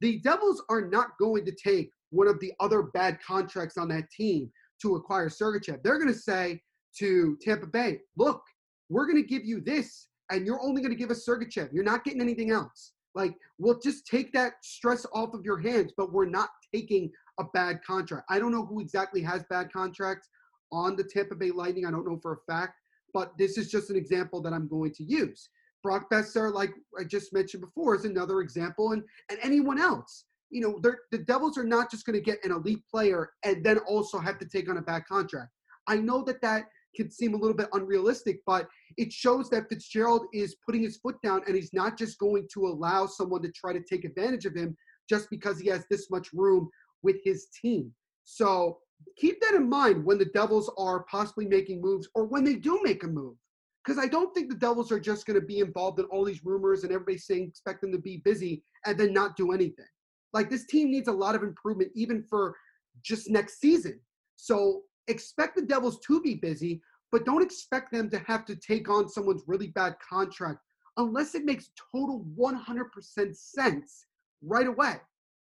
The 0.00 0.20
Devils 0.20 0.62
are 0.68 0.88
not 0.88 1.18
going 1.18 1.44
to 1.44 1.52
take 1.52 1.92
one 2.12 2.28
of 2.28 2.38
the 2.40 2.52
other 2.60 2.82
bad 2.82 3.18
contracts 3.26 3.76
on 3.76 3.88
that 3.88 4.10
team 4.10 4.50
to 4.82 4.96
acquire 4.96 5.28
Sergachev. 5.28 5.82
They're 5.82 5.98
going 5.98 6.12
to 6.12 6.18
say 6.18 6.62
to 6.98 7.36
Tampa 7.40 7.66
Bay, 7.66 8.00
look, 8.16 8.42
we're 8.90 9.06
going 9.06 9.20
to 9.20 9.26
give 9.26 9.44
you 9.44 9.60
this, 9.60 10.08
and 10.30 10.46
you're 10.46 10.60
only 10.62 10.82
going 10.82 10.92
to 10.92 10.98
give 10.98 11.10
us 11.10 11.26
Sergachev. 11.26 11.72
You're 11.72 11.84
not 11.84 12.04
getting 12.04 12.20
anything 12.20 12.50
else. 12.50 12.92
Like, 13.14 13.34
we'll 13.58 13.80
just 13.80 14.06
take 14.06 14.32
that 14.32 14.54
stress 14.62 15.06
off 15.14 15.34
of 15.34 15.44
your 15.44 15.58
hands, 15.58 15.92
but 15.96 16.12
we're 16.12 16.26
not 16.26 16.50
taking 16.74 17.10
a 17.40 17.44
bad 17.54 17.80
contract. 17.86 18.26
I 18.28 18.38
don't 18.38 18.52
know 18.52 18.64
who 18.64 18.80
exactly 18.80 19.22
has 19.22 19.44
bad 19.48 19.72
contracts 19.72 20.28
on 20.70 20.96
the 20.96 21.04
Tampa 21.04 21.34
Bay 21.34 21.50
Lightning. 21.50 21.86
I 21.86 21.90
don't 21.90 22.06
know 22.06 22.18
for 22.20 22.34
a 22.34 22.52
fact, 22.52 22.74
but 23.14 23.32
this 23.38 23.56
is 23.56 23.70
just 23.70 23.90
an 23.90 23.96
example 23.96 24.42
that 24.42 24.52
I'm 24.52 24.68
going 24.68 24.92
to 24.94 25.04
use. 25.04 25.48
Brock 25.82 26.10
Boeser, 26.10 26.52
like 26.52 26.72
I 26.98 27.04
just 27.04 27.32
mentioned 27.32 27.62
before, 27.62 27.94
is 27.94 28.04
another 28.04 28.40
example, 28.40 28.92
and, 28.92 29.02
and 29.30 29.38
anyone 29.42 29.80
else 29.80 30.24
you 30.52 30.60
know, 30.60 30.80
the 31.10 31.18
Devils 31.18 31.56
are 31.56 31.64
not 31.64 31.90
just 31.90 32.04
going 32.04 32.18
to 32.18 32.24
get 32.24 32.44
an 32.44 32.52
elite 32.52 32.82
player 32.88 33.30
and 33.42 33.64
then 33.64 33.78
also 33.78 34.18
have 34.18 34.38
to 34.38 34.46
take 34.46 34.68
on 34.68 34.76
a 34.76 34.82
bad 34.82 35.02
contract. 35.10 35.50
I 35.88 35.96
know 35.96 36.22
that 36.24 36.42
that 36.42 36.66
can 36.94 37.10
seem 37.10 37.32
a 37.32 37.38
little 37.38 37.56
bit 37.56 37.68
unrealistic, 37.72 38.40
but 38.46 38.68
it 38.98 39.10
shows 39.10 39.48
that 39.50 39.68
Fitzgerald 39.70 40.26
is 40.34 40.56
putting 40.66 40.82
his 40.82 40.98
foot 40.98 41.16
down 41.22 41.40
and 41.46 41.56
he's 41.56 41.72
not 41.72 41.96
just 41.96 42.18
going 42.18 42.46
to 42.52 42.66
allow 42.66 43.06
someone 43.06 43.42
to 43.42 43.50
try 43.52 43.72
to 43.72 43.80
take 43.80 44.04
advantage 44.04 44.44
of 44.44 44.54
him 44.54 44.76
just 45.08 45.30
because 45.30 45.58
he 45.58 45.68
has 45.68 45.86
this 45.90 46.10
much 46.10 46.28
room 46.34 46.68
with 47.02 47.16
his 47.24 47.46
team. 47.60 47.90
So 48.24 48.78
keep 49.16 49.40
that 49.40 49.54
in 49.54 49.68
mind 49.68 50.04
when 50.04 50.18
the 50.18 50.26
Devils 50.26 50.70
are 50.76 51.04
possibly 51.04 51.46
making 51.46 51.80
moves 51.80 52.08
or 52.14 52.26
when 52.26 52.44
they 52.44 52.56
do 52.56 52.78
make 52.82 53.04
a 53.04 53.08
move. 53.08 53.36
Because 53.84 53.98
I 53.98 54.06
don't 54.06 54.32
think 54.32 54.48
the 54.48 54.58
Devils 54.58 54.92
are 54.92 55.00
just 55.00 55.26
going 55.26 55.40
to 55.40 55.44
be 55.44 55.58
involved 55.58 55.98
in 55.98 56.04
all 56.06 56.24
these 56.24 56.44
rumors 56.44 56.84
and 56.84 56.92
everybody 56.92 57.18
saying 57.18 57.48
expect 57.48 57.80
them 57.80 57.90
to 57.90 57.98
be 57.98 58.18
busy 58.18 58.62
and 58.86 58.96
then 58.98 59.12
not 59.12 59.34
do 59.34 59.50
anything. 59.50 59.86
Like 60.32 60.50
this 60.50 60.66
team 60.66 60.90
needs 60.90 61.08
a 61.08 61.12
lot 61.12 61.34
of 61.34 61.42
improvement 61.42 61.90
even 61.94 62.22
for 62.22 62.56
just 63.02 63.30
next 63.30 63.60
season. 63.60 64.00
So 64.36 64.82
expect 65.08 65.56
the 65.56 65.62
Devils 65.62 66.00
to 66.06 66.20
be 66.20 66.34
busy, 66.34 66.82
but 67.10 67.24
don't 67.24 67.42
expect 67.42 67.92
them 67.92 68.08
to 68.10 68.18
have 68.20 68.44
to 68.46 68.56
take 68.56 68.88
on 68.88 69.08
someone's 69.08 69.44
really 69.46 69.68
bad 69.68 69.96
contract 70.06 70.60
unless 70.96 71.34
it 71.34 71.44
makes 71.44 71.70
total 71.92 72.24
100% 72.38 73.36
sense 73.36 74.06
right 74.42 74.66
away. 74.66 74.96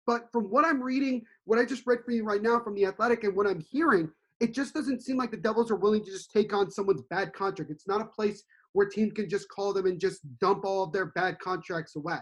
But 0.06 0.30
from 0.32 0.46
what 0.46 0.66
I'm 0.66 0.82
reading, 0.82 1.24
what 1.46 1.60
I 1.60 1.66
just 1.66 1.86
read 1.86 2.00
for 2.04 2.12
you 2.12 2.24
right 2.24 2.42
now 2.42 2.60
from 2.60 2.76
The 2.76 2.86
Athletic 2.86 3.24
and 3.24 3.36
what 3.36 3.48
I'm 3.48 3.62
hearing, 3.62 4.10
it 4.40 4.54
just 4.54 4.74
doesn't 4.74 5.02
seem 5.02 5.18
like 5.18 5.32
the 5.32 5.38
Devils 5.38 5.72
are 5.72 5.78
willing 5.78 6.04
to 6.04 6.12
just 6.12 6.32
take 6.32 6.54
on 6.54 6.70
someone's 6.70 7.04
bad 7.10 7.34
contract. 7.34 7.72
It's 7.72 7.88
not 7.88 8.02
a 8.02 8.06
place 8.06 8.44
where 8.74 8.88
teams 8.88 9.14
can 9.14 9.30
just 9.30 9.48
call 9.50 9.72
them 9.72 9.86
and 9.86 10.00
just 10.00 10.22
dump 10.40 10.66
all 10.66 10.84
of 10.84 10.92
their 10.92 11.08
bad 11.08 11.40
contracts 11.40 11.96
away. 11.96 12.18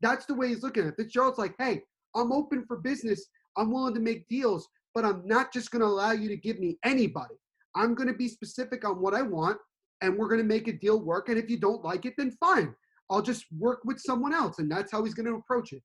That's 0.00 0.24
the 0.24 0.34
way 0.34 0.48
he's 0.48 0.62
looking 0.62 0.84
at 0.84 0.90
it. 0.90 0.94
Fitzgerald's 0.96 1.38
like, 1.38 1.54
hey, 1.58 1.82
I'm 2.14 2.32
open 2.32 2.64
for 2.66 2.78
business. 2.78 3.26
I'm 3.56 3.72
willing 3.72 3.94
to 3.94 4.00
make 4.00 4.28
deals, 4.28 4.68
but 4.94 5.04
I'm 5.04 5.22
not 5.26 5.52
just 5.52 5.70
going 5.70 5.80
to 5.80 5.86
allow 5.86 6.12
you 6.12 6.28
to 6.28 6.36
give 6.36 6.58
me 6.58 6.78
anybody. 6.84 7.34
I'm 7.76 7.94
going 7.94 8.08
to 8.08 8.14
be 8.14 8.28
specific 8.28 8.84
on 8.84 9.00
what 9.00 9.14
I 9.14 9.22
want, 9.22 9.58
and 10.02 10.16
we're 10.16 10.28
going 10.28 10.40
to 10.40 10.46
make 10.46 10.68
a 10.68 10.72
deal 10.72 11.00
work. 11.00 11.28
And 11.28 11.38
if 11.38 11.50
you 11.50 11.58
don't 11.58 11.84
like 11.84 12.04
it, 12.04 12.14
then 12.16 12.32
fine. 12.32 12.74
I'll 13.10 13.22
just 13.22 13.44
work 13.58 13.80
with 13.84 14.00
someone 14.00 14.32
else. 14.32 14.58
And 14.58 14.70
that's 14.70 14.92
how 14.92 15.04
he's 15.04 15.14
going 15.14 15.26
to 15.26 15.34
approach 15.34 15.72
it. 15.72 15.82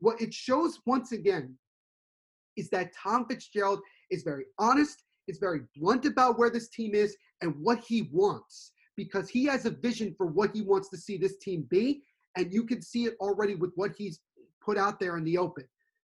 What 0.00 0.20
it 0.20 0.32
shows 0.32 0.80
once 0.86 1.12
again 1.12 1.56
is 2.56 2.68
that 2.70 2.92
Tom 2.94 3.26
Fitzgerald 3.28 3.80
is 4.10 4.22
very 4.22 4.44
honest, 4.58 5.02
is 5.28 5.38
very 5.38 5.60
blunt 5.76 6.04
about 6.04 6.38
where 6.38 6.50
this 6.50 6.68
team 6.68 6.94
is 6.94 7.16
and 7.42 7.54
what 7.60 7.80
he 7.86 8.08
wants 8.12 8.72
because 8.96 9.28
he 9.28 9.44
has 9.44 9.66
a 9.66 9.70
vision 9.70 10.14
for 10.16 10.26
what 10.26 10.54
he 10.54 10.62
wants 10.62 10.88
to 10.90 10.96
see 10.96 11.16
this 11.16 11.36
team 11.38 11.66
be. 11.70 12.02
And 12.36 12.52
you 12.52 12.64
can 12.64 12.82
see 12.82 13.04
it 13.04 13.14
already 13.20 13.54
with 13.54 13.72
what 13.76 13.92
he's 13.96 14.20
put 14.66 14.76
out 14.76 15.00
there 15.00 15.16
in 15.16 15.24
the 15.24 15.38
open. 15.38 15.64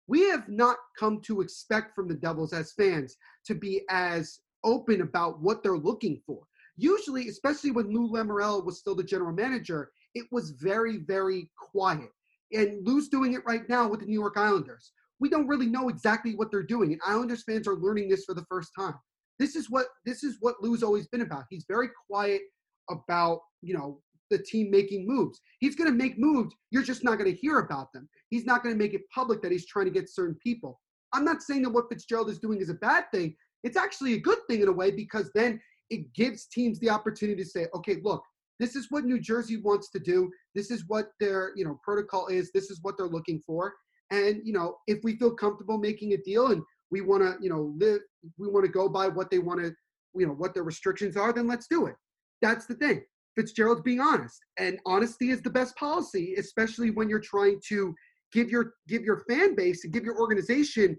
We 0.08 0.30
have 0.30 0.48
not 0.48 0.78
come 0.98 1.20
to 1.26 1.42
expect 1.42 1.94
from 1.94 2.08
the 2.08 2.16
Devils 2.16 2.54
as 2.54 2.74
fans 2.74 3.18
to 3.46 3.54
be 3.54 3.82
as 3.90 4.40
open 4.64 5.02
about 5.02 5.42
what 5.42 5.62
they're 5.62 5.78
looking 5.78 6.22
for. 6.26 6.44
Usually, 6.78 7.28
especially 7.28 7.72
when 7.72 7.94
Lou 7.94 8.10
Lamoriello 8.10 8.66
was 8.66 8.80
still 8.80 8.96
the 8.96 9.04
general 9.04 9.34
manager, 9.34 9.92
it 10.14 10.26
was 10.32 10.52
very, 10.52 10.98
very 10.98 11.50
quiet. 11.58 12.10
And 12.54 12.86
Lou's 12.86 13.10
doing 13.10 13.34
it 13.34 13.46
right 13.46 13.68
now 13.70 13.88
with 13.88 14.00
the 14.00 14.06
New 14.06 14.20
York 14.20 14.38
Islanders. 14.38 14.92
We 15.20 15.30
don't 15.30 15.48
really 15.48 15.68
know 15.68 15.90
exactly 15.90 16.36
what 16.36 16.52
they're 16.52 16.64
doing, 16.64 16.92
and 16.92 17.02
Islanders 17.06 17.44
fans 17.44 17.68
are 17.68 17.76
learning 17.76 18.10
this 18.10 18.26
for 18.26 18.34
the 18.34 18.46
first 18.50 18.72
time. 18.78 18.96
This 19.40 19.56
is 19.56 19.70
what 19.70 19.88
this 20.06 20.24
is 20.24 20.38
what 20.42 20.56
Lou's 20.62 20.84
always 20.84 21.08
been 21.08 21.22
about. 21.22 21.46
He's 21.50 21.66
very 21.68 21.90
quiet 22.08 22.42
about 22.90 23.40
you 23.62 23.74
know 23.74 24.02
the 24.32 24.40
team 24.40 24.72
making 24.72 25.08
moves. 25.08 25.40
He's 25.60 25.76
going 25.76 25.90
to 25.90 25.96
make 25.96 26.18
moves. 26.18 26.54
You're 26.72 26.84
just 26.84 27.04
not 27.04 27.18
going 27.18 27.32
to 27.32 27.38
hear 27.38 27.60
about 27.60 27.94
them. 27.94 28.10
He's 28.30 28.46
not 28.46 28.64
going 28.64 28.74
to 28.74 28.80
make 28.80 28.94
it 28.94 29.02
public 29.14 29.42
that 29.42 29.52
he's 29.52 29.68
trying 29.68 29.86
to 29.86 29.92
get 29.92 30.10
certain 30.10 30.36
people. 30.44 30.80
I'm 31.14 31.26
not 31.26 31.42
saying 31.42 31.62
that 31.64 31.70
what 31.70 31.90
Fitzgerald 31.90 32.30
is 32.30 32.40
doing 32.40 32.60
is 32.60 32.70
a 32.70 32.76
bad 32.76 33.06
thing. 33.14 33.36
It's 33.64 33.78
actually 33.78 34.14
a 34.14 34.20
good 34.20 34.40
thing 34.50 34.62
in 34.62 34.68
a 34.68 34.74
way 34.74 34.92
because 34.92 35.32
then 35.34 35.60
it 35.90 36.14
gives 36.14 36.48
teams 36.48 36.80
the 36.80 36.90
opportunity 36.90 37.42
to 37.44 37.50
say, 37.50 37.68
okay, 37.74 37.98
look, 38.04 38.24
this 38.60 38.76
is 38.76 38.88
what 38.90 39.06
New 39.06 39.20
Jersey 39.20 39.58
wants 39.58 39.90
to 39.92 40.00
do. 40.00 40.32
This 40.54 40.72
is 40.72 40.86
what 40.88 41.10
their 41.20 41.52
you 41.56 41.66
know 41.66 41.80
protocol 41.84 42.28
is. 42.28 42.52
This 42.52 42.70
is 42.70 42.80
what 42.82 42.98
they're 42.98 43.08
looking 43.08 43.42
for. 43.46 43.74
And 44.12 44.42
you 44.44 44.54
know, 44.54 44.78
if 44.88 45.04
we 45.04 45.18
feel 45.18 45.32
comfortable 45.32 45.78
making 45.78 46.14
a 46.14 46.18
deal 46.18 46.48
and 46.48 46.64
we 46.92 47.02
want 47.02 47.24
to 47.24 47.36
you 47.42 47.50
know 47.50 47.74
live, 47.78 48.02
we 48.38 48.48
want 48.48 48.66
to 48.66 48.72
go 48.72 48.88
by 48.88 49.08
what 49.08 49.30
they 49.30 49.40
want 49.40 49.62
to, 49.62 49.74
you 50.16 50.26
know, 50.26 50.34
what 50.34 50.54
their 50.54 50.64
restrictions 50.64 51.18
are, 51.18 51.34
then 51.34 51.48
let's 51.48 51.68
do 51.68 51.88
it. 51.88 51.96
That's 52.42 52.66
the 52.66 52.76
thing. 52.76 53.04
Fitzgerald's 53.36 53.82
being 53.82 54.00
honest, 54.00 54.40
and 54.58 54.80
honesty 54.86 55.30
is 55.30 55.42
the 55.42 55.50
best 55.50 55.76
policy, 55.76 56.36
especially 56.38 56.92
when 56.92 57.10
you're 57.10 57.20
trying 57.20 57.60
to 57.68 57.94
give 58.32 58.50
your 58.50 58.74
give 58.88 59.04
your 59.04 59.24
fan 59.30 59.56
base 59.56 59.84
and 59.84 59.94
give 59.94 60.04
your 60.04 60.20
organization 60.20 60.98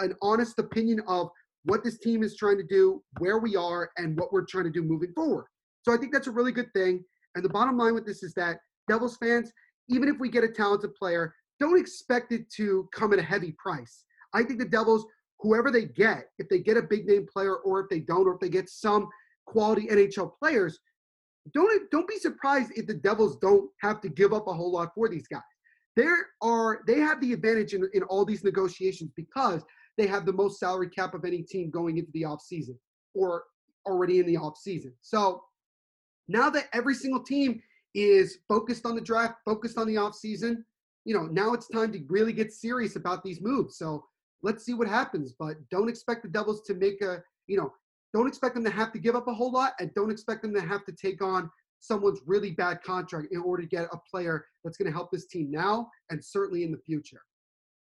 an 0.00 0.14
honest 0.22 0.58
opinion 0.58 1.00
of 1.06 1.28
what 1.64 1.84
this 1.84 1.98
team 1.98 2.22
is 2.22 2.36
trying 2.36 2.58
to 2.58 2.64
do, 2.64 3.02
where 3.18 3.38
we 3.38 3.56
are, 3.56 3.90
and 3.96 4.18
what 4.18 4.32
we're 4.32 4.44
trying 4.44 4.64
to 4.64 4.70
do 4.70 4.82
moving 4.82 5.12
forward. 5.14 5.46
So 5.82 5.92
I 5.92 5.96
think 5.96 6.12
that's 6.12 6.26
a 6.26 6.32
really 6.32 6.52
good 6.52 6.72
thing. 6.72 7.04
And 7.34 7.44
the 7.44 7.48
bottom 7.48 7.76
line 7.76 7.94
with 7.94 8.06
this 8.06 8.22
is 8.22 8.34
that 8.34 8.58
Devils 8.88 9.16
fans, 9.16 9.52
even 9.88 10.08
if 10.08 10.18
we 10.18 10.28
get 10.28 10.44
a 10.44 10.48
talented 10.48 10.94
player, 10.94 11.34
don't 11.60 11.78
expect 11.78 12.32
it 12.32 12.50
to 12.56 12.88
come 12.92 13.12
at 13.12 13.18
a 13.18 13.22
heavy 13.22 13.54
price. 13.58 14.04
I 14.34 14.42
think 14.42 14.58
the 14.58 14.64
Devils, 14.64 15.06
whoever 15.40 15.70
they 15.70 15.84
get, 15.84 16.24
if 16.38 16.48
they 16.48 16.58
get 16.58 16.76
a 16.76 16.82
big 16.82 17.06
name 17.06 17.26
player 17.32 17.56
or 17.56 17.80
if 17.80 17.88
they 17.90 18.00
don't, 18.00 18.26
or 18.26 18.34
if 18.34 18.40
they 18.40 18.48
get 18.48 18.68
some 18.68 19.08
quality 19.46 19.86
NHL 19.86 20.32
players, 20.40 20.78
don't 21.52 21.90
don't 21.90 22.08
be 22.08 22.18
surprised 22.18 22.72
if 22.76 22.86
the 22.86 22.94
Devils 22.94 23.36
don't 23.38 23.70
have 23.80 24.00
to 24.02 24.08
give 24.08 24.32
up 24.32 24.46
a 24.46 24.52
whole 24.52 24.72
lot 24.72 24.92
for 24.94 25.08
these 25.08 25.26
guys. 25.26 25.40
There 25.96 26.26
are 26.40 26.82
they 26.86 27.00
have 27.00 27.20
the 27.20 27.32
advantage 27.32 27.74
in, 27.74 27.88
in 27.94 28.02
all 28.04 28.24
these 28.24 28.44
negotiations 28.44 29.10
because 29.16 29.62
they 29.98 30.06
have 30.06 30.24
the 30.24 30.32
most 30.32 30.58
salary 30.58 30.88
cap 30.88 31.14
of 31.14 31.24
any 31.24 31.42
team 31.42 31.70
going 31.70 31.98
into 31.98 32.10
the 32.12 32.22
offseason 32.22 32.76
or 33.14 33.44
already 33.86 34.20
in 34.20 34.26
the 34.26 34.36
offseason. 34.36 34.92
So 35.02 35.42
now 36.28 36.48
that 36.50 36.68
every 36.72 36.94
single 36.94 37.22
team 37.22 37.60
is 37.94 38.38
focused 38.48 38.86
on 38.86 38.94
the 38.94 39.00
draft, 39.00 39.34
focused 39.44 39.76
on 39.76 39.86
the 39.86 39.96
offseason, 39.96 40.64
you 41.04 41.14
know, 41.14 41.26
now 41.26 41.52
it's 41.52 41.68
time 41.68 41.92
to 41.92 42.00
really 42.08 42.32
get 42.32 42.52
serious 42.52 42.96
about 42.96 43.22
these 43.22 43.40
moves. 43.40 43.76
So 43.76 44.06
let's 44.42 44.64
see 44.64 44.74
what 44.74 44.88
happens. 44.88 45.34
But 45.38 45.56
don't 45.70 45.88
expect 45.88 46.22
the 46.22 46.28
Devils 46.28 46.62
to 46.62 46.74
make 46.74 47.02
a, 47.02 47.22
you 47.48 47.56
know, 47.56 47.72
don't 48.12 48.28
expect 48.28 48.54
them 48.54 48.64
to 48.64 48.70
have 48.70 48.92
to 48.92 48.98
give 48.98 49.16
up 49.16 49.28
a 49.28 49.34
whole 49.34 49.52
lot 49.52 49.72
and 49.80 49.92
don't 49.94 50.10
expect 50.10 50.42
them 50.42 50.54
to 50.54 50.60
have 50.60 50.84
to 50.84 50.92
take 50.92 51.22
on 51.22 51.50
someone's 51.80 52.20
really 52.26 52.52
bad 52.52 52.82
contract 52.82 53.28
in 53.32 53.40
order 53.40 53.62
to 53.62 53.68
get 53.68 53.88
a 53.92 53.98
player 54.10 54.46
that's 54.62 54.76
going 54.76 54.86
to 54.86 54.92
help 54.96 55.10
this 55.10 55.26
team 55.26 55.50
now 55.50 55.88
and 56.10 56.24
certainly 56.24 56.62
in 56.62 56.70
the 56.70 56.78
future. 56.78 57.20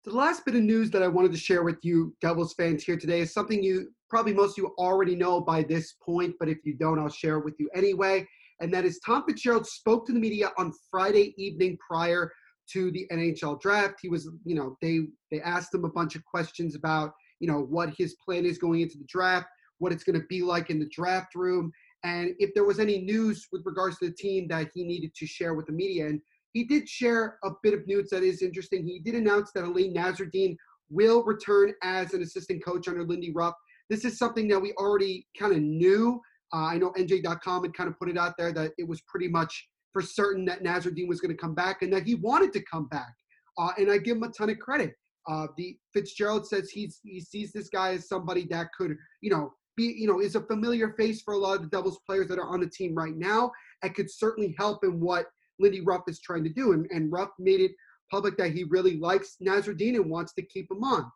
The 0.03 0.11
last 0.11 0.43
bit 0.45 0.55
of 0.55 0.63
news 0.63 0.89
that 0.91 1.03
I 1.03 1.07
wanted 1.07 1.31
to 1.33 1.37
share 1.37 1.61
with 1.61 1.77
you 1.83 2.15
Devils 2.21 2.55
fans 2.55 2.83
here 2.83 2.97
today 2.97 3.19
is 3.19 3.33
something 3.33 3.61
you 3.61 3.91
probably 4.09 4.33
most 4.33 4.57
of 4.57 4.63
you 4.63 4.73
already 4.79 5.15
know 5.15 5.39
by 5.39 5.61
this 5.61 5.93
point, 6.03 6.33
but 6.39 6.49
if 6.49 6.57
you 6.65 6.73
don't, 6.73 6.97
I'll 6.97 7.09
share 7.09 7.37
it 7.37 7.45
with 7.45 7.53
you 7.59 7.69
anyway. 7.75 8.27
And 8.59 8.73
that 8.73 8.83
is 8.83 8.99
Tom 9.05 9.23
Fitzgerald 9.27 9.67
spoke 9.67 10.07
to 10.07 10.13
the 10.13 10.19
media 10.19 10.51
on 10.57 10.73
Friday 10.89 11.35
evening 11.37 11.77
prior 11.87 12.31
to 12.73 12.91
the 12.91 13.07
NHL 13.11 13.61
draft. 13.61 13.95
He 14.01 14.09
was, 14.09 14.27
you 14.43 14.55
know, 14.55 14.75
they 14.81 15.01
they 15.29 15.41
asked 15.41 15.73
him 15.73 15.85
a 15.85 15.89
bunch 15.89 16.15
of 16.15 16.25
questions 16.25 16.75
about, 16.75 17.13
you 17.39 17.47
know, 17.47 17.61
what 17.61 17.93
his 17.95 18.15
plan 18.25 18.45
is 18.45 18.57
going 18.57 18.81
into 18.81 18.97
the 18.97 19.05
draft, 19.07 19.47
what 19.81 19.91
it's 19.91 20.03
going 20.03 20.19
to 20.19 20.25
be 20.27 20.41
like 20.41 20.69
in 20.69 20.79
the 20.79 20.89
draft 20.89 21.35
room, 21.35 21.71
and 22.03 22.33
if 22.39 22.53
there 22.53 22.63
was 22.63 22.79
any 22.79 22.99
news 22.99 23.47
with 23.51 23.61
regards 23.65 23.97
to 23.99 24.07
the 24.07 24.13
team 24.13 24.47
that 24.47 24.69
he 24.73 24.83
needed 24.83 25.13
to 25.15 25.25
share 25.25 25.53
with 25.53 25.67
the 25.67 25.71
media. 25.71 26.07
And 26.07 26.21
he 26.53 26.63
did 26.63 26.89
share 26.89 27.37
a 27.43 27.51
bit 27.63 27.73
of 27.73 27.85
news 27.87 28.09
that 28.09 28.23
is 28.23 28.41
interesting. 28.41 28.85
He 28.85 28.99
did 28.99 29.15
announce 29.15 29.51
that 29.53 29.63
Alain 29.63 29.93
Nasreddine 29.93 30.55
will 30.89 31.23
return 31.23 31.73
as 31.83 32.13
an 32.13 32.21
assistant 32.21 32.63
coach 32.63 32.87
under 32.87 33.05
Lindy 33.05 33.31
Ruff. 33.31 33.53
This 33.89 34.03
is 34.03 34.17
something 34.17 34.47
that 34.49 34.59
we 34.59 34.73
already 34.73 35.27
kind 35.39 35.53
of 35.53 35.61
knew. 35.61 36.19
Uh, 36.53 36.65
I 36.65 36.77
know 36.77 36.91
NJ.com 36.91 37.63
had 37.63 37.73
kind 37.73 37.89
of 37.89 37.97
put 37.97 38.09
it 38.09 38.17
out 38.17 38.33
there 38.37 38.51
that 38.51 38.71
it 38.77 38.87
was 38.87 39.01
pretty 39.01 39.27
much 39.27 39.69
for 39.93 40.01
certain 40.01 40.43
that 40.45 40.63
Nasreddine 40.63 41.07
was 41.07 41.21
going 41.21 41.35
to 41.35 41.41
come 41.41 41.53
back 41.53 41.81
and 41.81 41.91
that 41.93 42.03
he 42.03 42.15
wanted 42.15 42.51
to 42.53 42.63
come 42.69 42.87
back. 42.87 43.13
Uh, 43.57 43.71
and 43.77 43.91
I 43.91 43.97
give 43.97 44.17
him 44.17 44.23
a 44.23 44.29
ton 44.29 44.49
of 44.49 44.59
credit. 44.59 44.93
Uh, 45.29 45.47
the 45.55 45.77
Fitzgerald 45.93 46.47
says 46.47 46.69
he's 46.71 46.99
he 47.03 47.19
sees 47.19 47.51
this 47.51 47.69
guy 47.69 47.93
as 47.93 48.07
somebody 48.07 48.47
that 48.49 48.67
could, 48.75 48.95
you 49.21 49.29
know, 49.29 49.53
be 49.77 49.95
you 49.97 50.07
know 50.07 50.19
is 50.19 50.35
a 50.35 50.41
familiar 50.41 50.93
face 50.93 51.21
for 51.21 51.33
a 51.33 51.37
lot 51.37 51.55
of 51.55 51.61
the 51.61 51.67
Devils 51.69 51.99
players 52.05 52.27
that 52.27 52.39
are 52.39 52.49
on 52.49 52.59
the 52.59 52.69
team 52.69 52.95
right 52.95 53.15
now, 53.15 53.51
and 53.83 53.95
could 53.95 54.11
certainly 54.11 54.55
help 54.57 54.83
in 54.83 54.99
what 54.99 55.27
Lindy 55.59 55.81
Ruff 55.81 56.01
is 56.07 56.19
trying 56.19 56.43
to 56.43 56.49
do. 56.49 56.73
And, 56.73 56.87
and 56.91 57.11
Ruff 57.11 57.29
made 57.39 57.61
it 57.61 57.71
public 58.09 58.37
that 58.37 58.51
he 58.51 58.65
really 58.65 58.97
likes 58.97 59.37
Nasreddine 59.41 59.95
and 59.95 60.09
wants 60.09 60.33
to 60.33 60.41
keep 60.41 60.69
him 60.69 60.83
on. 60.83 61.09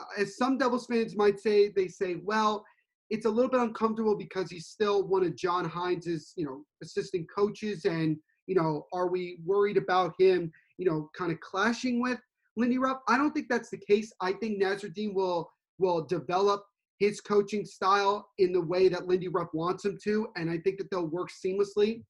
Uh, 0.00 0.04
as 0.18 0.36
some 0.36 0.58
Devils 0.58 0.86
fans 0.86 1.16
might 1.16 1.38
say, 1.38 1.68
they 1.68 1.86
say, 1.86 2.16
well, 2.24 2.64
it's 3.10 3.26
a 3.26 3.30
little 3.30 3.50
bit 3.50 3.60
uncomfortable 3.60 4.16
because 4.16 4.50
he's 4.50 4.66
still 4.66 5.06
one 5.06 5.22
of 5.22 5.36
John 5.36 5.68
Hynes's, 5.68 6.32
you 6.36 6.46
know, 6.46 6.64
assistant 6.82 7.26
coaches, 7.34 7.84
and 7.84 8.16
you 8.46 8.54
know, 8.54 8.86
are 8.92 9.08
we 9.08 9.38
worried 9.44 9.76
about 9.76 10.14
him, 10.18 10.50
you 10.78 10.86
know, 10.86 11.10
kind 11.16 11.30
of 11.30 11.38
clashing 11.40 12.00
with 12.00 12.18
Lindy 12.56 12.78
Ruff? 12.78 12.98
I 13.08 13.16
don't 13.16 13.32
think 13.32 13.46
that's 13.48 13.70
the 13.70 13.78
case. 13.78 14.12
I 14.20 14.32
think 14.32 14.60
Nasreddine 14.60 15.14
will 15.14 15.50
will 15.78 16.04
develop 16.06 16.64
his 17.02 17.20
coaching 17.20 17.64
style 17.64 18.28
in 18.38 18.52
the 18.52 18.60
way 18.60 18.88
that 18.88 19.06
Lindy 19.06 19.28
Ruff 19.28 19.48
wants 19.52 19.84
him 19.84 19.98
to, 20.04 20.28
and 20.36 20.50
I 20.50 20.58
think 20.58 20.78
that 20.78 20.90
they'll 20.90 21.06
work 21.06 21.30
seamlessly. 21.30 22.04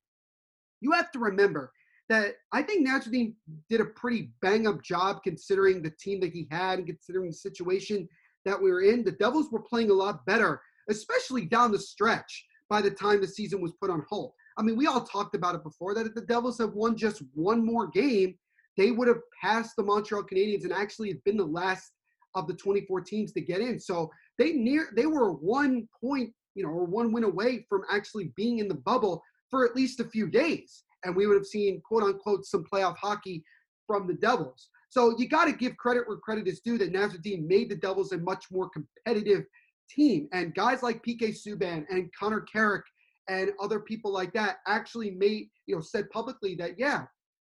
You 0.80 0.92
have 0.92 1.10
to 1.12 1.18
remember 1.18 1.72
that 2.08 2.34
I 2.52 2.62
think 2.62 2.86
Nasreddine 2.86 3.34
did 3.70 3.80
a 3.80 3.86
pretty 3.86 4.32
bang 4.42 4.66
up 4.66 4.82
job 4.82 5.22
considering 5.22 5.82
the 5.82 5.92
team 5.98 6.20
that 6.20 6.32
he 6.32 6.46
had 6.50 6.78
and 6.78 6.86
considering 6.86 7.28
the 7.28 7.36
situation 7.36 8.08
that 8.44 8.60
we 8.60 8.70
were 8.70 8.82
in. 8.82 9.04
The 9.04 9.12
Devils 9.12 9.50
were 9.50 9.62
playing 9.62 9.90
a 9.90 9.94
lot 9.94 10.26
better 10.26 10.60
especially 10.88 11.44
down 11.44 11.72
the 11.72 11.78
stretch 11.78 12.46
by 12.68 12.80
the 12.80 12.90
time 12.90 13.20
the 13.20 13.28
season 13.28 13.60
was 13.60 13.72
put 13.72 13.90
on 13.90 14.04
hold. 14.08 14.32
I 14.56 14.62
mean, 14.62 14.76
we 14.76 14.86
all 14.86 15.02
talked 15.02 15.34
about 15.34 15.54
it 15.54 15.62
before 15.62 15.94
that 15.94 16.06
if 16.06 16.14
the 16.14 16.22
Devils 16.22 16.58
have 16.58 16.72
won 16.74 16.96
just 16.96 17.22
one 17.34 17.64
more 17.64 17.86
game, 17.86 18.34
they 18.76 18.90
would 18.90 19.08
have 19.08 19.20
passed 19.40 19.76
the 19.76 19.82
Montreal 19.82 20.24
Canadiens 20.24 20.64
and 20.64 20.72
actually 20.72 21.20
been 21.24 21.36
the 21.36 21.44
last 21.44 21.92
of 22.34 22.46
the 22.46 22.54
24 22.54 23.02
teams 23.02 23.32
to 23.32 23.40
get 23.40 23.60
in. 23.60 23.78
So 23.78 24.10
they 24.38 24.52
near 24.52 24.88
they 24.96 25.06
were 25.06 25.32
one 25.32 25.88
point, 26.00 26.32
you 26.54 26.64
know, 26.64 26.70
or 26.70 26.84
one 26.84 27.12
win 27.12 27.24
away 27.24 27.64
from 27.68 27.82
actually 27.90 28.32
being 28.36 28.58
in 28.58 28.68
the 28.68 28.74
bubble 28.74 29.22
for 29.50 29.64
at 29.66 29.76
least 29.76 30.00
a 30.00 30.04
few 30.04 30.28
days. 30.28 30.84
And 31.04 31.14
we 31.14 31.26
would 31.26 31.36
have 31.36 31.46
seen 31.46 31.80
quote 31.86 32.02
unquote 32.02 32.46
some 32.46 32.64
playoff 32.64 32.96
hockey 32.96 33.44
from 33.86 34.06
the 34.06 34.14
Devils. 34.14 34.68
So 34.90 35.16
you 35.18 35.28
got 35.28 35.46
to 35.46 35.52
give 35.52 35.76
credit 35.76 36.06
where 36.06 36.18
credit 36.18 36.46
is 36.46 36.60
due 36.60 36.78
that 36.78 36.92
Nasreddine 36.92 37.46
made 37.46 37.70
the 37.70 37.76
Devils 37.76 38.12
a 38.12 38.18
much 38.18 38.46
more 38.50 38.68
competitive 38.70 39.44
team. 39.88 40.28
And 40.32 40.54
guys 40.54 40.82
like 40.82 41.04
PK 41.04 41.34
Subban 41.34 41.84
and 41.90 42.10
Connor 42.18 42.42
Carrick 42.42 42.84
and 43.28 43.50
other 43.60 43.80
people 43.80 44.12
like 44.12 44.32
that 44.34 44.56
actually 44.66 45.10
made, 45.12 45.48
you 45.66 45.74
know, 45.74 45.80
said 45.80 46.10
publicly 46.10 46.54
that, 46.56 46.78
yeah, 46.78 47.04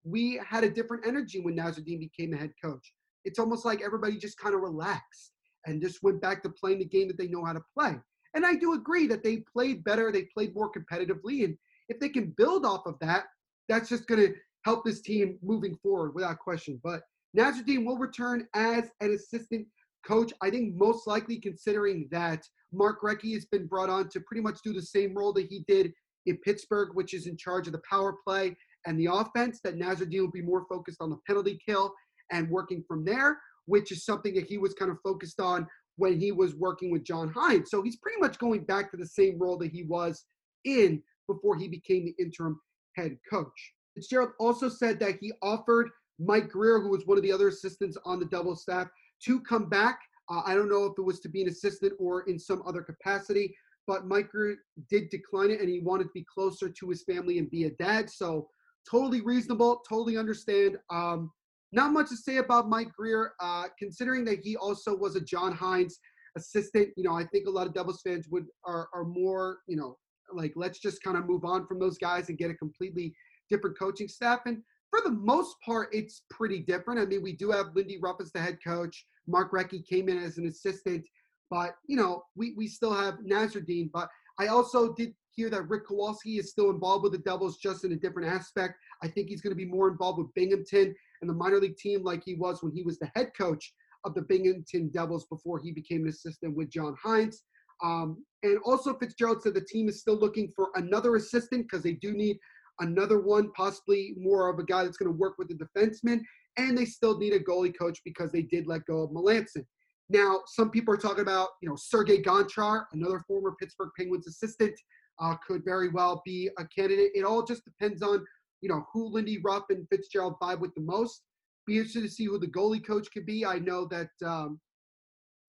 we 0.05 0.41
had 0.49 0.65
a 0.65 0.71
different 0.71 1.07
energy 1.07 1.41
when 1.41 1.57
Nasreddine 1.57 2.01
became 2.01 2.31
the 2.31 2.37
head 2.37 2.53
coach. 2.63 2.93
It's 3.25 3.39
almost 3.39 3.65
like 3.65 3.83
everybody 3.83 4.17
just 4.17 4.39
kind 4.39 4.55
of 4.55 4.61
relaxed 4.61 5.33
and 5.67 5.83
just 5.83 6.03
went 6.03 6.21
back 6.21 6.43
to 6.43 6.51
playing 6.51 6.79
the 6.79 6.85
game 6.85 7.09
that 7.09 7.19
they 7.19 7.29
know 7.29 7.45
how 7.45 7.53
to 7.53 7.63
play. 7.77 7.97
And 8.35 8.45
I 8.45 8.55
do 8.55 8.75
agree 8.75 9.07
that 9.09 9.25
they 9.25 9.39
played 9.53 9.85
better, 9.85 10.13
they 10.13 10.29
played 10.35 10.55
more 10.55 10.71
competitively. 10.71 11.45
And 11.45 11.57
if 11.89 11.99
they 11.99 12.09
can 12.09 12.35
build 12.37 12.65
off 12.65 12.87
of 12.87 12.99
that, 13.01 13.25
that's 13.69 13.89
just 13.89 14.07
going 14.07 14.21
to 14.21 14.35
help 14.65 14.85
this 14.85 15.01
team 15.01 15.39
moving 15.43 15.77
forward 15.83 16.15
without 16.15 16.39
question. 16.39 16.81
But 16.83 17.03
Nasreddine 17.37 17.85
will 17.85 17.99
return 17.99 18.47
as 18.55 18.91
an 19.01 19.13
assistant 19.13 19.67
coach. 20.07 20.33
I 20.43 20.51
think 20.51 20.75
most 20.75 21.07
likely 21.07 21.39
considering 21.39 22.09
that 22.11 22.47
Mark 22.73 23.01
Recchi 23.03 23.35
has 23.35 23.47
been 23.47 23.67
brought 23.67 23.91
on 23.91 24.09
to 24.11 24.21
pretty 24.21 24.43
much 24.43 24.61
do 24.63 24.73
the 24.73 24.83
same 24.83 25.15
role 25.15 25.33
that 25.35 25.47
he 25.47 25.65
did 25.67 25.93
in 26.27 26.37
Pittsburgh, 26.39 26.91
which 26.95 27.15
is 27.15 27.27
in 27.27 27.37
charge 27.37 27.67
of 27.67 27.73
the 27.73 27.83
power 27.89 28.15
play 28.27 28.57
and 28.87 28.99
the 28.99 29.09
offense, 29.11 29.61
that 29.65 29.79
Nasreddine 29.79 30.21
will 30.21 30.31
be 30.31 30.43
more 30.43 30.67
focused 30.69 31.01
on 31.01 31.11
the 31.11 31.19
penalty 31.27 31.59
kill 31.65 31.95
and 32.31 32.49
working 32.51 32.85
from 32.87 33.05
there, 33.05 33.39
which 33.69 33.93
is 33.93 34.05
something 34.05 34.35
that 34.35 34.47
he 34.47 34.59
was 34.59 34.75
kind 34.75 34.91
of 34.91 34.99
focused 35.05 35.41
on 35.41 35.67
when 35.97 36.19
he 36.19 36.33
was 36.33 36.55
working 36.55 36.91
with 36.91 37.05
John 37.05 37.33
Hynes. 37.33 37.69
So 37.69 37.83
he's 37.83 37.97
pretty 37.97 38.21
much 38.21 38.39
going 38.39 38.65
back 38.65 38.91
to 38.91 38.97
the 38.97 39.07
same 39.07 39.39
role 39.39 39.59
that 39.59 39.71
he 39.71 39.83
was 39.83 40.25
in 40.65 41.03
before 41.27 41.57
he 41.57 41.69
became 41.69 42.05
the 42.05 42.23
interim 42.23 42.59
head 42.97 43.17
coach. 43.31 43.75
Fitzgerald 43.95 44.31
also 44.39 44.69
said 44.69 44.99
that 45.01 45.19
he 45.21 45.33
offered 45.43 45.91
Mike 46.19 46.49
Grier, 46.49 46.81
who 46.81 46.91
was 46.91 47.07
one 47.07 47.19
of 47.19 47.23
the 47.23 47.33
other 47.33 47.49
assistants 47.49 47.97
on 48.05 48.19
the 48.19 48.27
Devils 48.27 48.63
staff, 48.63 48.89
to 49.25 49.41
come 49.41 49.69
back. 49.69 50.01
Uh, 50.31 50.43
I 50.45 50.55
don't 50.55 50.69
know 50.69 50.85
if 50.85 50.93
it 50.99 51.03
was 51.03 51.21
to 51.21 51.29
be 51.29 51.43
an 51.43 51.49
assistant 51.49 51.93
or 51.99 52.23
in 52.23 52.39
some 52.39 52.63
other 52.67 52.83
capacity, 52.83 53.55
but 53.87 54.07
Mike 54.07 54.31
Grier 54.31 54.57
did 54.89 55.11
decline 55.11 55.51
it 55.51 55.61
and 55.61 55.69
he 55.69 55.81
wanted 55.81 56.05
to 56.05 56.11
be 56.15 56.25
closer 56.33 56.69
to 56.69 56.89
his 56.89 57.03
family 57.05 57.39
and 57.39 57.51
be 57.51 57.65
a 57.65 57.71
dad. 57.71 58.09
So 58.11 58.49
totally 58.89 59.21
reasonable, 59.21 59.83
totally 59.89 60.17
understand. 60.17 60.79
Um, 60.91 61.31
not 61.73 61.93
much 61.93 62.09
to 62.09 62.17
say 62.17 62.39
about 62.39 62.69
Mike 62.69 62.93
Grier, 62.97 63.33
uh, 63.41 63.65
considering 63.79 64.25
that 64.27 64.41
he 64.43 64.57
also 64.57 64.97
was 64.97 65.17
a 65.17 65.21
John 65.21 65.55
Hynes 65.55 65.95
assistant. 66.37 66.91
You 66.97 67.05
know, 67.05 67.15
I 67.15 67.25
think 67.25 67.47
a 67.47 67.51
lot 67.51 67.67
of 67.67 67.75
Devils 67.75 68.01
fans 68.03 68.29
would 68.31 68.47
are, 68.65 68.89
are 68.95 69.05
more, 69.05 69.59
you 69.67 69.77
know, 69.77 69.97
like 70.33 70.53
let's 70.57 70.79
just 70.79 71.03
kind 71.03 71.17
of 71.17 71.27
move 71.27 71.45
on 71.45 71.67
from 71.67 71.79
those 71.79 71.99
guys 71.99 72.29
and 72.29 72.39
get 72.39 72.51
a 72.51 72.55
completely 72.55 73.15
different 73.51 73.79
coaching 73.79 74.09
staff. 74.09 74.41
And 74.47 74.63
for 74.91 75.01
the 75.03 75.11
most 75.11 75.57
part, 75.65 75.89
it's 75.93 76.23
pretty 76.31 76.61
different. 76.61 77.01
I 77.01 77.05
mean, 77.05 77.23
we 77.23 77.33
do 77.33 77.51
have 77.51 77.75
Lindy 77.75 77.99
Ruff 77.99 78.17
as 78.21 78.33
the 78.33 78.41
head 78.41 78.59
coach. 78.65 79.07
Mark 79.27 79.53
Recchi 79.53 79.87
came 79.87 80.09
in 80.09 80.19
as 80.19 80.39
an 80.39 80.47
assistant, 80.47 81.05
but 81.51 81.75
you 81.87 81.97
know, 81.97 82.23
we, 82.35 82.55
we 82.57 82.67
still 82.67 82.95
have 82.95 83.19
Nasreddine. 83.19 83.91
But 83.93 84.09
I 84.41 84.47
also 84.47 84.95
did 84.95 85.15
hear 85.35 85.51
that 85.51 85.69
Rick 85.69 85.87
Kowalsky 85.87 86.39
is 86.39 86.51
still 86.51 86.71
involved 86.71 87.03
with 87.03 87.13
the 87.13 87.19
Devils, 87.19 87.59
just 87.59 87.85
in 87.85 87.93
a 87.93 87.97
different 87.97 88.33
aspect. 88.33 88.75
I 89.03 89.09
think 89.09 89.29
he's 89.29 89.43
going 89.43 89.53
to 89.53 89.57
be 89.57 89.71
more 89.71 89.89
involved 89.91 90.19
with 90.19 90.33
Binghamton 90.35 90.95
and 91.21 91.29
the 91.29 91.35
minor 91.35 91.59
league 91.59 91.77
team, 91.77 92.03
like 92.03 92.23
he 92.25 92.35
was 92.35 92.63
when 92.63 92.73
he 92.73 92.83
was 92.83 92.99
the 92.99 93.11
head 93.15 93.31
coach 93.37 93.73
of 94.05 94.15
the 94.15 94.23
Binghamton 94.23 94.91
Devils 94.93 95.27
before 95.27 95.59
he 95.59 95.73
became 95.73 96.03
an 96.03 96.09
assistant 96.09 96.57
with 96.57 96.71
John 96.71 96.95
Hynes. 97.05 97.37
Um, 97.83 98.25
and 98.43 98.59
also, 98.65 98.95
Fitzgerald 98.95 99.43
said 99.43 99.55
the 99.55 99.61
team 99.61 99.89
is 99.89 100.01
still 100.01 100.17
looking 100.17 100.49
for 100.55 100.71
another 100.75 101.17
assistant 101.17 101.67
because 101.69 101.83
they 101.83 101.93
do 101.95 102.13
need 102.13 102.39
another 102.81 103.21
one, 103.21 103.51
possibly 103.53 104.15
more 104.17 104.49
of 104.49 104.59
a 104.59 104.65
guy 104.65 104.85
that's 104.85 104.97
going 104.97 105.13
to 105.13 105.19
work 105.19 105.35
with 105.39 105.49
the 105.49 105.55
defenseman. 105.55 106.21
And 106.57 106.77
they 106.77 106.85
still 106.85 107.19
need 107.19 107.33
a 107.33 107.41
goalie 107.41 107.77
coach 107.77 108.01
because 108.05 108.33
they 108.33 108.43
did 108.43 108.67
let 108.67 108.85
go 108.87 109.03
of 109.03 109.11
Melanson. 109.11 109.65
Now, 110.11 110.41
some 110.47 110.71
people 110.71 110.95
are 110.95 110.99
talking 110.99 111.21
about, 111.21 111.51
you 111.61 111.69
know, 111.69 111.77
Sergei 111.77 112.23
Gonchar, 112.23 112.85
another 112.93 113.21
former 113.27 113.55
Pittsburgh 113.61 113.91
Penguins 113.97 114.27
assistant, 114.27 114.75
uh, 115.21 115.35
could 115.47 115.65
very 115.65 115.89
well 115.89 116.23
be 116.25 116.49
a 116.59 116.67
candidate. 116.67 117.11
It 117.15 117.25
all 117.25 117.43
just 117.43 117.65
depends 117.65 118.03
on, 118.03 118.25
you 118.61 118.69
know, 118.69 118.87
who 118.93 119.09
Lindy 119.09 119.39
Ruff 119.45 119.65
and 119.71 119.87
Fitzgerald 119.89 120.37
vibe 120.41 120.61
with 120.61 120.75
the 120.75 120.81
most. 120.81 121.23
Be 121.67 121.77
interested 121.77 122.03
to 122.03 122.09
see 122.09 122.25
who 122.25 122.39
the 122.39 122.47
goalie 122.47 122.85
coach 122.85 123.09
could 123.13 123.27
be. 123.27 123.45
I 123.45 123.59
know 123.59 123.87
that 123.87 124.11
um, 124.25 124.61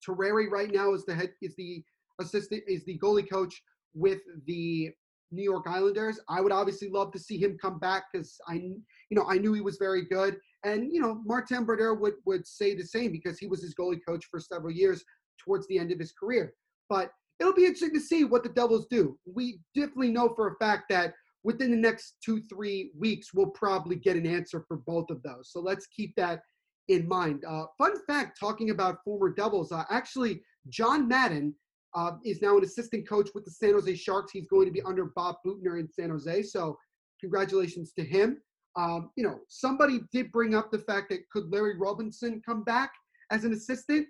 Terreri 0.07 0.49
right 0.49 0.72
now 0.72 0.93
is 0.93 1.05
the 1.05 1.16
head 1.16 1.32
is 1.41 1.55
the 1.55 1.84
assistant 2.20 2.64
is 2.68 2.84
the 2.86 2.99
goalie 2.99 3.30
coach 3.30 3.62
with 3.93 4.20
the 4.45 4.91
New 5.32 5.43
York 5.43 5.66
Islanders. 5.68 6.20
I 6.28 6.41
would 6.41 6.51
obviously 6.51 6.89
love 6.89 7.12
to 7.14 7.20
see 7.20 7.38
him 7.38 7.57
come 7.62 7.80
back 7.80 8.05
because 8.12 8.38
I, 8.47 8.55
you 8.55 8.82
know, 9.12 9.26
I 9.30 9.38
knew 9.38 9.53
he 9.53 9.62
was 9.62 9.78
very 9.78 10.05
good, 10.05 10.38
and 10.64 10.91
you 10.91 11.01
know, 11.01 11.22
Martin 11.26 11.66
Brodeur 11.66 11.93
would 11.95 12.16
would 12.26 12.45
say 12.45 12.76
the 12.76 12.84
same 12.84 13.12
because 13.12 13.39
he 13.39 13.47
was 13.47 13.62
his 13.62 13.76
goalie 13.76 13.99
coach 14.05 14.26
for 14.30 14.39
several 14.39 14.72
years 14.72 15.03
towards 15.43 15.68
the 15.68 15.78
end 15.78 15.91
of 15.91 15.99
his 15.99 16.12
career. 16.12 16.53
But 16.89 17.12
it'll 17.39 17.53
be 17.53 17.66
interesting 17.66 17.93
to 17.93 17.99
see 17.99 18.26
what 18.26 18.43
the 18.43 18.49
Devils 18.49 18.88
do. 18.89 19.18
We 19.26 19.62
definitely 19.76 20.12
know 20.12 20.34
for 20.36 20.47
a 20.47 20.55
fact 20.57 20.86
that 20.89 21.14
within 21.44 21.72
the 21.72 21.78
next 21.78 22.16
two 22.24 22.42
three 22.44 22.92
weeks 22.98 23.34
we'll 23.34 23.50
probably 23.52 23.96
get 23.96 24.18
an 24.18 24.26
answer 24.26 24.64
for 24.68 24.78
both 24.78 25.10
of 25.10 25.22
those. 25.24 25.52
So 25.52 25.60
let's 25.60 25.88
keep 25.88 26.16
that 26.16 26.42
in 26.88 27.08
mind. 27.08 27.44
Uh, 27.46 27.66
fun 27.78 27.94
fact: 28.08 28.38
talking 28.40 28.72
about 28.72 29.04
former 29.04 29.30
Devils, 29.30 29.72
uh, 29.72 29.84
actually 29.90 30.42
John 30.70 31.08
Madden 31.08 31.56
uh, 31.96 32.12
is 32.24 32.42
now 32.42 32.58
an 32.58 32.64
assistant 32.64 33.08
coach 33.08 33.30
with 33.34 33.46
the 33.46 33.52
San 33.52 33.74
Jose 33.74 33.96
Sharks. 33.96 34.32
He's 34.32 34.48
going 34.48 34.66
to 34.66 34.72
be 34.72 34.82
under 34.82 35.06
Bob 35.16 35.38
Boughner 35.46 35.80
in 35.80 35.88
San 35.88 36.10
Jose. 36.10 36.44
So, 36.44 36.78
congratulations 37.20 37.94
to 37.94 38.04
him. 38.04 38.42
Um, 38.76 39.10
you 39.16 39.24
know, 39.24 39.40
somebody 39.48 40.02
did 40.14 40.32
bring 40.32 40.56
up 40.56 40.72
the 40.72 40.80
fact 40.80 41.10
that 41.10 41.28
could 41.32 41.52
Larry 41.52 41.78
Robinson 41.78 42.42
come 42.46 42.64
back 42.64 42.92
as 43.32 43.44
an 43.44 43.54
assistant? 43.54 44.08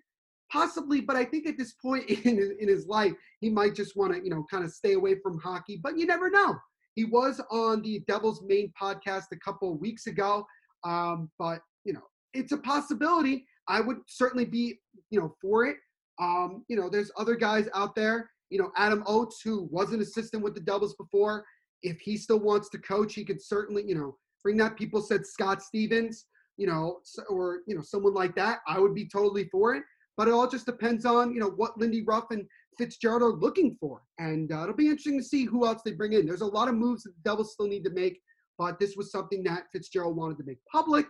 Possibly, 0.51 0.99
but 0.99 1.15
I 1.15 1.23
think 1.23 1.47
at 1.47 1.57
this 1.57 1.73
point 1.73 2.09
in 2.09 2.57
in 2.59 2.67
his 2.67 2.87
life, 2.87 3.13
he 3.39 3.49
might 3.49 3.75
just 3.75 3.95
want 3.95 4.13
to, 4.13 4.23
you 4.23 4.29
know, 4.29 4.45
kind 4.49 4.63
of 4.63 4.71
stay 4.71 4.93
away 4.93 5.15
from 5.21 5.39
hockey. 5.39 5.79
But 5.81 5.97
you 5.97 6.05
never 6.05 6.29
know. 6.29 6.55
He 6.99 7.05
was 7.05 7.39
on 7.49 7.81
the 7.81 8.03
Devil's 8.09 8.41
Main 8.41 8.73
podcast 8.77 9.27
a 9.31 9.37
couple 9.37 9.77
weeks 9.77 10.07
ago. 10.07 10.45
Um, 10.83 11.31
but 11.39 11.61
you 11.85 11.93
know, 11.93 12.03
it's 12.33 12.51
a 12.51 12.57
possibility. 12.57 13.45
I 13.69 13.79
would 13.79 13.99
certainly 14.05 14.43
be, 14.43 14.77
you 15.09 15.21
know, 15.21 15.33
for 15.41 15.63
it. 15.63 15.77
Um, 16.19 16.65
you 16.67 16.75
know, 16.75 16.89
there's 16.89 17.09
other 17.17 17.35
guys 17.35 17.69
out 17.73 17.95
there. 17.95 18.29
You 18.49 18.59
know, 18.59 18.73
Adam 18.75 19.05
Oates, 19.07 19.39
who 19.41 19.69
was 19.71 19.93
an 19.93 20.01
assistant 20.01 20.43
with 20.43 20.55
the 20.55 20.59
Devils 20.59 20.93
before. 20.95 21.45
If 21.83 22.01
he 22.01 22.17
still 22.17 22.41
wants 22.41 22.67
to 22.71 22.77
coach, 22.79 23.15
he 23.15 23.23
could 23.23 23.41
certainly, 23.41 23.85
you 23.87 23.95
know, 23.95 24.17
bring 24.43 24.57
that. 24.57 24.75
People 24.75 25.01
said 25.01 25.25
Scott 25.25 25.63
Stevens, 25.63 26.25
you 26.57 26.67
know, 26.67 26.99
or 27.29 27.59
you 27.65 27.75
know, 27.75 27.81
someone 27.81 28.13
like 28.13 28.35
that. 28.35 28.59
I 28.67 28.77
would 28.77 28.93
be 28.93 29.07
totally 29.07 29.45
for 29.45 29.73
it. 29.73 29.83
But 30.19 30.27
it 30.27 30.33
all 30.33 30.49
just 30.49 30.65
depends 30.65 31.05
on, 31.05 31.31
you 31.31 31.39
know, 31.39 31.51
what 31.51 31.77
Lindy 31.77 32.03
Ruff 32.03 32.25
and 32.31 32.45
Fitzgerald 32.77 33.21
are 33.21 33.39
looking 33.39 33.77
for, 33.79 34.01
and 34.17 34.51
uh, 34.51 34.63
it'll 34.63 34.75
be 34.75 34.87
interesting 34.87 35.17
to 35.17 35.23
see 35.23 35.45
who 35.45 35.65
else 35.65 35.81
they 35.81 35.93
bring 35.93 36.11
in. 36.11 36.25
There's 36.25 36.41
a 36.41 36.45
lot 36.45 36.67
of 36.67 36.75
moves 36.75 37.03
that 37.03 37.11
the 37.11 37.29
Devils 37.29 37.53
still 37.53 37.67
need 37.67 37.85
to 37.85 37.89
make, 37.89 38.19
but 38.57 38.77
this 38.81 38.97
was 38.97 39.13
something 39.13 39.43
that 39.43 39.71
Fitzgerald 39.71 40.17
wanted 40.17 40.37
to 40.39 40.43
make 40.43 40.57
public 40.69 41.05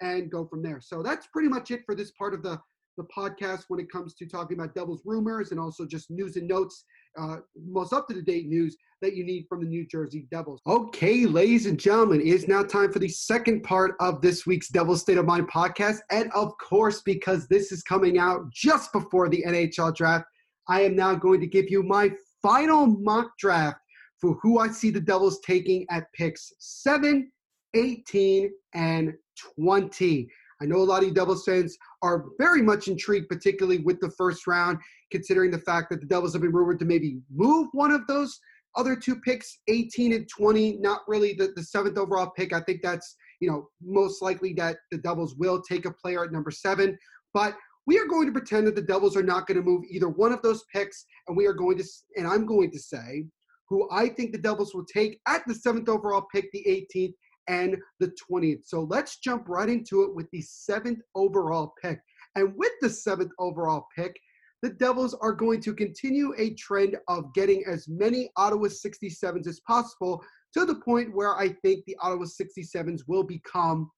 and 0.00 0.30
go 0.30 0.46
from 0.46 0.62
there. 0.62 0.80
So 0.80 1.02
that's 1.02 1.26
pretty 1.26 1.50
much 1.50 1.72
it 1.72 1.82
for 1.84 1.94
this 1.94 2.12
part 2.12 2.32
of 2.32 2.42
the 2.42 2.58
the 2.96 3.04
podcast 3.04 3.64
when 3.68 3.80
it 3.80 3.90
comes 3.90 4.14
to 4.14 4.26
talking 4.26 4.58
about 4.58 4.74
Devils 4.74 5.02
rumors 5.04 5.50
and 5.50 5.60
also 5.60 5.86
just 5.86 6.10
news 6.10 6.36
and 6.36 6.48
notes, 6.48 6.84
uh, 7.18 7.36
most 7.66 7.92
up 7.92 8.08
to 8.08 8.22
date 8.22 8.46
news 8.46 8.76
that 9.02 9.14
you 9.14 9.24
need 9.24 9.46
from 9.48 9.60
the 9.60 9.66
New 9.66 9.86
Jersey 9.86 10.26
Devils. 10.30 10.60
Okay, 10.66 11.26
ladies 11.26 11.66
and 11.66 11.78
gentlemen, 11.78 12.20
it 12.20 12.26
is 12.26 12.48
now 12.48 12.62
time 12.62 12.92
for 12.92 12.98
the 12.98 13.08
second 13.08 13.62
part 13.62 13.94
of 14.00 14.20
this 14.20 14.46
week's 14.46 14.68
Devils 14.68 15.02
State 15.02 15.18
of 15.18 15.26
Mind 15.26 15.48
podcast. 15.50 15.98
And 16.10 16.30
of 16.32 16.56
course, 16.58 17.02
because 17.02 17.46
this 17.48 17.72
is 17.72 17.82
coming 17.82 18.18
out 18.18 18.50
just 18.52 18.92
before 18.92 19.28
the 19.28 19.44
NHL 19.46 19.94
draft, 19.94 20.24
I 20.68 20.82
am 20.82 20.96
now 20.96 21.14
going 21.14 21.40
to 21.40 21.46
give 21.46 21.70
you 21.70 21.82
my 21.82 22.10
final 22.40 22.86
mock 22.86 23.32
draft 23.38 23.78
for 24.20 24.38
who 24.42 24.58
I 24.58 24.68
see 24.68 24.90
the 24.90 25.00
Devils 25.00 25.40
taking 25.40 25.84
at 25.90 26.12
picks 26.14 26.52
7, 26.58 27.30
18, 27.74 28.50
and 28.74 29.12
20. 29.56 30.28
I 30.60 30.66
know 30.66 30.76
a 30.76 30.84
lot 30.84 31.02
of 31.02 31.08
you 31.08 31.14
Devils 31.14 31.44
fans 31.44 31.76
are 32.02 32.26
very 32.38 32.62
much 32.62 32.88
intrigued, 32.88 33.28
particularly 33.28 33.78
with 33.78 34.00
the 34.00 34.10
first 34.10 34.46
round, 34.46 34.78
considering 35.10 35.50
the 35.50 35.58
fact 35.58 35.90
that 35.90 36.00
the 36.00 36.06
Devils 36.06 36.32
have 36.32 36.42
been 36.42 36.52
rumored 36.52 36.78
to 36.80 36.84
maybe 36.84 37.18
move 37.32 37.68
one 37.72 37.90
of 37.90 38.06
those 38.06 38.38
other 38.76 38.96
two 38.96 39.16
picks, 39.16 39.60
18 39.68 40.12
and 40.12 40.28
20. 40.28 40.78
Not 40.78 41.02
really 41.06 41.34
the, 41.34 41.52
the 41.54 41.62
seventh 41.62 41.98
overall 41.98 42.32
pick. 42.36 42.52
I 42.52 42.60
think 42.60 42.80
that's, 42.82 43.16
you 43.40 43.48
know, 43.48 43.68
most 43.82 44.22
likely 44.22 44.52
that 44.54 44.78
the 44.90 44.98
Devils 44.98 45.36
will 45.36 45.62
take 45.62 45.86
a 45.86 45.92
player 45.92 46.24
at 46.24 46.32
number 46.32 46.50
seven. 46.50 46.98
But 47.32 47.56
we 47.86 47.98
are 47.98 48.06
going 48.06 48.26
to 48.26 48.32
pretend 48.32 48.66
that 48.66 48.76
the 48.76 48.82
Devils 48.82 49.16
are 49.16 49.22
not 49.22 49.46
going 49.46 49.58
to 49.58 49.62
move 49.62 49.84
either 49.88 50.08
one 50.08 50.32
of 50.32 50.42
those 50.42 50.64
picks. 50.72 51.04
And 51.28 51.36
we 51.36 51.46
are 51.46 51.52
going 51.52 51.78
to, 51.78 51.84
and 52.16 52.26
I'm 52.26 52.46
going 52.46 52.70
to 52.72 52.78
say 52.78 53.26
who 53.68 53.88
I 53.90 54.08
think 54.08 54.32
the 54.32 54.38
Devils 54.38 54.74
will 54.74 54.84
take 54.84 55.20
at 55.26 55.42
the 55.46 55.54
seventh 55.54 55.88
overall 55.88 56.26
pick, 56.32 56.50
the 56.52 56.64
18th, 56.94 57.14
and 57.48 57.76
the 58.00 58.12
20th. 58.30 58.64
So 58.64 58.82
let's 58.82 59.18
jump 59.18 59.48
right 59.48 59.68
into 59.68 60.02
it 60.02 60.14
with 60.14 60.30
the 60.30 60.42
seventh 60.42 61.00
overall 61.14 61.74
pick. 61.82 62.00
And 62.36 62.54
with 62.56 62.72
the 62.80 62.90
seventh 62.90 63.32
overall 63.38 63.86
pick, 63.96 64.18
the 64.62 64.70
Devils 64.70 65.14
are 65.20 65.32
going 65.32 65.60
to 65.60 65.74
continue 65.74 66.32
a 66.38 66.54
trend 66.54 66.96
of 67.08 67.34
getting 67.34 67.64
as 67.66 67.86
many 67.86 68.30
Ottawa 68.36 68.68
67s 68.68 69.46
as 69.46 69.60
possible 69.60 70.24
to 70.54 70.64
the 70.64 70.76
point 70.76 71.14
where 71.14 71.36
I 71.36 71.50
think 71.62 71.84
the 71.84 71.96
Ottawa 72.00 72.24
67s 72.24 73.02
will 73.06 73.24
become 73.24 73.90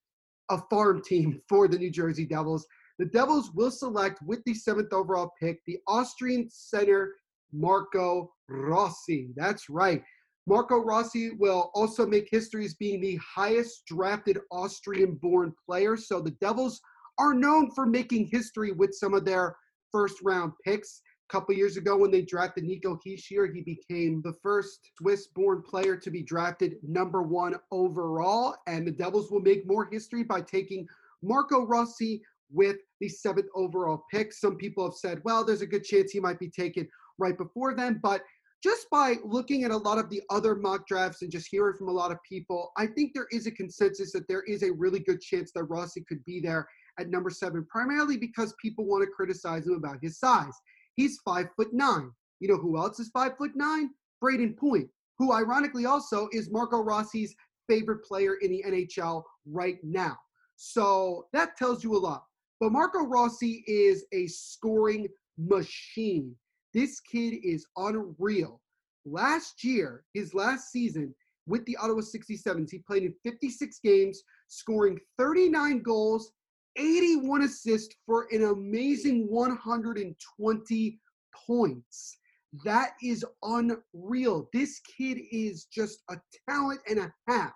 a 0.51 0.61
farm 0.69 1.03
team 1.05 1.41
for 1.49 1.69
the 1.69 1.79
New 1.79 1.91
Jersey 1.91 2.27
Devils. 2.27 2.67
The 2.99 3.07
Devils 3.07 3.53
will 3.55 3.71
select 3.71 4.21
with 4.27 4.43
the 4.45 4.55
seventh 4.55 4.93
overall 4.93 5.33
pick 5.41 5.61
the 5.67 5.79
Austrian 5.87 6.49
center 6.51 7.15
Marco 7.53 8.33
Rossi. 8.49 9.29
That's 9.37 9.69
right. 9.69 10.03
Marco 10.49 10.79
Rossi 10.79 11.33
will 11.33 11.71
also 11.75 12.07
make 12.07 12.29
history 12.31 12.65
as 12.65 12.75
being 12.75 13.01
the 13.01 13.17
highest 13.17 13.85
drafted 13.87 14.39
Austrian 14.53 15.15
born 15.15 15.53
player. 15.67 15.97
So 15.97 16.21
the 16.21 16.31
Devils 16.33 16.81
are 17.19 17.35
known 17.35 17.73
for 17.73 17.85
making 17.85 18.29
history 18.31 18.71
with 18.71 18.95
some 18.95 19.13
of 19.13 19.25
their 19.25 19.57
first 19.91 20.19
round 20.23 20.53
picks. 20.65 21.03
A 21.29 21.33
couple 21.33 21.57
years 21.57 21.77
ago, 21.77 21.97
when 21.97 22.13
they 22.13 22.23
drafted 22.23 22.63
Nico 22.63 22.97
Hischier, 23.05 23.53
he 23.53 23.63
became 23.63 24.23
the 24.23 24.35
first 24.41 24.79
Swiss 24.99 25.27
born 25.35 25.63
player 25.63 25.97
to 25.97 26.11
be 26.13 26.23
drafted 26.23 26.77
number 26.87 27.23
one 27.23 27.57
overall. 27.73 28.55
And 28.69 28.87
the 28.87 28.93
Devils 28.93 29.33
will 29.33 29.41
make 29.41 29.67
more 29.67 29.89
history 29.91 30.23
by 30.23 30.43
taking 30.43 30.87
Marco 31.23 31.67
Rossi 31.67 32.23
with 32.53 32.77
the 33.01 33.09
seventh 33.09 33.49
overall 33.57 34.05
pick. 34.13 34.33
Some 34.33 34.55
people 34.55 34.85
have 34.85 34.95
said, 34.95 35.21
well, 35.25 35.45
there's 35.45 35.63
a 35.63 35.67
good 35.67 35.83
chance 35.83 36.13
he 36.13 36.21
might 36.21 36.39
be 36.39 36.49
taken 36.49 36.87
right 37.19 37.37
before 37.37 37.75
then. 37.75 37.99
But 38.01 38.23
just 38.67 38.91
by 38.91 39.15
looking 39.25 39.63
at 39.63 39.71
a 39.71 39.77
lot 39.77 39.97
of 39.97 40.11
the 40.11 40.21
other 40.29 40.57
mock 40.57 40.89
drafts 40.89 41.23
and 41.23 41.31
just 41.31 41.47
hearing 41.49 41.77
from 41.79 41.87
a 41.87 41.93
lot 41.93 42.11
of 42.11 42.19
people, 42.29 42.73
I 42.77 42.89
think 42.89 43.13
there 43.15 43.29
is 43.31 43.47
a 43.47 43.53
consensus 43.53 44.11
that 44.11 44.27
there 44.27 44.43
is 44.43 44.65
a 44.65 44.73
really 44.73 44.99
good 44.99 45.21
chance 45.21 45.53
that 45.53 45.63
Rossi 45.67 46.05
could 46.09 46.25
be 46.25 46.41
there 46.41 46.67
at 46.99 47.09
number 47.09 47.31
seven, 47.31 47.65
primarily 47.71 48.17
because 48.17 48.57
people 48.61 48.85
want 48.85 49.05
to 49.05 49.11
criticize 49.15 49.69
him 49.69 49.75
about 49.75 49.99
his 50.03 50.19
size. 50.19 50.53
He's 50.97 51.21
five 51.25 51.47
foot 51.55 51.73
nine. 51.73 52.11
You 52.41 52.49
know 52.49 52.57
who 52.57 52.77
else 52.77 52.99
is 52.99 53.09
five 53.11 53.37
foot 53.39 53.53
nine? 53.55 53.91
Brayden 54.21 54.57
Point, 54.57 54.89
who 55.17 55.33
ironically 55.33 55.87
also 55.87 56.29
is 56.33 56.51
Marco 56.51 56.81
Rossi's 56.81 57.37
favorite 57.69 58.05
player 58.05 58.35
in 58.43 58.51
the 58.51 58.65
NHL 58.67 59.23
right 59.47 59.79
now. 59.85 60.17
So 60.57 61.29
that 61.33 61.57
tells 61.57 61.85
you 61.85 61.97
a 61.97 61.99
lot. 61.99 62.25
But 62.59 62.73
Marco 62.73 63.07
Rossi 63.07 63.63
is 63.69 64.07
a 64.13 64.27
scoring 64.27 65.07
machine. 65.39 66.35
This 66.77 67.01
kid 67.01 67.39
is 67.43 67.67
unreal. 67.79 68.61
Last 69.07 69.65
year, 69.65 70.05
his 70.13 70.35
last 70.35 70.71
season 70.71 71.15
with 71.47 71.65
the 71.65 71.75
Ottawa 71.79 72.03
67s, 72.03 72.71
he 72.71 72.81
played 72.81 73.05
in 73.05 73.15
56 73.25 73.79
games, 73.83 74.23
scoring 74.49 75.01
39 75.17 75.81
goals, 75.81 76.33
81 76.77 77.45
assists 77.45 77.95
for 78.05 78.29
an 78.31 78.45
amazing 78.45 79.27
120 79.31 81.01
points. 81.47 82.19
That 82.67 82.91
is 83.03 83.25
unreal. 83.43 84.51
This 84.53 84.79
kid 84.81 85.19
is 85.33 85.65
just 85.73 86.03
a 86.11 86.17
talent 86.47 86.81
and 86.91 86.99
a 86.99 87.15
half. 87.27 87.55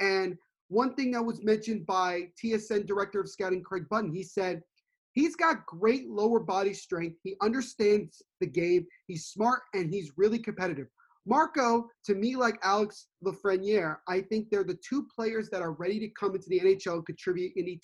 And 0.00 0.38
one 0.68 0.94
thing 0.94 1.10
that 1.10 1.22
was 1.22 1.44
mentioned 1.44 1.84
by 1.84 2.30
TSN 2.42 2.86
director 2.86 3.20
of 3.20 3.28
scouting 3.28 3.62
Craig 3.62 3.84
Button, 3.90 4.10
he 4.10 4.22
said 4.22 4.62
He's 5.14 5.36
got 5.36 5.64
great 5.66 6.08
lower 6.08 6.40
body 6.40 6.74
strength. 6.74 7.18
He 7.22 7.36
understands 7.40 8.22
the 8.40 8.46
game. 8.46 8.86
He's 9.06 9.26
smart 9.26 9.62
and 9.72 9.88
he's 9.88 10.12
really 10.16 10.38
competitive. 10.38 10.88
Marco, 11.26 11.88
to 12.04 12.14
me, 12.14 12.36
like 12.36 12.58
Alex 12.62 13.06
Lafreniere, 13.24 13.96
I 14.08 14.20
think 14.20 14.50
they're 14.50 14.64
the 14.64 14.78
two 14.86 15.06
players 15.14 15.48
that 15.50 15.62
are 15.62 15.72
ready 15.72 15.98
to 16.00 16.08
come 16.08 16.34
into 16.34 16.48
the 16.48 16.60
NHL 16.60 16.94
and 16.94 17.06
contribute 17.06 17.52
in 17.56 17.64
the 17.64 17.80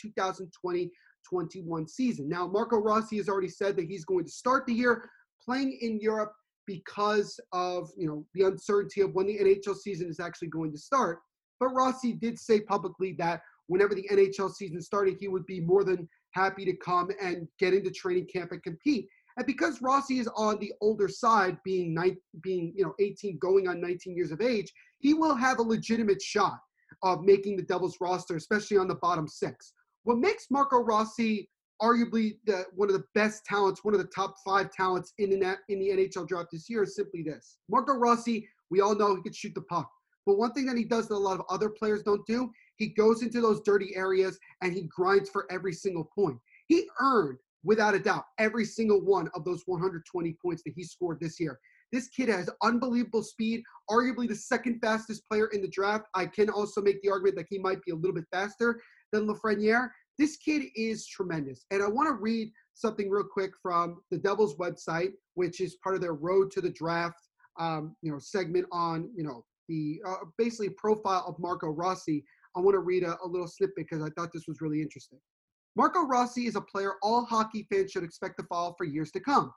2020-21 1.32 1.88
season. 1.88 2.28
Now, 2.28 2.46
Marco 2.46 2.76
Rossi 2.76 3.16
has 3.16 3.28
already 3.28 3.48
said 3.48 3.76
that 3.76 3.86
he's 3.86 4.04
going 4.04 4.26
to 4.26 4.30
start 4.30 4.66
the 4.66 4.74
year 4.74 5.08
playing 5.42 5.78
in 5.80 6.00
Europe 6.00 6.32
because 6.66 7.40
of 7.52 7.90
you 7.96 8.06
know 8.06 8.26
the 8.34 8.46
uncertainty 8.46 9.00
of 9.00 9.14
when 9.14 9.26
the 9.26 9.38
NHL 9.38 9.74
season 9.74 10.08
is 10.08 10.20
actually 10.20 10.48
going 10.48 10.70
to 10.72 10.78
start. 10.78 11.20
But 11.58 11.68
Rossi 11.68 12.12
did 12.12 12.38
say 12.38 12.60
publicly 12.60 13.14
that 13.18 13.40
whenever 13.66 13.94
the 13.94 14.06
NHL 14.10 14.52
season 14.52 14.82
started, 14.82 15.16
he 15.18 15.28
would 15.28 15.46
be 15.46 15.60
more 15.60 15.84
than 15.84 16.08
happy 16.32 16.64
to 16.64 16.76
come 16.76 17.10
and 17.20 17.48
get 17.58 17.74
into 17.74 17.90
training 17.90 18.26
camp 18.32 18.52
and 18.52 18.62
compete. 18.62 19.08
And 19.36 19.46
because 19.46 19.80
Rossi 19.80 20.18
is 20.18 20.28
on 20.36 20.58
the 20.58 20.72
older 20.80 21.08
side, 21.08 21.58
being 21.64 21.94
nine, 21.94 22.16
being 22.42 22.72
you 22.76 22.84
know 22.84 22.94
18, 22.98 23.38
going 23.38 23.68
on 23.68 23.80
19 23.80 24.16
years 24.16 24.32
of 24.32 24.40
age, 24.40 24.72
he 24.98 25.14
will 25.14 25.34
have 25.34 25.58
a 25.58 25.62
legitimate 25.62 26.20
shot 26.20 26.58
of 27.02 27.22
making 27.22 27.56
the 27.56 27.62
Devils 27.62 27.96
roster, 28.00 28.36
especially 28.36 28.76
on 28.76 28.88
the 28.88 28.96
bottom 28.96 29.28
six. 29.28 29.72
What 30.04 30.18
makes 30.18 30.46
Marco 30.50 30.78
Rossi 30.78 31.48
arguably 31.80 32.36
the 32.44 32.64
one 32.74 32.88
of 32.88 32.94
the 32.94 33.04
best 33.14 33.44
talents, 33.44 33.84
one 33.84 33.94
of 33.94 34.00
the 34.00 34.08
top 34.08 34.34
five 34.44 34.70
talents 34.72 35.12
in 35.18 35.30
the 35.30 35.56
in 35.68 35.78
the 35.78 35.88
NHL 35.88 36.28
draft 36.28 36.48
this 36.52 36.68
year 36.68 36.82
is 36.82 36.94
simply 36.94 37.22
this. 37.22 37.58
Marco 37.68 37.94
Rossi, 37.94 38.48
we 38.70 38.80
all 38.80 38.94
know 38.94 39.16
he 39.16 39.22
can 39.22 39.32
shoot 39.32 39.54
the 39.54 39.62
puck. 39.62 39.90
But 40.26 40.36
one 40.36 40.52
thing 40.52 40.66
that 40.66 40.76
he 40.76 40.84
does 40.84 41.08
that 41.08 41.14
a 41.14 41.16
lot 41.16 41.40
of 41.40 41.46
other 41.48 41.70
players 41.70 42.02
don't 42.02 42.24
do, 42.26 42.50
he 42.80 42.88
goes 42.88 43.22
into 43.22 43.42
those 43.42 43.60
dirty 43.60 43.94
areas 43.94 44.38
and 44.62 44.72
he 44.72 44.88
grinds 44.88 45.28
for 45.28 45.46
every 45.52 45.74
single 45.74 46.10
point. 46.14 46.38
He 46.66 46.88
earned, 46.98 47.38
without 47.62 47.94
a 47.94 47.98
doubt, 47.98 48.24
every 48.38 48.64
single 48.64 49.02
one 49.02 49.28
of 49.34 49.44
those 49.44 49.62
120 49.66 50.36
points 50.42 50.62
that 50.64 50.72
he 50.74 50.82
scored 50.82 51.20
this 51.20 51.38
year. 51.38 51.60
This 51.92 52.08
kid 52.08 52.30
has 52.30 52.48
unbelievable 52.62 53.22
speed, 53.22 53.62
arguably 53.90 54.26
the 54.26 54.34
second 54.34 54.80
fastest 54.80 55.28
player 55.28 55.48
in 55.48 55.60
the 55.60 55.68
draft. 55.68 56.06
I 56.14 56.24
can 56.24 56.48
also 56.48 56.80
make 56.80 57.02
the 57.02 57.10
argument 57.10 57.36
that 57.36 57.46
he 57.50 57.58
might 57.58 57.82
be 57.84 57.92
a 57.92 57.96
little 57.96 58.14
bit 58.14 58.24
faster 58.32 58.80
than 59.12 59.26
Lafreniere. 59.26 59.90
This 60.18 60.38
kid 60.38 60.62
is 60.74 61.06
tremendous. 61.06 61.66
And 61.70 61.82
I 61.82 61.88
want 61.88 62.08
to 62.08 62.14
read 62.14 62.50
something 62.72 63.10
real 63.10 63.24
quick 63.24 63.50
from 63.62 64.00
the 64.10 64.18
Devils 64.18 64.56
website, 64.56 65.12
which 65.34 65.60
is 65.60 65.76
part 65.76 65.96
of 65.96 66.00
their 66.00 66.14
Road 66.14 66.50
to 66.52 66.62
the 66.62 66.70
Draft, 66.70 67.28
um, 67.58 67.94
you 68.00 68.10
know, 68.10 68.18
segment 68.18 68.66
on, 68.72 69.10
you 69.14 69.24
know, 69.24 69.44
the 69.68 70.00
uh, 70.06 70.16
basically 70.36 70.70
profile 70.70 71.24
of 71.26 71.38
Marco 71.38 71.68
Rossi. 71.68 72.24
I 72.56 72.60
want 72.60 72.74
to 72.74 72.80
read 72.80 73.04
a, 73.04 73.16
a 73.22 73.26
little 73.26 73.48
snippet 73.48 73.76
because 73.76 74.02
I 74.02 74.10
thought 74.10 74.32
this 74.32 74.48
was 74.48 74.60
really 74.60 74.82
interesting. 74.82 75.18
Marco 75.76 76.06
Rossi 76.06 76.46
is 76.46 76.56
a 76.56 76.60
player 76.60 76.94
all 77.02 77.24
hockey 77.24 77.66
fans 77.72 77.92
should 77.92 78.02
expect 78.02 78.38
to 78.38 78.46
follow 78.46 78.74
for 78.76 78.84
years 78.84 79.10
to 79.12 79.20
come. 79.20 79.52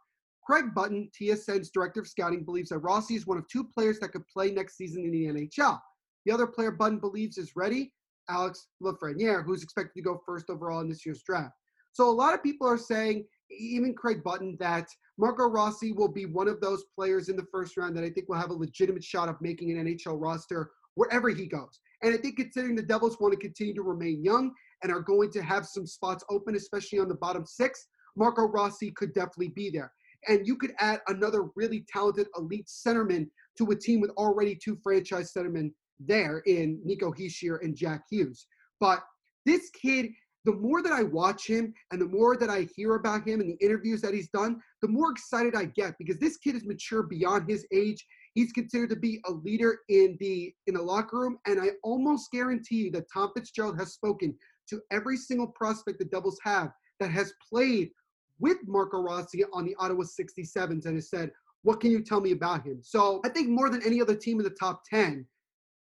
Craig 0.46 0.74
Button, 0.76 1.10
TSN's 1.20 1.72
director 1.72 2.02
of 2.02 2.08
scouting, 2.08 2.44
believes 2.44 2.70
that 2.70 2.80
Rossi 2.80 3.16
is 3.16 3.26
one 3.26 3.38
of 3.38 3.48
two 3.48 3.64
players 3.64 4.00
that 4.00 4.12
could 4.12 4.28
play 4.28 4.52
next 4.52 4.78
season 4.78 5.06
in 5.06 5.12
the 5.12 5.26
NHL. 5.26 5.80
The 6.26 6.32
other 6.32 6.48
player 6.48 6.72
Button 6.72 7.00
believes 7.00 7.38
is 7.38 7.56
ready, 7.56 7.91
Alex 8.30 8.68
Lafreniere, 8.82 9.44
who's 9.44 9.64
expected 9.64 9.94
to 9.96 10.02
go 10.02 10.22
first 10.26 10.50
overall 10.50 10.82
in 10.82 10.89
this 10.89 11.06
year's 11.06 11.24
draft. 11.24 11.54
So 11.94 12.10
a 12.10 12.12
lot 12.12 12.34
of 12.34 12.44
people 12.44 12.68
are 12.68 12.78
saying, 12.78 13.26
even 13.50 13.94
Craig 13.94 14.24
Button, 14.24 14.58
that 14.60 14.88
Marco 15.18 15.48
Rossi 15.48 15.91
will 15.91 16.08
be 16.08 16.26
one 16.26 16.48
of 16.48 16.60
those 16.60 16.86
players 16.96 17.30
in 17.30 17.36
the 17.36 17.46
first 17.52 17.78
round 17.78 17.96
that 17.96 18.04
I 18.04 18.10
think 18.10 18.28
will 18.28 18.38
have 18.38 18.50
a 18.50 18.54
legitimate 18.54 19.04
shot 19.04 19.30
of 19.30 19.39
making 19.41 19.72
an 19.72 19.86
NHL 19.86 20.20
roster 20.20 20.72
wherever 20.96 21.30
he 21.30 21.46
goes. 21.46 21.80
And 22.04 22.14
I 22.14 22.18
think 22.18 22.38
considering 22.38 22.76
the 22.76 22.84
Devils 22.84 23.18
want 23.20 23.34
to 23.34 23.39
continue 23.39 23.74
to 23.74 23.82
remain 23.82 24.24
young 24.24 24.51
and 24.84 24.91
are 24.91 24.99
going 24.99 25.32
to 25.32 25.41
have 25.41 25.66
some 25.66 25.88
spots 25.88 26.24
open, 26.30 26.56
especially 26.56 26.99
on 26.99 27.08
the 27.08 27.16
bottom 27.16 27.45
six, 27.45 27.88
Marco 28.16 28.43
Rossi 28.43 28.91
could 28.91 29.14
definitely 29.14 29.49
be 29.49 29.70
there. 29.70 29.91
And 30.28 30.45
you 30.45 30.56
could 30.58 30.74
add 30.80 31.01
another 31.08 31.45
really 31.56 31.86
talented 31.91 32.28
elite 32.38 32.68
centerman 32.68 33.28
to 33.58 33.72
a 33.72 33.76
team 33.76 34.01
with 34.01 34.12
already 34.12 34.56
two 34.56 34.78
franchise 34.84 35.32
centermen 35.36 35.72
there 35.99 36.39
in 36.45 36.80
Nico 36.84 37.12
Hischier 37.12 37.60
and 37.62 37.76
Jack 37.76 38.04
Hughes. 38.10 38.47
But 38.80 38.99
this 39.45 39.70
kid, 39.70 40.10
the 40.45 40.54
more 40.54 40.82
that 40.82 40.91
I 40.91 41.04
watch 41.04 41.47
him 41.47 41.74
and 41.91 42.01
the 42.01 42.06
more 42.06 42.36
that 42.38 42.49
I 42.49 42.68
hear 42.76 42.95
about 42.95 43.28
him 43.28 43.39
and 43.39 43.49
the 43.49 43.66
interviews 43.66 44.01
that 44.01 44.14
he's 44.14 44.30
done, 44.30 44.62
the 44.82 44.88
more 44.88 45.12
excited 45.12 45.56
I 45.56 45.66
get 45.66 45.95
because 45.97 46.18
this 46.18 46.38
kid 46.38 46.56
is 46.56 46.66
mature 46.66 47.04
beyond 47.04 47.49
his 47.49 47.66
age. 47.72 48.06
He's 48.34 48.52
considered 48.52 48.90
to 48.90 48.96
be 48.96 49.22
a 49.26 49.32
leader 49.32 49.80
in 49.90 50.18
the 50.20 50.54
in 50.68 50.74
the 50.74 50.82
locker 50.82 51.20
room, 51.20 51.38
and 51.46 51.62
I 51.62 51.72
almost 51.84 52.32
guarantee 52.32 52.86
you 52.86 52.92
that 52.92 53.06
Tom 53.14 53.32
Fitzgerald 53.36 53.78
has 53.78 53.94
spoken 53.94 54.36
to 54.70 54.82
every 54.92 55.18
single 55.18 55.48
prospect 55.48 56.00
the 56.00 56.06
Devils 56.06 56.40
have 56.44 56.72
that 57.00 57.12
has 57.12 57.34
played 57.48 57.92
with 58.40 58.58
Marco 58.66 59.02
Rossi 59.02 59.44
on 59.54 59.66
the 59.66 59.76
Ottawa 59.80 60.04
67s 60.04 60.86
and 60.86 60.96
has 60.96 61.10
said, 61.10 61.32
What 61.62 61.80
can 61.80 61.92
you 61.92 62.02
tell 62.02 62.22
me 62.22 62.32
about 62.32 62.66
him? 62.66 62.80
So 62.82 63.22
I 63.24 63.30
think 63.30 63.50
more 63.50 63.70
than 63.70 63.86
any 63.86 64.02
other 64.02 64.16
team 64.16 64.40
in 64.40 64.44
the 64.44 64.50
top 64.50 64.82
10, 64.90 65.26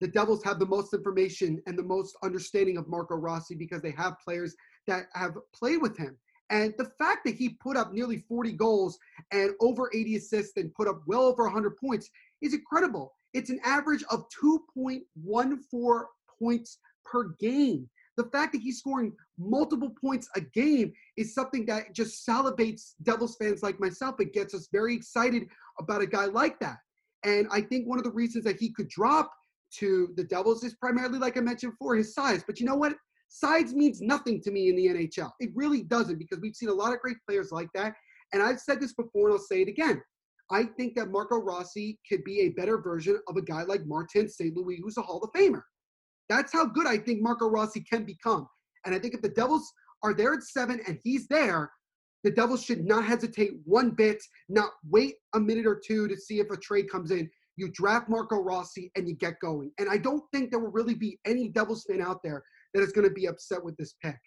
the 0.00 0.08
Devils 0.08 0.44
have 0.44 0.58
the 0.58 0.66
most 0.66 0.94
information 0.94 1.60
and 1.66 1.78
the 1.78 1.82
most 1.82 2.16
understanding 2.22 2.76
of 2.76 2.88
Marco 2.88 3.16
Rossi 3.16 3.54
because 3.54 3.82
they 3.82 3.92
have 3.92 4.18
players 4.24 4.54
that 4.86 5.06
have 5.14 5.36
played 5.54 5.80
with 5.82 5.96
him. 5.96 6.16
And 6.50 6.74
the 6.78 6.90
fact 6.98 7.24
that 7.24 7.34
he 7.34 7.50
put 7.60 7.76
up 7.76 7.92
nearly 7.92 8.24
40 8.28 8.52
goals 8.52 8.98
and 9.32 9.50
over 9.60 9.90
80 9.92 10.16
assists 10.16 10.56
and 10.56 10.72
put 10.74 10.86
up 10.86 11.02
well 11.06 11.22
over 11.22 11.42
100 11.44 11.76
points 11.76 12.08
is 12.42 12.54
incredible. 12.54 13.14
It's 13.34 13.50
an 13.50 13.60
average 13.64 14.04
of 14.10 14.26
2.14 14.42 16.04
points 16.38 16.78
per 17.04 17.28
game. 17.38 17.88
The 18.16 18.24
fact 18.24 18.52
that 18.52 18.62
he's 18.62 18.78
scoring 18.78 19.12
multiple 19.38 19.90
points 20.00 20.28
a 20.36 20.40
game 20.40 20.92
is 21.18 21.34
something 21.34 21.66
that 21.66 21.92
just 21.92 22.26
salivates 22.26 22.94
Devils 23.02 23.36
fans 23.36 23.62
like 23.62 23.78
myself. 23.78 24.16
It 24.20 24.32
gets 24.32 24.54
us 24.54 24.68
very 24.72 24.94
excited 24.94 25.48
about 25.78 26.00
a 26.00 26.06
guy 26.06 26.24
like 26.24 26.58
that. 26.60 26.78
And 27.24 27.46
I 27.50 27.60
think 27.60 27.86
one 27.86 27.98
of 27.98 28.04
the 28.04 28.12
reasons 28.12 28.44
that 28.44 28.58
he 28.58 28.72
could 28.72 28.88
drop 28.88 29.30
to 29.78 30.12
the 30.16 30.24
Devils 30.24 30.64
is 30.64 30.74
primarily, 30.74 31.18
like 31.18 31.36
I 31.36 31.40
mentioned 31.40 31.72
before, 31.72 31.96
his 31.96 32.14
size. 32.14 32.42
But 32.46 32.58
you 32.58 32.66
know 32.66 32.76
what? 32.76 32.94
Size 33.28 33.74
means 33.74 34.00
nothing 34.00 34.40
to 34.42 34.50
me 34.50 34.68
in 34.68 34.76
the 34.76 34.86
NHL. 34.86 35.30
It 35.40 35.50
really 35.54 35.82
doesn't 35.82 36.18
because 36.18 36.38
we've 36.40 36.54
seen 36.54 36.68
a 36.68 36.74
lot 36.74 36.94
of 36.94 37.00
great 37.00 37.16
players 37.28 37.50
like 37.50 37.68
that. 37.74 37.94
And 38.32 38.42
I've 38.42 38.60
said 38.60 38.80
this 38.80 38.94
before 38.94 39.28
and 39.28 39.38
I'll 39.38 39.44
say 39.44 39.62
it 39.62 39.68
again. 39.68 40.00
I 40.50 40.64
think 40.64 40.94
that 40.94 41.10
Marco 41.10 41.38
Rossi 41.38 41.98
could 42.08 42.22
be 42.24 42.42
a 42.42 42.50
better 42.50 42.78
version 42.78 43.18
of 43.28 43.36
a 43.36 43.42
guy 43.42 43.62
like 43.62 43.86
Martin 43.86 44.28
St. 44.28 44.54
Louis, 44.56 44.80
who's 44.82 44.96
a 44.96 45.02
Hall 45.02 45.22
of 45.22 45.30
Famer. 45.32 45.62
That's 46.28 46.52
how 46.52 46.66
good 46.66 46.86
I 46.86 46.98
think 46.98 47.22
Marco 47.22 47.48
Rossi 47.48 47.80
can 47.80 48.04
become. 48.04 48.46
And 48.84 48.94
I 48.94 48.98
think 48.98 49.14
if 49.14 49.22
the 49.22 49.28
Devils 49.28 49.72
are 50.02 50.14
there 50.14 50.34
at 50.34 50.42
seven 50.42 50.80
and 50.86 50.98
he's 51.02 51.26
there, 51.28 51.70
the 52.22 52.30
Devils 52.30 52.64
should 52.64 52.84
not 52.84 53.04
hesitate 53.04 53.52
one 53.64 53.90
bit, 53.90 54.22
not 54.48 54.70
wait 54.88 55.14
a 55.34 55.40
minute 55.40 55.66
or 55.66 55.80
two 55.84 56.08
to 56.08 56.16
see 56.16 56.40
if 56.40 56.50
a 56.50 56.56
trade 56.56 56.90
comes 56.90 57.10
in. 57.10 57.30
You 57.56 57.70
draft 57.72 58.08
Marco 58.08 58.36
Rossi 58.36 58.90
and 58.96 59.08
you 59.08 59.14
get 59.14 59.40
going. 59.40 59.70
And 59.78 59.88
I 59.88 59.96
don't 59.96 60.24
think 60.32 60.50
there 60.50 60.60
will 60.60 60.72
really 60.72 60.94
be 60.94 61.18
any 61.24 61.48
Devils 61.48 61.86
fan 61.88 62.02
out 62.02 62.20
there 62.22 62.42
that 62.74 62.82
is 62.82 62.92
going 62.92 63.08
to 63.08 63.14
be 63.14 63.26
upset 63.26 63.64
with 63.64 63.76
this 63.76 63.94
pick. 64.02 64.18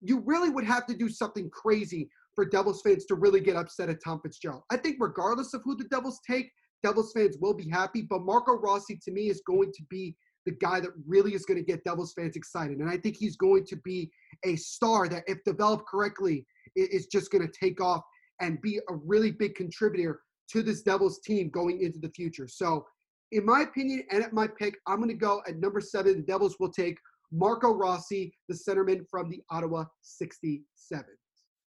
You 0.00 0.22
really 0.26 0.50
would 0.50 0.64
have 0.64 0.86
to 0.86 0.96
do 0.96 1.08
something 1.08 1.48
crazy 1.50 2.08
for 2.34 2.44
Devils 2.44 2.82
fans 2.82 3.04
to 3.06 3.14
really 3.14 3.40
get 3.40 3.56
upset 3.56 3.88
at 3.88 4.02
Tom 4.02 4.20
Fitzgerald. 4.22 4.62
I 4.70 4.76
think 4.76 4.96
regardless 5.00 5.54
of 5.54 5.62
who 5.64 5.76
the 5.76 5.84
Devils 5.84 6.20
take, 6.28 6.50
Devils 6.82 7.12
fans 7.12 7.36
will 7.40 7.54
be 7.54 7.68
happy. 7.68 8.02
But 8.02 8.22
Marco 8.22 8.52
Rossi 8.54 8.98
to 9.04 9.12
me 9.12 9.28
is 9.28 9.42
going 9.46 9.72
to 9.72 9.82
be 9.88 10.16
the 10.44 10.52
guy 10.52 10.80
that 10.80 10.90
really 11.06 11.34
is 11.34 11.44
going 11.44 11.58
to 11.58 11.64
get 11.64 11.84
Devils 11.84 12.12
fans 12.14 12.36
excited. 12.36 12.78
And 12.78 12.90
I 12.90 12.96
think 12.96 13.16
he's 13.16 13.36
going 13.36 13.64
to 13.66 13.76
be 13.76 14.10
a 14.44 14.56
star 14.56 15.08
that, 15.08 15.24
if 15.26 15.38
developed 15.44 15.86
correctly, 15.86 16.46
is 16.74 17.06
just 17.06 17.30
going 17.30 17.46
to 17.46 17.52
take 17.52 17.80
off 17.80 18.02
and 18.40 18.60
be 18.60 18.78
a 18.88 18.94
really 18.94 19.30
big 19.30 19.54
contributor 19.54 20.20
to 20.50 20.62
this 20.62 20.82
Devils 20.82 21.20
team 21.20 21.48
going 21.50 21.80
into 21.80 22.00
the 22.00 22.10
future. 22.10 22.48
So, 22.48 22.84
in 23.30 23.46
my 23.46 23.62
opinion, 23.62 24.02
and 24.10 24.22
at 24.22 24.32
my 24.32 24.46
pick, 24.46 24.76
I'm 24.86 24.96
going 24.96 25.08
to 25.08 25.14
go 25.14 25.42
at 25.46 25.56
number 25.56 25.80
seven. 25.80 26.16
The 26.16 26.22
Devils 26.22 26.56
will 26.58 26.72
take 26.72 26.98
Marco 27.30 27.72
Rossi, 27.72 28.34
the 28.48 28.54
centerman 28.54 29.06
from 29.10 29.30
the 29.30 29.40
Ottawa 29.50 29.84
67. 30.02 31.04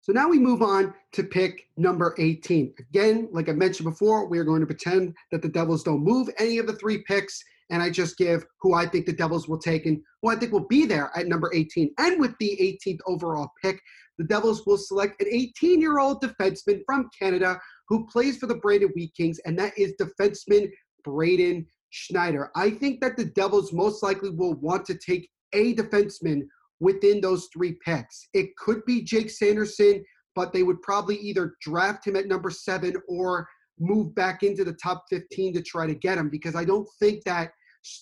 So 0.03 0.13
now 0.13 0.29
we 0.29 0.41
move 0.41 0.63
on 0.63 0.93
to 1.13 1.23
pick 1.23 1.69
number 1.77 2.15
18. 2.19 2.75
Again, 2.91 3.29
like 3.31 3.49
I 3.49 3.53
mentioned 3.53 3.89
before, 3.89 4.27
we 4.27 4.37
are 4.39 4.45
going 4.45 4.61
to 4.61 4.67
pretend 4.67 5.15
that 5.31 5.43
the 5.43 5.49
Devils 5.49 5.85
don't 5.85 6.03
move 6.03 6.29
any 6.41 6.59
of 6.59 6.67
the 6.67 6.73
three 6.73 7.05
picks 7.05 7.41
and 7.71 7.81
I 7.81 7.89
just 7.89 8.19
give 8.19 8.45
who 8.61 8.75
I 8.75 8.85
think 8.85 9.07
the 9.07 9.13
Devils 9.13 9.49
will 9.49 9.59
take 9.59 9.87
and 9.87 10.03
who 10.21 10.31
I 10.31 10.35
think 10.35 10.51
will 10.51 10.67
be 10.67 10.87
there 10.87 11.13
at 11.15 11.29
number 11.29 11.53
18. 11.55 11.95
And 11.99 12.21
with 12.21 12.37
the 12.41 12.79
18th 12.85 12.99
overall 13.07 13.53
pick, 13.63 13.81
the 14.19 14.25
Devils 14.25 14.67
will 14.67 14.77
select 14.77 15.23
an 15.23 15.29
18 15.31 15.81
year 15.81 16.01
old 16.01 16.21
defenseman 16.21 16.83
from 16.85 17.09
Canada 17.17 17.61
who 17.89 18.05
plays 18.07 18.39
for 18.39 18.49
the 18.49 18.57
Brandon 18.57 18.91
Wheat 18.97 19.15
Kings, 19.17 19.39
and 19.47 19.57
that 19.59 19.73
is 19.79 19.95
defenseman 20.01 20.69
Braden 21.05 21.65
Schneider. 21.91 22.51
I 22.57 22.71
think 22.71 23.01
that 23.03 23.17
the 23.17 23.27
Devils 23.27 23.73
most 23.73 24.03
likely 24.03 24.31
will 24.31 24.55
want 24.55 24.85
to 24.87 24.95
take 24.95 25.31
a 25.53 25.75
defenseman 25.75 26.43
within 26.83 27.21
those 27.21 27.49
three 27.53 27.77
picks. 27.85 28.29
It 28.35 28.57
could 28.57 28.85
be 28.85 29.03
Jake 29.03 29.31
Sanderson, 29.31 30.05
but 30.35 30.53
they 30.53 30.65
would 30.65 30.83
probably 30.83 31.17
either 31.19 31.55
draft 31.63 32.07
him 32.07 32.17
at 32.17 32.27
number 32.27 32.51
seven 32.51 32.95
or 33.09 33.47
move 33.79 34.13
back 34.17 34.43
into 34.43 34.65
the 34.65 34.73
top 34.75 35.05
15 35.09 35.55
to 35.55 35.63
try 35.63 35.87
to 35.87 35.95
get 35.95 36.19
him 36.19 36.29
because 36.29 36.57
I 36.57 36.65
don't 36.65 36.89
think 36.99 37.23
that, 37.23 37.53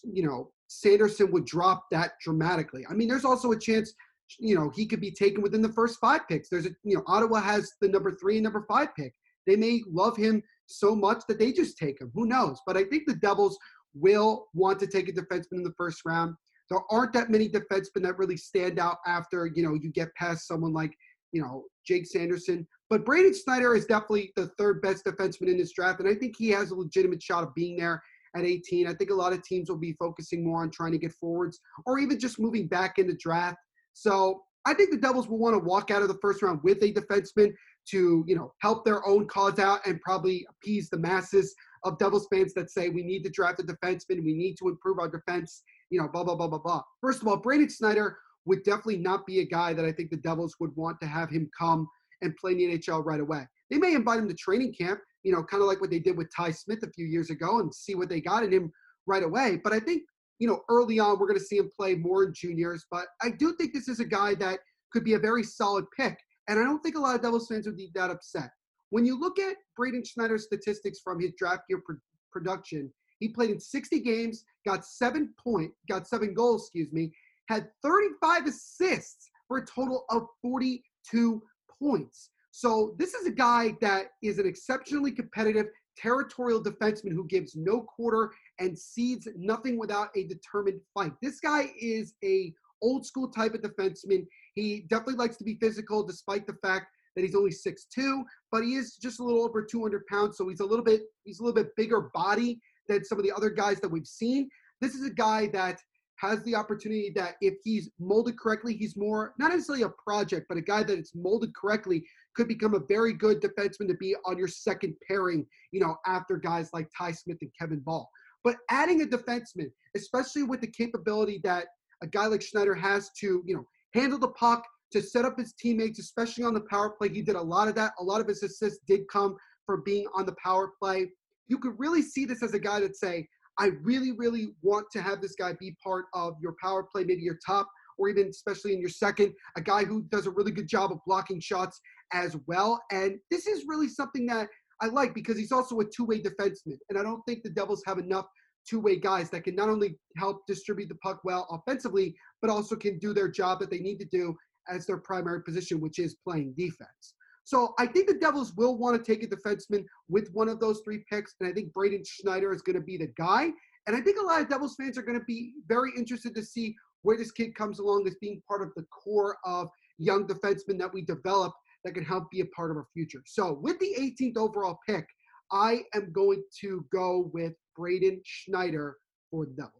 you 0.02 0.26
know, 0.26 0.50
Sanderson 0.68 1.30
would 1.30 1.44
drop 1.44 1.84
that 1.90 2.12
dramatically. 2.24 2.86
I 2.88 2.94
mean, 2.94 3.06
there's 3.06 3.26
also 3.26 3.52
a 3.52 3.58
chance, 3.58 3.92
you 4.38 4.54
know, 4.54 4.72
he 4.74 4.86
could 4.86 5.00
be 5.00 5.10
taken 5.10 5.42
within 5.42 5.60
the 5.60 5.72
first 5.72 5.98
five 6.00 6.26
picks. 6.26 6.48
There's 6.48 6.66
a, 6.66 6.70
you 6.82 6.96
know, 6.96 7.02
Ottawa 7.06 7.40
has 7.40 7.72
the 7.82 7.88
number 7.88 8.16
three 8.16 8.36
and 8.36 8.44
number 8.44 8.64
five 8.66 8.88
pick. 8.96 9.12
They 9.46 9.56
may 9.56 9.82
love 9.86 10.16
him 10.16 10.42
so 10.66 10.96
much 10.96 11.22
that 11.28 11.38
they 11.38 11.52
just 11.52 11.76
take 11.76 12.00
him. 12.00 12.10
Who 12.14 12.24
knows? 12.24 12.60
But 12.66 12.78
I 12.78 12.84
think 12.84 13.02
the 13.06 13.16
Devils 13.16 13.58
will 13.92 14.46
want 14.54 14.78
to 14.80 14.86
take 14.86 15.08
a 15.08 15.12
defenseman 15.12 15.58
in 15.58 15.64
the 15.64 15.74
first 15.76 16.00
round. 16.06 16.34
There 16.70 16.80
aren't 16.90 17.12
that 17.14 17.30
many 17.30 17.48
defensemen 17.48 18.02
that 18.02 18.18
really 18.18 18.36
stand 18.36 18.78
out 18.78 18.98
after, 19.06 19.50
you 19.54 19.62
know, 19.62 19.74
you 19.74 19.90
get 19.90 20.14
past 20.14 20.46
someone 20.46 20.72
like, 20.72 20.94
you 21.32 21.42
know, 21.42 21.64
Jake 21.86 22.06
Sanderson. 22.06 22.66
But 22.88 23.04
Braden 23.04 23.34
Schneider 23.34 23.74
is 23.74 23.86
definitely 23.86 24.32
the 24.36 24.48
third 24.58 24.82
best 24.82 25.04
defenseman 25.04 25.48
in 25.48 25.58
this 25.58 25.72
draft, 25.72 26.00
and 26.00 26.08
I 26.08 26.14
think 26.14 26.36
he 26.36 26.48
has 26.50 26.70
a 26.70 26.74
legitimate 26.74 27.22
shot 27.22 27.44
of 27.44 27.54
being 27.54 27.76
there 27.76 28.02
at 28.36 28.44
18. 28.44 28.86
I 28.86 28.94
think 28.94 29.10
a 29.10 29.14
lot 29.14 29.32
of 29.32 29.42
teams 29.42 29.68
will 29.68 29.78
be 29.78 29.94
focusing 29.98 30.44
more 30.44 30.62
on 30.62 30.70
trying 30.70 30.92
to 30.92 30.98
get 30.98 31.12
forwards 31.12 31.60
or 31.86 31.98
even 31.98 32.18
just 32.18 32.38
moving 32.38 32.66
back 32.66 32.98
in 32.98 33.06
the 33.06 33.16
draft. 33.16 33.58
So 33.92 34.42
I 34.66 34.74
think 34.74 34.90
the 34.90 34.98
Devils 34.98 35.28
will 35.28 35.38
want 35.38 35.54
to 35.54 35.58
walk 35.58 35.90
out 35.90 36.02
of 36.02 36.08
the 36.08 36.18
first 36.20 36.42
round 36.42 36.60
with 36.62 36.82
a 36.82 36.92
defenseman 36.92 37.52
to, 37.90 38.24
you 38.26 38.36
know, 38.36 38.52
help 38.58 38.84
their 38.84 39.06
own 39.06 39.26
cause 39.26 39.58
out 39.58 39.84
and 39.86 40.00
probably 40.00 40.46
appease 40.50 40.90
the 40.90 40.98
masses 40.98 41.54
of 41.84 41.98
Devils 41.98 42.28
fans 42.32 42.52
that 42.54 42.70
say 42.70 42.88
we 42.88 43.02
need 43.02 43.24
to 43.24 43.30
draft 43.30 43.60
a 43.60 43.62
defenseman, 43.62 44.22
we 44.22 44.34
need 44.34 44.56
to 44.58 44.68
improve 44.68 44.98
our 44.98 45.08
defense, 45.08 45.62
you 45.90 46.00
know, 46.00 46.08
blah, 46.08 46.24
blah, 46.24 46.36
blah, 46.36 46.46
blah, 46.46 46.58
blah. 46.58 46.82
First 47.00 47.22
of 47.22 47.28
all, 47.28 47.36
Braden 47.36 47.68
Schneider 47.68 48.18
would 48.46 48.62
definitely 48.62 48.98
not 48.98 49.26
be 49.26 49.40
a 49.40 49.46
guy 49.46 49.74
that 49.74 49.84
I 49.84 49.92
think 49.92 50.10
the 50.10 50.16
Devils 50.16 50.56
would 50.60 50.74
want 50.76 51.00
to 51.00 51.06
have 51.06 51.30
him 51.30 51.50
come 51.56 51.86
and 52.22 52.36
play 52.36 52.52
in 52.52 52.58
the 52.58 52.78
NHL 52.78 53.04
right 53.04 53.20
away. 53.20 53.46
They 53.70 53.78
may 53.78 53.94
invite 53.94 54.18
him 54.18 54.28
to 54.28 54.34
training 54.34 54.74
camp, 54.74 55.00
you 55.22 55.32
know, 55.32 55.42
kind 55.42 55.62
of 55.62 55.68
like 55.68 55.80
what 55.80 55.90
they 55.90 55.98
did 55.98 56.16
with 56.16 56.30
Ty 56.34 56.52
Smith 56.52 56.82
a 56.82 56.90
few 56.90 57.06
years 57.06 57.30
ago 57.30 57.60
and 57.60 57.72
see 57.74 57.94
what 57.94 58.08
they 58.08 58.20
got 58.20 58.42
in 58.42 58.52
him 58.52 58.72
right 59.06 59.22
away. 59.22 59.60
But 59.62 59.72
I 59.72 59.80
think, 59.80 60.02
you 60.38 60.48
know, 60.48 60.62
early 60.68 60.98
on, 60.98 61.18
we're 61.18 61.26
going 61.26 61.38
to 61.38 61.44
see 61.44 61.58
him 61.58 61.70
play 61.76 61.94
more 61.94 62.24
in 62.24 62.32
juniors. 62.34 62.86
But 62.90 63.06
I 63.22 63.30
do 63.30 63.54
think 63.56 63.72
this 63.72 63.88
is 63.88 64.00
a 64.00 64.04
guy 64.04 64.34
that 64.36 64.60
could 64.92 65.04
be 65.04 65.14
a 65.14 65.18
very 65.18 65.42
solid 65.42 65.84
pick. 65.96 66.18
And 66.48 66.58
I 66.58 66.64
don't 66.64 66.80
think 66.80 66.96
a 66.96 67.00
lot 67.00 67.14
of 67.14 67.22
Devils 67.22 67.48
fans 67.48 67.66
would 67.66 67.76
be 67.76 67.90
that 67.94 68.10
upset. 68.10 68.50
When 68.90 69.04
you 69.04 69.18
look 69.18 69.38
at 69.38 69.56
Braden 69.76 70.04
Schneider's 70.04 70.44
statistics 70.44 70.98
from 71.02 71.20
his 71.20 71.32
draft 71.38 71.62
year 71.68 71.80
pr- 71.84 71.94
production, 72.32 72.92
he 73.20 73.28
played 73.28 73.50
in 73.50 73.60
60 73.60 74.00
games, 74.00 74.44
got 74.66 74.84
seven 74.84 75.34
point, 75.42 75.72
got 75.88 76.06
seven 76.06 76.34
goals, 76.34 76.64
excuse 76.64 76.92
me, 76.92 77.12
had 77.48 77.68
35 77.82 78.46
assists 78.46 79.30
for 79.48 79.58
a 79.58 79.66
total 79.66 80.04
of 80.10 80.26
42 80.42 81.42
points. 81.82 82.30
So 82.52 82.94
this 82.98 83.14
is 83.14 83.26
a 83.26 83.32
guy 83.32 83.76
that 83.80 84.12
is 84.22 84.38
an 84.38 84.46
exceptionally 84.46 85.12
competitive 85.12 85.66
territorial 85.96 86.62
defenseman 86.62 87.12
who 87.12 87.26
gives 87.26 87.54
no 87.56 87.82
quarter 87.82 88.32
and 88.58 88.78
cedes 88.78 89.28
nothing 89.36 89.78
without 89.78 90.08
a 90.16 90.24
determined 90.24 90.80
fight. 90.94 91.12
This 91.22 91.40
guy 91.40 91.70
is 91.80 92.14
a 92.24 92.52
old 92.82 93.04
school 93.04 93.28
type 93.28 93.54
of 93.54 93.60
defenseman. 93.60 94.26
He 94.54 94.86
definitely 94.88 95.16
likes 95.16 95.36
to 95.36 95.44
be 95.44 95.58
physical 95.60 96.02
despite 96.02 96.46
the 96.46 96.56
fact 96.62 96.86
that 97.14 97.22
he's 97.22 97.34
only 97.34 97.50
6'2, 97.50 98.22
but 98.52 98.62
he 98.62 98.76
is 98.76 98.96
just 98.96 99.20
a 99.20 99.24
little 99.24 99.42
over 99.42 99.62
200 99.62 100.06
pounds, 100.06 100.38
so 100.38 100.48
he's 100.48 100.60
a 100.60 100.64
little 100.64 100.84
bit 100.84 101.02
he's 101.24 101.40
a 101.40 101.42
little 101.42 101.54
bit 101.54 101.74
bigger 101.76 102.10
body 102.14 102.60
than 102.90 103.04
some 103.04 103.18
of 103.18 103.24
the 103.24 103.32
other 103.32 103.50
guys 103.50 103.80
that 103.80 103.88
we've 103.88 104.06
seen. 104.06 104.48
This 104.80 104.94
is 104.94 105.06
a 105.06 105.10
guy 105.10 105.48
that 105.48 105.80
has 106.16 106.42
the 106.44 106.54
opportunity 106.54 107.10
that 107.16 107.36
if 107.40 107.54
he's 107.64 107.90
molded 107.98 108.38
correctly, 108.38 108.76
he's 108.76 108.96
more 108.96 109.32
not 109.38 109.50
necessarily 109.50 109.84
a 109.84 109.90
project, 110.04 110.46
but 110.48 110.58
a 110.58 110.62
guy 110.62 110.82
that 110.82 110.98
it's 110.98 111.14
molded 111.14 111.54
correctly 111.54 112.04
could 112.36 112.46
become 112.46 112.74
a 112.74 112.80
very 112.88 113.12
good 113.12 113.40
defenseman 113.40 113.88
to 113.88 113.94
be 113.94 114.14
on 114.26 114.36
your 114.36 114.48
second 114.48 114.94
pairing, 115.08 115.46
you 115.72 115.80
know, 115.80 115.96
after 116.06 116.36
guys 116.36 116.68
like 116.72 116.88
Ty 116.96 117.12
Smith 117.12 117.38
and 117.40 117.50
Kevin 117.58 117.80
Bahl. 117.80 118.08
But 118.44 118.56
adding 118.70 119.02
a 119.02 119.06
defenseman, 119.06 119.70
especially 119.96 120.42
with 120.42 120.60
the 120.60 120.66
capability 120.66 121.40
that 121.44 121.66
a 122.02 122.06
guy 122.06 122.26
like 122.26 122.42
Schneider 122.42 122.74
has 122.74 123.10
to, 123.20 123.42
you 123.46 123.54
know, 123.54 123.64
handle 123.94 124.18
the 124.18 124.28
puck, 124.28 124.64
to 124.92 125.00
set 125.00 125.24
up 125.24 125.38
his 125.38 125.52
teammates, 125.52 125.98
especially 125.98 126.44
on 126.44 126.54
the 126.54 126.62
power 126.62 126.90
play. 126.90 127.08
He 127.08 127.22
did 127.22 127.36
a 127.36 127.42
lot 127.42 127.68
of 127.68 127.74
that. 127.76 127.92
A 128.00 128.04
lot 128.04 128.20
of 128.20 128.26
his 128.26 128.42
assists 128.42 128.80
did 128.86 129.02
come 129.08 129.36
from 129.66 129.82
being 129.84 130.06
on 130.14 130.26
the 130.26 130.34
power 130.42 130.72
play. 130.80 131.10
You 131.50 131.58
could 131.58 131.74
really 131.78 132.00
see 132.00 132.24
this 132.24 132.42
as 132.42 132.54
a 132.54 132.58
guy 132.60 132.80
that 132.80 132.96
say, 132.96 133.26
I 133.58 133.72
really, 133.82 134.12
really 134.12 134.54
want 134.62 134.86
to 134.92 135.02
have 135.02 135.20
this 135.20 135.34
guy 135.34 135.52
be 135.58 135.76
part 135.84 136.06
of 136.14 136.34
your 136.40 136.54
power 136.62 136.84
play, 136.84 137.04
maybe 137.04 137.22
your 137.22 137.38
top, 137.44 137.68
or 137.98 138.08
even 138.08 138.28
especially 138.28 138.72
in 138.72 138.80
your 138.80 138.88
second, 138.88 139.34
a 139.56 139.60
guy 139.60 139.84
who 139.84 140.02
does 140.10 140.26
a 140.26 140.30
really 140.30 140.52
good 140.52 140.68
job 140.68 140.92
of 140.92 140.98
blocking 141.06 141.40
shots 141.40 141.78
as 142.12 142.36
well. 142.46 142.80
And 142.92 143.18
this 143.32 143.48
is 143.48 143.64
really 143.66 143.88
something 143.88 144.26
that 144.26 144.48
I 144.80 144.86
like 144.86 145.12
because 145.12 145.36
he's 145.36 145.52
also 145.52 145.80
a 145.80 145.84
two-way 145.84 146.22
defenseman. 146.22 146.78
And 146.88 146.98
I 146.98 147.02
don't 147.02 147.20
think 147.26 147.42
the 147.42 147.50
Devils 147.50 147.82
have 147.84 147.98
enough 147.98 148.26
two-way 148.68 148.96
guys 148.96 149.28
that 149.30 149.44
can 149.44 149.56
not 149.56 149.68
only 149.68 149.98
help 150.16 150.46
distribute 150.46 150.88
the 150.88 150.94
puck 150.96 151.20
well 151.24 151.46
offensively, 151.50 152.14
but 152.40 152.50
also 152.50 152.76
can 152.76 152.98
do 152.98 153.12
their 153.12 153.28
job 153.28 153.58
that 153.58 153.70
they 153.70 153.80
need 153.80 153.98
to 153.98 154.06
do 154.06 154.34
as 154.68 154.86
their 154.86 154.98
primary 154.98 155.42
position, 155.42 155.80
which 155.80 155.98
is 155.98 156.16
playing 156.24 156.54
defense. 156.56 157.14
So 157.50 157.74
I 157.80 157.86
think 157.86 158.06
the 158.06 158.14
Devils 158.14 158.54
will 158.54 158.78
want 158.78 158.96
to 158.96 159.02
take 159.02 159.24
a 159.24 159.26
defenseman 159.26 159.84
with 160.08 160.30
one 160.32 160.48
of 160.48 160.60
those 160.60 160.82
three 160.84 161.02
picks, 161.10 161.34
and 161.40 161.50
I 161.50 161.52
think 161.52 161.72
Braden 161.72 162.04
Schneider 162.06 162.52
is 162.52 162.62
going 162.62 162.76
to 162.76 162.80
be 162.80 162.96
the 162.96 163.08
guy. 163.18 163.50
And 163.88 163.96
I 163.96 164.00
think 164.00 164.18
a 164.20 164.24
lot 164.24 164.40
of 164.40 164.48
Devils 164.48 164.76
fans 164.76 164.96
are 164.96 165.02
going 165.02 165.18
to 165.18 165.24
be 165.24 165.54
very 165.66 165.90
interested 165.96 166.32
to 166.36 166.44
see 166.44 166.76
where 167.02 167.16
this 167.16 167.32
kid 167.32 167.56
comes 167.56 167.80
along 167.80 168.06
as 168.06 168.14
being 168.20 168.40
part 168.46 168.62
of 168.62 168.68
the 168.76 168.84
core 168.84 169.36
of 169.44 169.68
young 169.98 170.28
defensemen 170.28 170.78
that 170.78 170.94
we 170.94 171.02
develop 171.02 171.52
that 171.82 171.94
can 171.94 172.04
help 172.04 172.30
be 172.30 172.40
a 172.40 172.46
part 172.46 172.70
of 172.70 172.76
our 172.76 172.86
future. 172.94 173.22
So 173.26 173.54
with 173.60 173.80
the 173.80 173.96
18th 173.98 174.36
overall 174.36 174.78
pick, 174.88 175.08
I 175.50 175.82
am 175.92 176.12
going 176.12 176.44
to 176.60 176.86
go 176.92 177.32
with 177.34 177.54
Braden 177.76 178.20
Schneider 178.24 178.98
for 179.28 179.46
the 179.46 179.54
Devils. 179.54 179.79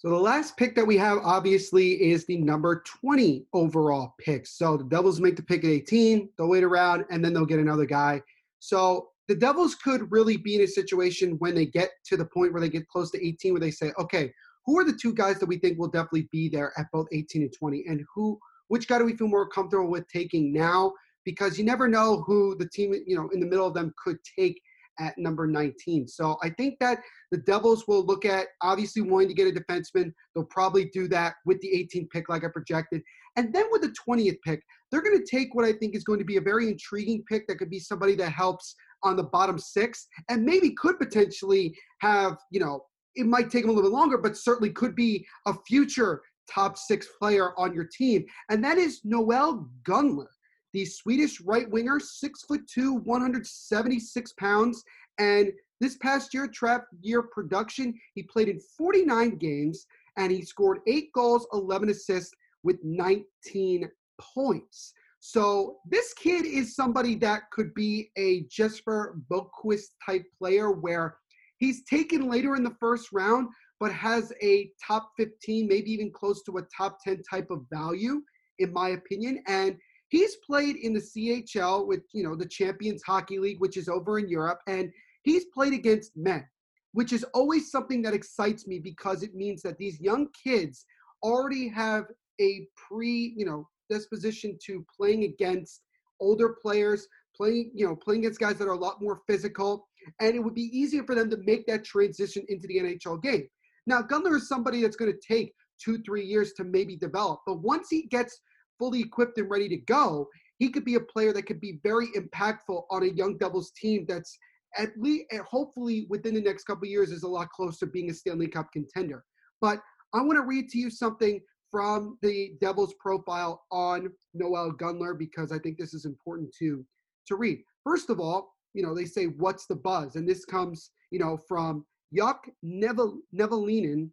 So 0.00 0.08
the 0.08 0.16
last 0.16 0.56
pick 0.56 0.74
that 0.76 0.86
we 0.86 0.96
have 0.96 1.18
obviously 1.18 2.10
is 2.10 2.24
the 2.24 2.38
number 2.38 2.82
20 2.86 3.44
overall 3.52 4.14
pick. 4.18 4.46
So 4.46 4.78
the 4.78 4.84
Devils 4.84 5.20
make 5.20 5.36
the 5.36 5.42
pick 5.42 5.62
at 5.62 5.68
18, 5.68 6.30
they'll 6.38 6.48
wait 6.48 6.64
around, 6.64 7.04
and 7.10 7.22
then 7.22 7.34
they'll 7.34 7.44
get 7.44 7.58
another 7.58 7.84
guy. 7.84 8.22
So 8.60 9.10
the 9.28 9.34
Devils 9.34 9.74
could 9.74 10.10
really 10.10 10.38
be 10.38 10.54
in 10.54 10.62
a 10.62 10.66
situation 10.66 11.36
when 11.40 11.54
they 11.54 11.66
get 11.66 11.90
to 12.06 12.16
the 12.16 12.24
point 12.24 12.54
where 12.54 12.62
they 12.62 12.70
get 12.70 12.88
close 12.88 13.10
to 13.10 13.22
18 13.22 13.52
where 13.52 13.60
they 13.60 13.70
say, 13.70 13.92
okay, 13.98 14.32
who 14.64 14.78
are 14.78 14.84
the 14.84 14.94
two 14.94 15.12
guys 15.12 15.38
that 15.38 15.44
we 15.44 15.58
think 15.58 15.78
will 15.78 15.88
definitely 15.88 16.30
be 16.32 16.48
there 16.48 16.72
at 16.78 16.86
both 16.94 17.06
18 17.12 17.42
and 17.42 17.52
20? 17.52 17.84
And 17.86 18.02
who 18.14 18.40
which 18.68 18.88
guy 18.88 19.00
do 19.00 19.04
we 19.04 19.18
feel 19.18 19.28
more 19.28 19.50
comfortable 19.50 19.90
with 19.90 20.08
taking 20.08 20.50
now? 20.50 20.94
Because 21.26 21.58
you 21.58 21.64
never 21.64 21.88
know 21.88 22.22
who 22.26 22.56
the 22.56 22.70
team, 22.70 22.94
you 23.06 23.16
know, 23.16 23.28
in 23.34 23.40
the 23.40 23.46
middle 23.46 23.66
of 23.66 23.74
them 23.74 23.92
could 24.02 24.16
take 24.38 24.62
at 25.00 25.16
number 25.18 25.46
19. 25.46 26.06
So 26.06 26.36
I 26.42 26.50
think 26.50 26.78
that 26.80 27.00
the 27.32 27.38
Devils 27.38 27.88
will 27.88 28.04
look 28.04 28.24
at 28.24 28.48
obviously 28.62 29.02
wanting 29.02 29.28
to 29.28 29.34
get 29.34 29.48
a 29.48 29.58
defenseman. 29.58 30.12
They'll 30.34 30.44
probably 30.44 30.84
do 30.86 31.08
that 31.08 31.34
with 31.46 31.60
the 31.60 31.68
18th 31.68 32.10
pick, 32.10 32.28
like 32.28 32.44
I 32.44 32.48
projected. 32.48 33.02
And 33.36 33.52
then 33.52 33.66
with 33.70 33.82
the 33.82 33.94
20th 34.08 34.38
pick, 34.44 34.62
they're 34.90 35.02
going 35.02 35.18
to 35.18 35.24
take 35.24 35.54
what 35.54 35.64
I 35.64 35.72
think 35.72 35.96
is 35.96 36.04
going 36.04 36.18
to 36.18 36.24
be 36.24 36.36
a 36.36 36.40
very 36.40 36.68
intriguing 36.68 37.24
pick 37.28 37.46
that 37.48 37.58
could 37.58 37.70
be 37.70 37.80
somebody 37.80 38.14
that 38.16 38.30
helps 38.30 38.74
on 39.02 39.16
the 39.16 39.24
bottom 39.24 39.58
six 39.58 40.06
and 40.28 40.44
maybe 40.44 40.72
could 40.72 40.98
potentially 40.98 41.74
have, 42.00 42.36
you 42.50 42.60
know, 42.60 42.84
it 43.14 43.26
might 43.26 43.50
take 43.50 43.62
them 43.62 43.70
a 43.70 43.72
little 43.72 43.90
bit 43.90 43.96
longer, 43.96 44.18
but 44.18 44.36
certainly 44.36 44.70
could 44.70 44.94
be 44.94 45.26
a 45.46 45.54
future 45.66 46.20
top 46.52 46.76
six 46.76 47.08
player 47.18 47.52
on 47.58 47.72
your 47.72 47.88
team. 47.96 48.24
And 48.50 48.62
that 48.64 48.78
is 48.78 49.00
Noel 49.04 49.68
Gunler 49.88 50.26
the 50.72 50.84
Swedish 50.84 51.40
right 51.40 51.68
winger, 51.70 51.98
six 52.00 52.42
foot 52.42 52.62
two, 52.66 52.94
176 52.94 54.32
pounds. 54.34 54.84
And 55.18 55.52
this 55.80 55.96
past 55.96 56.34
year, 56.34 56.46
draft 56.46 56.86
year 57.00 57.22
production, 57.22 57.98
he 58.14 58.22
played 58.22 58.48
in 58.48 58.60
49 58.76 59.36
games 59.36 59.86
and 60.16 60.30
he 60.30 60.42
scored 60.42 60.80
eight 60.86 61.12
goals, 61.14 61.46
11 61.52 61.90
assists 61.90 62.34
with 62.62 62.76
19 62.84 63.90
points. 64.20 64.92
So 65.20 65.78
this 65.86 66.14
kid 66.14 66.46
is 66.46 66.74
somebody 66.74 67.14
that 67.16 67.50
could 67.50 67.74
be 67.74 68.10
a 68.16 68.44
Jesper 68.50 69.18
Boqvist 69.30 69.90
type 70.04 70.24
player 70.38 70.70
where 70.70 71.16
he's 71.58 71.84
taken 71.84 72.28
later 72.28 72.56
in 72.56 72.64
the 72.64 72.74
first 72.80 73.08
round, 73.12 73.48
but 73.78 73.92
has 73.92 74.32
a 74.42 74.70
top 74.86 75.10
15, 75.18 75.68
maybe 75.68 75.90
even 75.92 76.10
close 76.10 76.42
to 76.44 76.56
a 76.56 76.62
top 76.74 76.98
10 77.04 77.22
type 77.30 77.50
of 77.50 77.66
value, 77.70 78.22
in 78.58 78.72
my 78.72 78.90
opinion. 78.90 79.42
And 79.46 79.76
He's 80.10 80.36
played 80.44 80.76
in 80.76 80.92
the 80.92 81.00
CHL 81.00 81.86
with, 81.86 82.00
you 82.12 82.24
know, 82.24 82.34
the 82.34 82.46
Champions 82.46 83.02
Hockey 83.06 83.38
League, 83.38 83.60
which 83.60 83.76
is 83.76 83.88
over 83.88 84.18
in 84.18 84.28
Europe, 84.28 84.58
and 84.66 84.90
he's 85.22 85.44
played 85.54 85.72
against 85.72 86.16
men, 86.16 86.44
which 86.92 87.12
is 87.12 87.24
always 87.32 87.70
something 87.70 88.02
that 88.02 88.12
excites 88.12 88.66
me 88.66 88.80
because 88.80 89.22
it 89.22 89.36
means 89.36 89.62
that 89.62 89.78
these 89.78 90.00
young 90.00 90.26
kids 90.44 90.84
already 91.22 91.68
have 91.68 92.06
a 92.40 92.66
pre, 92.76 93.32
you 93.36 93.46
know, 93.46 93.68
disposition 93.88 94.58
to 94.66 94.84
playing 94.96 95.24
against 95.24 95.82
older 96.20 96.56
players, 96.60 97.06
playing, 97.36 97.70
you 97.72 97.86
know, 97.86 97.94
playing 97.94 98.22
against 98.22 98.40
guys 98.40 98.58
that 98.58 98.66
are 98.66 98.72
a 98.72 98.78
lot 98.78 99.00
more 99.00 99.20
physical, 99.28 99.86
and 100.20 100.34
it 100.34 100.40
would 100.40 100.54
be 100.54 100.76
easier 100.76 101.04
for 101.04 101.14
them 101.14 101.30
to 101.30 101.36
make 101.44 101.66
that 101.68 101.84
transition 101.84 102.44
into 102.48 102.66
the 102.66 102.78
NHL 102.78 103.22
game. 103.22 103.46
Now, 103.86 104.02
Gunler 104.02 104.36
is 104.36 104.48
somebody 104.48 104.82
that's 104.82 104.96
going 104.96 105.12
to 105.12 105.18
take 105.34 105.54
two, 105.80 106.02
three 106.02 106.24
years 106.24 106.52
to 106.54 106.64
maybe 106.64 106.96
develop, 106.96 107.40
but 107.46 107.60
once 107.60 107.88
he 107.90 108.08
gets 108.08 108.40
fully 108.80 109.00
equipped 109.00 109.38
and 109.38 109.48
ready 109.48 109.68
to 109.68 109.76
go, 109.76 110.28
he 110.58 110.70
could 110.70 110.84
be 110.84 110.96
a 110.96 111.00
player 111.00 111.32
that 111.32 111.44
could 111.44 111.60
be 111.60 111.78
very 111.84 112.08
impactful 112.16 112.82
on 112.90 113.04
a 113.04 113.12
young 113.14 113.38
Devils 113.38 113.70
team 113.80 114.04
that's 114.08 114.36
at 114.76 114.90
least 114.98 115.24
hopefully 115.48 116.06
within 116.08 116.34
the 116.34 116.40
next 116.40 116.64
couple 116.64 116.88
years 116.88 117.12
is 117.12 117.22
a 117.22 117.28
lot 117.28 117.50
closer 117.50 117.86
to 117.86 117.92
being 117.92 118.10
a 118.10 118.14
Stanley 118.14 118.48
Cup 118.48 118.72
contender. 118.72 119.24
But 119.60 119.80
I 120.14 120.22
want 120.22 120.36
to 120.36 120.44
read 120.44 120.68
to 120.70 120.78
you 120.78 120.90
something 120.90 121.40
from 121.70 122.18
the 122.22 122.54
Devils 122.60 122.94
profile 122.98 123.62
on 123.70 124.10
Noel 124.34 124.72
Gunler 124.72 125.16
because 125.16 125.52
I 125.52 125.58
think 125.58 125.78
this 125.78 125.94
is 125.94 126.04
important 126.04 126.52
to 126.58 126.84
to 127.28 127.36
read. 127.36 127.60
First 127.84 128.10
of 128.10 128.18
all, 128.18 128.52
you 128.74 128.82
know, 128.82 128.94
they 128.94 129.04
say 129.04 129.26
what's 129.26 129.66
the 129.66 129.76
buzz? 129.76 130.16
And 130.16 130.28
this 130.28 130.44
comes, 130.44 130.90
you 131.10 131.18
know, 131.18 131.38
from 131.48 131.84
Jokke 132.16 132.50
Nevalainen, 132.64 134.10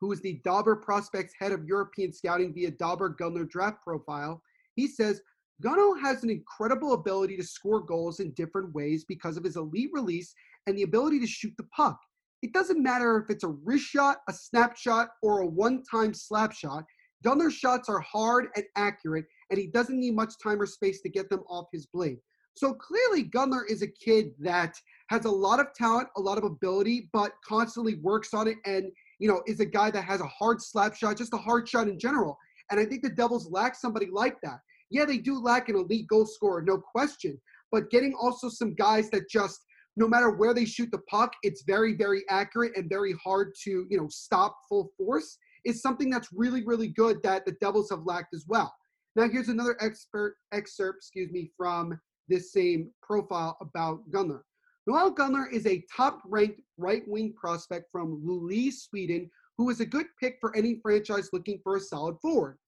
who 0.00 0.12
is 0.12 0.20
the 0.20 0.40
Dobber 0.44 0.76
Prospects 0.76 1.34
head 1.38 1.52
of 1.52 1.64
European 1.64 2.12
scouting 2.12 2.54
via 2.54 2.70
Dobber 2.70 3.10
Gunner 3.10 3.44
draft 3.44 3.82
profile, 3.82 4.42
he 4.76 4.86
says 4.86 5.20
Gunno 5.62 6.00
has 6.00 6.22
an 6.22 6.30
incredible 6.30 6.94
ability 6.94 7.36
to 7.36 7.42
score 7.42 7.80
goals 7.80 8.20
in 8.20 8.32
different 8.32 8.74
ways 8.74 9.04
because 9.04 9.36
of 9.36 9.44
his 9.44 9.56
elite 9.56 9.90
release 9.92 10.34
and 10.66 10.76
the 10.76 10.84
ability 10.84 11.20
to 11.20 11.26
shoot 11.26 11.52
the 11.58 11.68
puck. 11.76 11.98
It 12.42 12.54
doesn't 12.54 12.82
matter 12.82 13.18
if 13.18 13.28
it's 13.28 13.44
a 13.44 13.48
wrist 13.48 13.84
shot, 13.84 14.18
a 14.28 14.32
snapshot, 14.32 15.10
or 15.22 15.40
a 15.40 15.46
one 15.46 15.82
time 15.82 16.14
slap 16.14 16.52
shot. 16.52 16.84
Gunner's 17.22 17.52
shots 17.52 17.90
are 17.90 18.00
hard 18.00 18.46
and 18.56 18.64
accurate, 18.76 19.26
and 19.50 19.58
he 19.58 19.66
doesn't 19.66 20.00
need 20.00 20.14
much 20.14 20.34
time 20.42 20.60
or 20.60 20.64
space 20.64 21.02
to 21.02 21.10
get 21.10 21.28
them 21.28 21.42
off 21.50 21.66
his 21.70 21.84
blade. 21.84 22.16
So 22.54 22.72
clearly, 22.72 23.24
Gunner 23.24 23.64
is 23.68 23.82
a 23.82 23.86
kid 23.86 24.32
that 24.38 24.74
has 25.08 25.26
a 25.26 25.30
lot 25.30 25.60
of 25.60 25.74
talent, 25.74 26.08
a 26.16 26.20
lot 26.20 26.38
of 26.38 26.44
ability, 26.44 27.10
but 27.12 27.32
constantly 27.46 27.96
works 27.96 28.32
on 28.32 28.48
it 28.48 28.56
and 28.64 28.90
you 29.20 29.28
know, 29.28 29.42
is 29.46 29.60
a 29.60 29.66
guy 29.66 29.90
that 29.90 30.02
has 30.02 30.20
a 30.20 30.26
hard 30.26 30.60
slap 30.60 30.96
shot, 30.96 31.16
just 31.16 31.34
a 31.34 31.38
hard 31.38 31.68
shot 31.68 31.86
in 31.86 31.98
general. 31.98 32.36
And 32.70 32.80
I 32.80 32.84
think 32.84 33.02
the 33.02 33.10
Devils 33.10 33.50
lack 33.50 33.76
somebody 33.76 34.06
like 34.10 34.40
that. 34.42 34.58
Yeah, 34.90 35.04
they 35.04 35.18
do 35.18 35.38
lack 35.38 35.68
an 35.68 35.76
elite 35.76 36.08
goal 36.08 36.26
scorer, 36.26 36.62
no 36.62 36.78
question. 36.78 37.40
But 37.70 37.90
getting 37.90 38.14
also 38.20 38.48
some 38.48 38.74
guys 38.74 39.10
that 39.10 39.30
just, 39.30 39.60
no 39.96 40.08
matter 40.08 40.30
where 40.30 40.54
they 40.54 40.64
shoot 40.64 40.90
the 40.90 40.98
puck, 41.10 41.32
it's 41.42 41.62
very, 41.66 41.94
very 41.94 42.24
accurate 42.28 42.72
and 42.76 42.88
very 42.88 43.14
hard 43.22 43.54
to, 43.64 43.86
you 43.88 43.98
know, 43.98 44.08
stop 44.08 44.56
full 44.68 44.90
force 44.96 45.38
is 45.64 45.82
something 45.82 46.10
that's 46.10 46.28
really, 46.32 46.64
really 46.64 46.88
good 46.88 47.22
that 47.22 47.44
the 47.44 47.52
Devils 47.60 47.90
have 47.90 48.00
lacked 48.04 48.34
as 48.34 48.44
well. 48.48 48.74
Now, 49.16 49.28
here's 49.28 49.48
another 49.48 49.76
expert 49.80 50.36
excerpt, 50.52 50.98
excuse 50.98 51.30
me, 51.30 51.50
from 51.56 52.00
this 52.28 52.52
same 52.52 52.90
profile 53.02 53.56
about 53.60 54.08
Gunnar. 54.10 54.44
Noel 54.90 55.12
Gunnar 55.12 55.46
is 55.46 55.68
a 55.68 55.84
top-ranked 55.96 56.60
right-wing 56.76 57.32
prospect 57.34 57.86
from 57.92 58.20
Luleå, 58.26 58.72
Sweden, 58.72 59.30
who 59.56 59.70
is 59.70 59.78
a 59.78 59.86
good 59.86 60.06
pick 60.18 60.38
for 60.40 60.52
any 60.56 60.80
franchise 60.82 61.28
looking 61.32 61.60
for 61.62 61.76
a 61.76 61.80
solid 61.80 62.16
forward. 62.20 62.58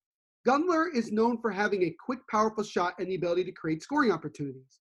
Gunnar 0.47 0.87
is 0.87 1.11
known 1.11 1.41
for 1.41 1.51
having 1.51 1.83
a 1.83 1.97
quick, 1.99 2.21
powerful 2.31 2.63
shot 2.63 2.95
and 3.01 3.09
the 3.11 3.17
ability 3.17 3.43
to 3.43 3.51
create 3.51 3.83
scoring 3.83 4.13
opportunities. 4.13 4.79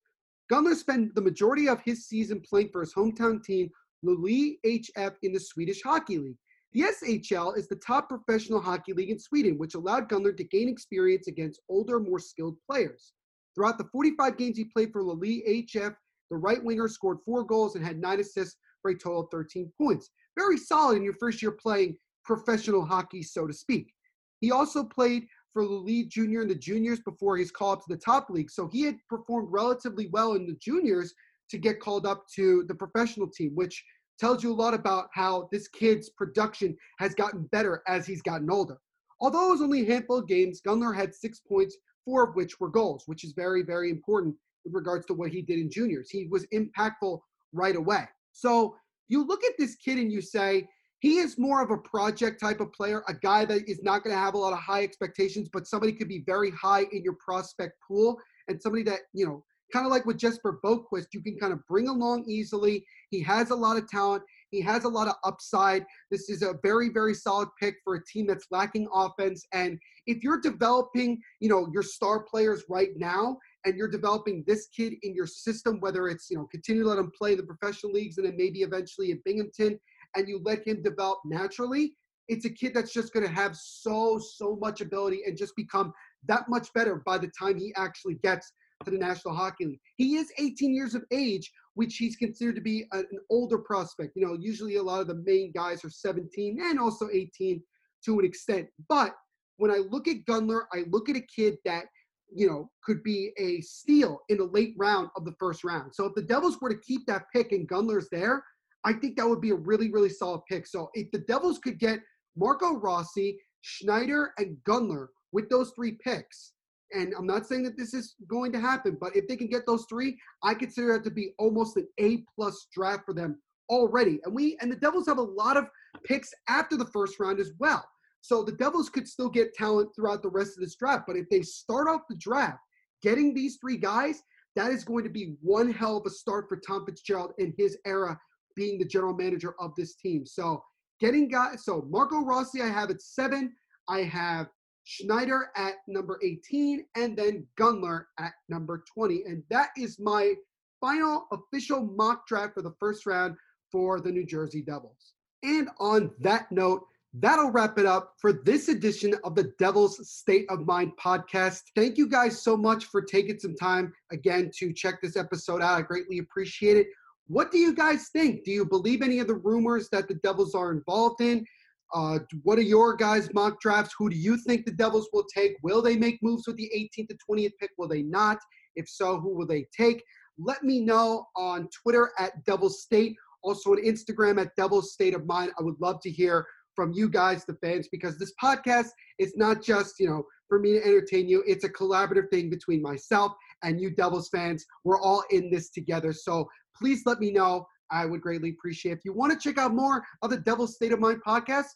Gunnar 0.52 0.76
spent 0.76 1.16
the 1.16 1.22
majority 1.22 1.68
of 1.68 1.82
his 1.84 2.06
season 2.06 2.44
playing 2.48 2.70
for 2.72 2.82
his 2.82 2.94
hometown 2.94 3.44
team, 3.44 3.72
Luleå 4.06 4.58
HF, 4.64 5.16
in 5.24 5.34
the 5.34 5.40
Swedish 5.40 5.82
Hockey 5.82 6.20
League. 6.20 6.38
The 6.74 6.82
SHL 7.02 7.58
is 7.58 7.68
the 7.68 7.76
top 7.78 8.08
professional 8.08 8.62
hockey 8.62 8.94
league 8.94 9.10
in 9.10 9.18
Sweden, 9.18 9.58
which 9.58 9.74
allowed 9.74 10.10
Gunnar 10.10 10.34
to 10.34 10.44
gain 10.44 10.70
experience 10.70 11.26
against 11.26 11.60
older, 11.70 12.00
more 12.00 12.20
skilled 12.20 12.58
players. 12.70 13.14
Throughout 13.56 13.80
the 13.80 13.90
45 13.92 14.38
games 14.38 14.58
he 14.58 14.66
played 14.66 14.92
for 14.94 15.02
Luleå 15.02 15.66
HF, 15.68 15.96
the 16.32 16.38
right 16.38 16.64
winger 16.64 16.88
scored 16.88 17.20
four 17.24 17.44
goals 17.44 17.76
and 17.76 17.86
had 17.86 18.00
nine 18.00 18.22
assists 18.22 18.58
for 18.82 18.90
a 18.90 18.98
total 18.98 19.22
of 19.22 19.28
13 19.32 19.72
points. 19.78 20.10
Very 20.36 20.58
solid 20.58 20.98
in 20.98 21.04
your 21.04 21.14
first 21.20 21.42
year 21.42 21.52
playing 21.52 21.98
professional 22.24 22.84
hockey, 22.84 23.22
so 23.22 23.46
to 23.46 23.54
speak. 23.54 23.94
He 24.40 24.52
also 24.52 24.84
played 24.84 25.28
for 25.54 25.64
Luleå 25.64 26.08
Junior 26.08 26.42
in 26.42 26.48
the 26.48 26.56
juniors 26.56 27.02
before 27.02 27.38
his 27.38 27.52
call 27.52 27.74
up 27.74 27.80
to 27.80 27.94
the 27.94 27.98
top 27.98 28.30
league. 28.30 28.50
So 28.50 28.68
he 28.72 28.84
had 28.84 28.96
performed 29.10 29.50
relatively 29.52 30.08
well 30.08 30.34
in 30.34 30.48
the 30.48 30.56
juniors 30.62 31.14
to 31.50 31.58
get 31.58 31.82
called 31.82 32.08
up 32.08 32.24
to 32.36 32.64
the 32.70 32.76
professional 32.76 33.28
team, 33.28 33.52
which 33.54 33.84
tells 34.18 34.42
you 34.42 34.52
a 34.52 34.56
lot 34.56 34.74
about 34.74 35.10
how 35.14 35.50
this 35.52 35.68
kid's 35.68 36.10
production 36.12 36.78
has 37.00 37.14
gotten 37.14 37.44
better 37.52 37.84
as 37.88 38.08
he's 38.08 38.22
gotten 38.22 38.50
older. 38.50 38.78
Although 39.20 39.50
it 39.50 39.52
was 39.52 39.62
only 39.62 39.82
a 39.82 39.92
handful 39.92 40.20
of 40.20 40.28
games, 40.28 40.62
Gunnar 40.62 40.94
had 40.94 41.14
six 41.14 41.42
points, 41.42 41.76
four 42.06 42.24
of 42.24 42.36
which 42.36 42.60
were 42.60 42.70
goals, 42.70 43.04
which 43.06 43.26
is 43.26 43.34
very, 43.34 43.64
very 43.64 43.92
important 43.92 44.36
with 44.64 44.74
regards 44.74 45.06
to 45.08 45.14
what 45.14 45.32
he 45.32 45.42
did 45.42 45.60
in 45.60 45.70
juniors. 45.70 46.10
He 46.10 46.28
was 46.28 46.46
impactful 46.54 47.20
right 47.54 47.76
away. 47.76 48.06
So 48.32 48.76
you 49.08 49.26
look 49.26 49.44
at 49.44 49.54
this 49.58 49.76
kid 49.76 49.98
and 49.98 50.12
you 50.12 50.22
say, 50.22 50.68
he 51.00 51.18
is 51.18 51.38
more 51.40 51.64
of 51.64 51.72
a 51.72 51.78
project 51.78 52.40
type 52.40 52.60
of 52.60 52.72
player, 52.74 53.04
a 53.08 53.14
guy 53.14 53.44
that 53.46 53.68
is 53.68 53.82
not 53.82 54.04
going 54.04 54.16
to 54.16 54.22
have 54.22 54.36
a 54.36 54.38
lot 54.38 54.54
of 54.54 54.60
high 54.60 54.84
expectations, 54.84 55.50
but 55.52 55.68
somebody 55.68 55.94
could 55.94 56.08
be 56.08 56.24
very 56.28 56.52
high 56.52 56.86
in 56.92 57.04
your 57.04 57.16
prospect 57.24 57.74
pool 57.86 58.18
and 58.48 58.62
somebody 58.62 58.84
that, 58.84 59.00
you 59.14 59.26
know, 59.26 59.44
kind 59.74 59.86
of 59.86 59.92
like 59.92 60.06
with 60.06 60.18
Jesper 60.18 60.60
Boqvist, 60.64 61.08
you 61.14 61.22
can 61.22 61.38
kind 61.40 61.54
of 61.54 61.66
bring 61.68 61.88
along 61.88 62.26
easily. 62.28 62.86
He 63.10 63.22
has 63.22 63.50
a 63.50 63.56
lot 63.56 63.78
of 63.78 63.88
talent. 63.88 64.24
He 64.52 64.62
has 64.62 64.84
a 64.84 64.90
lot 64.90 65.08
of 65.08 65.16
upside. 65.24 65.86
This 66.12 66.30
is 66.30 66.42
a 66.42 66.56
very, 66.62 66.90
very 66.90 67.14
solid 67.14 67.50
pick 67.60 67.76
for 67.84 67.96
a 67.96 68.06
team 68.06 68.28
that's 68.28 68.48
lacking 68.52 68.88
offense. 68.94 69.46
And 69.54 69.80
if 70.08 70.24
you're 70.24 70.42
developing, 70.42 71.22
you 71.40 71.50
know, 71.50 71.70
your 71.74 71.84
star 71.84 72.24
players 72.24 72.66
right 72.70 72.90
now, 72.96 73.38
and 73.66 73.78
you're 73.78 73.88
developing 73.88 74.44
this 74.48 74.68
kid 74.76 74.94
in 75.04 75.14
your 75.14 75.28
system, 75.28 75.80
whether 75.80 76.08
it's, 76.08 76.30
you 76.30 76.38
know, 76.38 76.48
continue 76.52 76.84
to 76.84 76.90
let 76.90 76.98
him 76.98 77.12
play 77.18 77.36
the 77.36 77.44
professional 77.44 77.92
leagues 77.92 78.18
and 78.18 78.26
then 78.26 78.36
maybe 78.38 78.62
eventually 78.62 79.12
at 79.12 79.24
Binghamton, 79.24 79.80
and 80.16 80.28
you 80.28 80.42
let 80.44 80.66
him 80.68 80.82
develop 80.82 81.20
naturally, 81.26 81.96
it's 82.28 82.46
a 82.46 82.50
kid 82.50 82.74
that's 82.74 82.94
just 82.94 83.14
going 83.14 83.26
to 83.26 83.32
have 83.32 83.56
so, 83.56 84.20
so 84.20 84.56
much 84.56 84.82
ability 84.82 85.22
and 85.26 85.38
just 85.38 85.56
become 85.56 85.94
that 86.28 86.48
much 86.50 86.74
better 86.74 87.02
by 87.06 87.18
the 87.18 87.32
time 87.38 87.58
he 87.58 87.74
actually 87.76 88.16
gets 88.16 88.54
to 88.86 88.92
the 88.92 88.98
National 88.98 89.34
Hockey 89.36 89.66
League. 89.66 89.80
He 89.98 90.16
is 90.16 90.32
18 90.38 90.74
years 90.74 90.96
of 90.96 91.04
age, 91.12 91.52
which 91.76 91.98
he's 91.98 92.16
considered 92.16 92.56
to 92.56 92.62
be 92.62 92.86
an 92.92 93.06
older 93.30 93.58
prospect. 93.58 94.14
You 94.16 94.26
know, 94.26 94.38
usually 94.40 94.78
a 94.78 94.84
lot 94.84 95.02
of 95.02 95.08
the 95.08 95.22
main 95.26 95.52
guys 95.54 95.86
are 95.86 95.90
17 95.90 96.60
and 96.62 96.80
also 96.80 97.10
18 97.12 97.62
to 98.06 98.20
an 98.20 98.26
extent. 98.26 98.68
But 98.90 99.14
when 99.58 99.72
I 99.72 99.78
look 99.78 100.08
at 100.08 100.26
Gunnar, 100.26 100.68
I 100.74 100.86
look 100.90 101.10
at 101.10 101.16
a 101.16 101.22
kid 101.22 101.58
that, 101.66 101.86
you 102.34 102.48
know, 102.48 102.70
could 102.84 103.04
be 103.04 103.32
a 103.38 103.62
steal 103.62 104.20
in 104.30 104.38
the 104.38 104.46
late 104.46 104.74
round 104.78 105.10
of 105.16 105.26
the 105.26 105.36
first 105.40 105.64
round. 105.64 105.94
So 105.94 106.06
if 106.06 106.16
the 106.16 106.22
Devils 106.22 106.58
were 106.62 106.70
to 106.70 106.80
keep 106.80 107.06
that 107.08 107.26
pick 107.34 107.52
and 107.52 107.68
Gunnar's 107.68 108.08
there, 108.12 108.44
I 108.84 108.94
think 108.94 109.18
that 109.18 109.28
would 109.28 109.42
be 109.42 109.52
a 109.52 109.56
really, 109.56 109.92
really 109.92 110.10
solid 110.10 110.42
pick. 110.50 110.66
So 110.66 110.90
if 110.94 111.12
the 111.12 111.20
Devils 111.20 111.60
could 111.60 111.80
get 111.80 112.00
Marco 112.36 112.80
Rossi, 112.80 113.40
Schneider, 113.62 114.34
and 114.38 114.58
Gunnar 114.66 115.10
with 115.32 115.50
those 115.50 115.72
three 115.76 115.98
picks, 116.04 116.54
and 116.94 117.14
I'm 117.18 117.28
not 117.28 117.46
saying 117.48 117.64
that 117.64 117.78
this 117.78 117.94
is 117.94 118.16
going 118.28 118.52
to 118.54 118.60
happen, 118.60 118.98
but 119.00 119.16
if 119.16 119.28
they 119.28 119.38
can 119.38 119.48
get 119.48 119.66
those 119.66 119.86
three, 119.88 120.18
I 120.44 120.54
consider 120.54 120.94
that 120.94 121.04
to 121.06 121.12
be 121.12 121.34
almost 121.38 121.78
an 121.78 121.88
A 122.00 122.24
plus 122.36 122.68
draft 122.74 123.04
for 123.06 123.14
them 123.14 123.40
already. 123.70 124.20
And 124.26 124.36
we 124.36 124.58
and 124.62 124.72
the 124.72 124.76
Devils 124.76 125.08
have 125.08 125.18
a 125.18 125.22
lot 125.22 125.58
of 125.58 125.66
picks 126.04 126.30
after 126.50 126.76
the 126.76 126.88
first 126.88 127.20
round 127.20 127.40
as 127.40 127.52
well. 127.60 127.84
So 128.22 128.44
the 128.44 128.52
Devils 128.52 128.90
could 128.90 129.08
still 129.08 129.30
get 129.30 129.54
talent 129.54 129.96
throughout 129.96 130.22
the 130.22 130.30
rest 130.30 130.58
of 130.58 130.62
this 130.62 130.76
draft. 130.76 131.04
But 131.08 131.18
if 131.18 131.30
they 131.30 131.42
start 131.42 131.88
off 131.88 132.02
the 132.10 132.16
draft 132.16 132.60
getting 133.02 133.34
these 133.34 133.58
three 133.60 133.78
guys, 133.78 134.22
that 134.56 134.72
is 134.72 134.84
going 134.84 135.04
to 135.04 135.10
be 135.10 135.36
one 135.42 135.72
hell 135.72 135.98
of 135.98 136.06
a 136.06 136.10
start 136.10 136.48
for 136.48 136.58
Tom 136.58 136.86
Fitzgerald 136.86 137.34
in 137.40 137.54
his 137.58 137.78
era 137.86 138.20
being 138.56 138.78
the 138.78 138.86
general 138.86 139.14
manager 139.14 139.56
of 139.60 139.74
this 139.76 139.96
team. 139.96 140.26
So 140.26 140.64
getting 141.00 141.30
guys, 141.30 141.64
so 141.66 141.88
Marco 141.90 142.22
Rossi, 142.22 142.62
I 142.62 142.68
have 142.68 142.90
at 142.92 143.02
seven. 143.02 143.54
I 143.88 144.04
have 144.04 144.48
Schneider 144.84 145.52
at 145.56 145.76
number 145.88 146.20
18, 146.24 146.86
and 146.96 147.18
then 147.18 147.46
Gunnar 147.58 148.08
at 148.20 148.34
number 148.50 148.84
20. 148.94 149.24
And 149.26 149.44
that 149.50 149.70
is 149.78 150.00
my 150.00 150.34
final 150.80 151.28
official 151.32 151.86
mock 151.86 152.28
draft 152.28 152.56
for 152.56 152.62
the 152.62 152.74
first 152.80 153.06
round 153.06 153.36
for 153.72 154.02
the 154.02 154.12
New 154.12 154.26
Jersey 154.26 154.62
Devils. 154.62 155.14
And 155.44 155.70
on 155.80 156.12
that 156.20 156.52
note, 156.52 156.86
that'll 157.14 157.52
wrap 157.52 157.78
it 157.78 157.86
up 157.86 158.14
for 158.20 158.32
this 158.32 158.70
edition 158.70 159.16
of 159.24 159.36
the 159.36 159.52
Devil's 159.60 160.10
State 160.10 160.46
of 160.50 160.66
Mind 160.66 160.94
podcast. 160.98 161.62
Thank 161.76 161.98
you 161.98 162.08
guys 162.08 162.42
so 162.42 162.56
much 162.56 162.86
for 162.86 163.02
taking 163.02 163.38
some 163.38 163.56
time 163.56 163.94
again 164.12 164.50
to 164.58 164.72
check 164.72 165.02
this 165.02 165.18
episode 165.18 165.62
out. 165.62 165.78
I 165.78 165.82
greatly 165.82 166.20
appreciate 166.20 166.78
it. 166.78 166.88
What 167.28 167.52
do 167.52 167.58
you 167.58 167.76
guys 167.76 168.10
think? 168.14 168.44
Do 168.44 168.52
you 168.52 168.66
believe 168.66 169.02
any 169.02 169.20
of 169.20 169.28
the 169.28 169.36
rumors 169.36 169.90
that 169.92 170.08
the 170.08 170.16
Devils 170.16 170.56
are 170.56 170.72
involved 170.72 171.22
in? 171.22 171.46
Uh, 171.94 172.20
what 172.44 172.58
are 172.58 172.64
your 172.64 172.96
guys' 172.96 173.30
mock 173.34 173.60
drafts? 173.60 173.94
Who 173.98 174.10
do 174.10 174.16
you 174.16 174.38
think 174.38 174.66
the 174.66 174.72
Devils 174.72 175.10
will 175.12 175.26
take? 175.34 175.58
Will 175.62 175.82
they 175.82 175.98
make 175.98 176.20
moves 176.22 176.48
with 176.48 176.56
the 176.56 176.72
18th 176.74 177.10
to 177.10 177.18
20th 177.30 177.52
pick? 177.60 177.72
Will 177.78 177.90
they 177.90 178.04
not? 178.04 178.38
If 178.78 178.88
so, 178.88 179.20
who 179.20 179.36
will 179.36 179.48
they 179.48 179.66
take? 179.76 180.02
Let 180.38 180.64
me 180.64 180.80
know 180.80 181.28
on 181.36 181.68
Twitter 181.70 182.12
at 182.18 182.46
Devils 182.46 182.82
State, 182.82 183.18
also 183.44 183.72
on 183.72 183.84
Instagram 183.84 184.40
at 184.40 184.56
Devils 184.56 184.94
State 184.94 185.14
of 185.14 185.26
Mind. 185.26 185.52
I 185.60 185.64
would 185.64 185.80
love 185.82 186.00
to 186.04 186.10
hear 186.10 186.46
from 186.82 186.94
you 186.94 187.08
guys, 187.08 187.46
the 187.46 187.54
fans, 187.62 187.88
because 187.92 188.18
this 188.18 188.34
podcast 188.42 188.88
is 189.20 189.34
not 189.36 189.62
just, 189.62 190.00
you 190.00 190.10
know, 190.10 190.24
for 190.50 190.58
me 190.58 190.74
to 190.74 190.84
entertain 190.84 191.30
you. 191.30 191.44
It's 191.46 191.64
a 191.64 191.70
collaborative 191.70 192.32
thing 192.32 192.50
between 192.50 192.82
myself 192.82 193.34
and 193.62 193.80
you 193.80 193.92
Devils 193.92 194.30
fans. 194.30 194.66
We're 194.84 195.00
all 195.00 195.24
in 195.30 195.52
this 195.52 195.70
together. 195.70 196.12
So 196.12 196.50
please 196.76 197.04
let 197.06 197.20
me 197.20 197.30
know. 197.30 197.68
I 197.92 198.08
would 198.08 198.22
greatly 198.22 198.50
appreciate. 198.50 198.94
If 198.94 199.06
you 199.06 199.14
want 199.14 199.32
to 199.32 199.38
check 199.38 199.60
out 199.60 199.76
more 199.76 200.04
of 200.24 200.32
the 200.32 200.38
Devil's 200.38 200.74
State 200.74 200.92
of 200.92 201.00
Mind 201.00 201.22
podcast, 201.24 201.68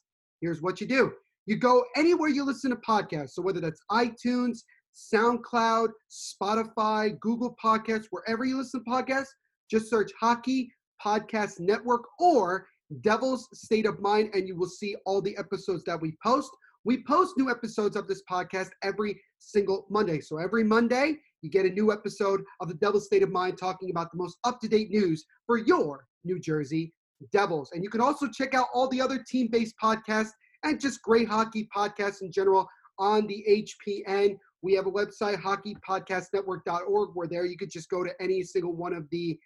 here's 0.41 0.63
what 0.63 0.81
you 0.81 0.87
do. 0.87 1.11
You 1.45 1.57
go 1.57 1.85
anywhere 1.95 2.29
you 2.29 2.43
listen 2.43 2.71
to 2.71 2.77
podcasts. 2.77 3.33
So 3.33 3.43
whether 3.43 3.59
that's 3.59 3.81
iTunes, 3.91 4.61
SoundCloud, 5.13 5.89
Spotify, 6.09 7.19
Google 7.19 7.55
Podcasts, 7.63 8.07
wherever 8.09 8.43
you 8.43 8.57
listen 8.57 8.83
to 8.83 8.89
podcasts, 8.89 9.27
just 9.69 9.87
search 9.87 10.11
Hockey 10.19 10.71
Podcast 11.05 11.59
Network 11.59 12.01
or 12.19 12.65
Devil's 13.01 13.47
State 13.53 13.85
of 13.85 13.99
Mind, 13.99 14.29
and 14.33 14.47
you 14.47 14.55
will 14.55 14.69
see 14.69 14.95
all 15.05 15.21
the 15.21 15.37
episodes 15.37 15.83
that 15.85 15.99
we 15.99 16.15
post. 16.23 16.51
We 16.83 17.03
post 17.03 17.33
new 17.37 17.49
episodes 17.49 17.95
of 17.95 18.07
this 18.07 18.21
podcast 18.29 18.69
every 18.83 19.19
single 19.39 19.87
Monday. 19.89 20.21
So 20.21 20.37
every 20.37 20.63
Monday, 20.63 21.17
you 21.41 21.49
get 21.49 21.65
a 21.65 21.69
new 21.69 21.91
episode 21.91 22.43
of 22.59 22.67
the 22.67 22.75
Devil's 22.75 23.05
State 23.05 23.23
of 23.23 23.31
Mind 23.31 23.57
talking 23.57 23.89
about 23.89 24.11
the 24.11 24.17
most 24.17 24.37
up 24.43 24.59
to 24.61 24.67
date 24.67 24.91
news 24.91 25.25
for 25.45 25.57
your 25.57 26.05
New 26.23 26.39
Jersey 26.39 26.93
Devils. 27.31 27.71
And 27.73 27.83
you 27.83 27.89
can 27.89 28.01
also 28.01 28.27
check 28.27 28.53
out 28.53 28.67
all 28.73 28.87
the 28.87 29.01
other 29.01 29.23
team 29.27 29.47
based 29.51 29.75
podcasts 29.81 30.31
and 30.63 30.79
just 30.79 31.01
great 31.01 31.27
hockey 31.27 31.67
podcasts 31.75 32.21
in 32.21 32.31
general 32.31 32.67
on 32.99 33.27
the 33.27 33.45
HPN. 33.47 34.37
We 34.61 34.73
have 34.73 34.87
a 34.87 34.91
website, 34.91 35.41
hockeypodcastnetwork.org, 35.41 37.09
where 37.13 37.27
there 37.27 37.45
you 37.45 37.57
could 37.57 37.71
just 37.71 37.89
go 37.89 38.03
to 38.03 38.11
any 38.19 38.41
single 38.43 38.75
one 38.75 38.93
of 38.93 39.07
the 39.11 39.37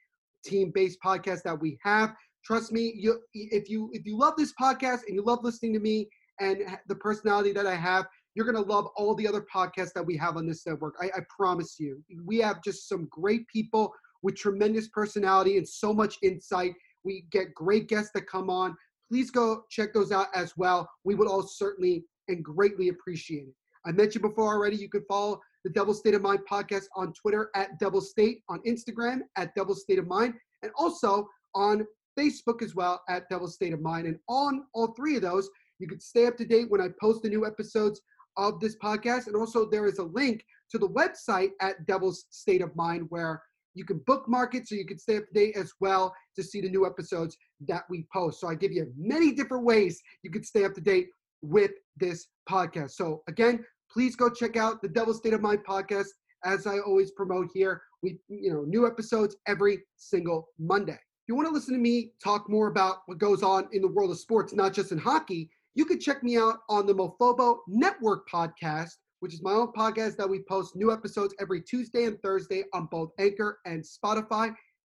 team 0.46 0.72
based 0.74 1.00
podcasts 1.04 1.44
that 1.44 1.60
we 1.60 1.78
have. 1.84 2.14
Trust 2.46 2.72
me, 2.72 2.94
you 2.96 3.20
if 3.34 3.70
you 3.70 3.90
if 3.94 4.06
you 4.06 4.18
love 4.18 4.34
this 4.38 4.54
podcast 4.60 5.02
and 5.08 5.16
you 5.16 5.24
love 5.24 5.40
listening 5.44 5.74
to 5.74 5.80
me 5.80 6.10
and 6.40 6.64
the 6.88 6.96
personality 6.96 7.52
that 7.54 7.68
I 7.68 7.76
have, 7.76 8.06
you're 8.34 8.46
gonna 8.46 8.66
love 8.66 8.88
all 8.96 9.14
the 9.16 9.28
other 9.28 9.46
podcasts 9.54 9.94
that 9.94 10.06
we 10.06 10.16
have 10.18 10.38
on 10.38 10.48
this 10.48 10.66
network. 10.66 10.96
I, 11.02 11.08
I 11.08 11.20
promise 11.36 11.76
you. 11.80 12.02
We 12.26 12.38
have 12.40 12.64
just 12.64 12.88
some 12.88 13.08
great 13.12 13.48
people 13.48 13.94
with 14.22 14.36
tremendous 14.36 14.88
personality 14.90 15.58
and 15.58 15.68
so 15.68 15.94
much 15.94 16.18
insight 16.22 16.74
we 17.04 17.26
get 17.32 17.54
great 17.54 17.88
guests 17.88 18.12
that 18.14 18.28
come 18.28 18.50
on. 18.50 18.76
Please 19.10 19.32
go 19.32 19.64
check 19.70 19.94
those 19.94 20.12
out 20.12 20.28
as 20.36 20.56
well. 20.58 20.90
We 21.04 21.16
would 21.16 21.28
all 21.28 21.44
certainly 21.44 22.06
and 22.28 22.44
greatly 22.44 22.90
appreciate 22.90 23.48
it. 23.48 23.54
I 23.86 23.92
mentioned 23.92 24.22
before 24.22 24.54
already, 24.54 24.76
you 24.76 24.90
can 24.90 25.04
follow 25.08 25.40
the 25.64 25.70
Devils 25.72 26.00
State 26.00 26.14
of 26.14 26.22
Mind 26.22 26.42
podcast 26.50 26.84
on 26.96 27.14
Twitter 27.14 27.50
at 27.56 27.80
Devils 27.80 28.12
State, 28.12 28.44
on 28.50 28.60
Instagram 28.68 29.22
at 29.36 29.56
Devils 29.56 29.82
State 29.82 30.00
of 30.00 30.08
Mind, 30.08 30.34
and 30.64 30.72
also 30.76 31.28
on 31.56 31.86
Facebook 32.18 32.62
as 32.62 32.76
well 32.76 33.01
at 33.10 33.30
Devil 33.30 33.47
State 33.47 33.74
of 33.74 33.82
Mind. 33.82 34.07
And 34.07 34.18
on 34.28 34.66
all 34.74 34.93
three 34.93 35.16
of 35.16 35.22
those, 35.22 35.49
you 35.80 35.88
can 35.88 35.99
stay 35.99 36.26
up 36.28 36.38
to 36.38 36.45
date 36.45 36.70
when 36.70 36.82
I 36.82 36.88
post 37.01 37.24
the 37.24 37.30
new 37.30 37.45
episodes 37.45 38.01
of 38.38 38.60
this 38.60 38.76
podcast. 38.78 39.28
And 39.28 39.36
also, 39.36 39.70
there 39.70 39.86
is 39.86 39.99
a 39.99 40.03
link 40.03 40.43
to 40.72 40.78
the 40.78 40.89
website 40.89 41.49
at 41.62 41.86
Devil's 41.86 42.26
State 42.30 42.62
of 42.62 42.76
Mind 42.76 43.05
where 43.10 43.41
you 43.76 43.86
can 43.86 44.01
bookmark 44.05 44.55
it 44.55 44.68
so 44.68 44.76
you 44.76 44.86
can 44.86 44.99
stay 44.99 45.18
up 45.18 45.28
to 45.28 45.34
date 45.34 45.55
as 45.55 45.72
well 45.80 46.14
to 46.36 46.43
see 46.43 46.62
the 46.62 46.70
new 46.70 46.86
episodes 46.86 47.38
that 47.68 47.84
we 47.89 48.05
post. 48.12 48.41
So 48.41 48.47
I 48.47 48.55
give 48.55 48.72
you 48.72 48.91
many 48.97 49.32
different 49.32 49.64
ways 49.64 50.01
you 50.24 50.32
can 50.32 50.43
stay 50.43 50.66
up 50.66 50.74
to 50.74 50.82
date 50.82 51.07
with 51.41 51.72
this 51.97 52.28
podcast. 52.49 52.91
So 52.91 53.24
again, 53.28 53.64
please 53.91 54.16
go 54.16 54.30
check 54.30 54.57
out 54.57 54.82
the 54.82 54.89
Devil 54.89 55.14
State 55.14 55.34
of 55.34 55.41
Mind 55.41 55.62
podcast. 55.68 56.07
As 56.45 56.68
I 56.68 56.80
always 56.80 57.12
promote 57.12 57.49
here, 57.53 57.82
we 58.01 58.18
you 58.28 58.53
know 58.53 58.64
new 58.64 58.88
episodes 58.88 59.36
every 59.45 59.80
single 59.97 60.47
Monday. 60.57 60.99
You 61.30 61.36
want 61.36 61.48
to 61.48 61.54
listen 61.54 61.76
to 61.76 61.80
me 61.80 62.14
talk 62.24 62.50
more 62.50 62.70
about 62.70 63.04
what 63.06 63.20
goes 63.20 63.44
on 63.44 63.68
in 63.72 63.84
the 63.84 63.88
world 63.88 64.10
of 64.10 64.18
sports, 64.18 64.52
not 64.52 64.74
just 64.74 64.92
in 64.92 64.98
hockey, 64.98 65.48
you 65.76 65.86
can 65.86 66.00
check 66.00 66.24
me 66.24 66.40
out 66.40 66.62
on 66.70 66.88
the 66.88 66.96
Mofobo 66.96 67.60
Network 67.68 68.28
podcast, 68.28 68.94
which 69.20 69.36
is 69.36 69.44
my 69.44 69.52
own 69.52 69.72
podcast 69.74 70.18
that 70.18 70.28
we 70.28 70.42
post 70.50 70.76
new 70.76 70.92
episodes 70.92 71.36
every 71.40 71.62
Tuesday 71.62 72.06
and 72.06 72.20
Thursday 72.24 72.64
on 72.74 72.88
both 72.88 73.12
Anchor 73.20 73.60
and 73.68 73.84
Spotify. 73.84 74.56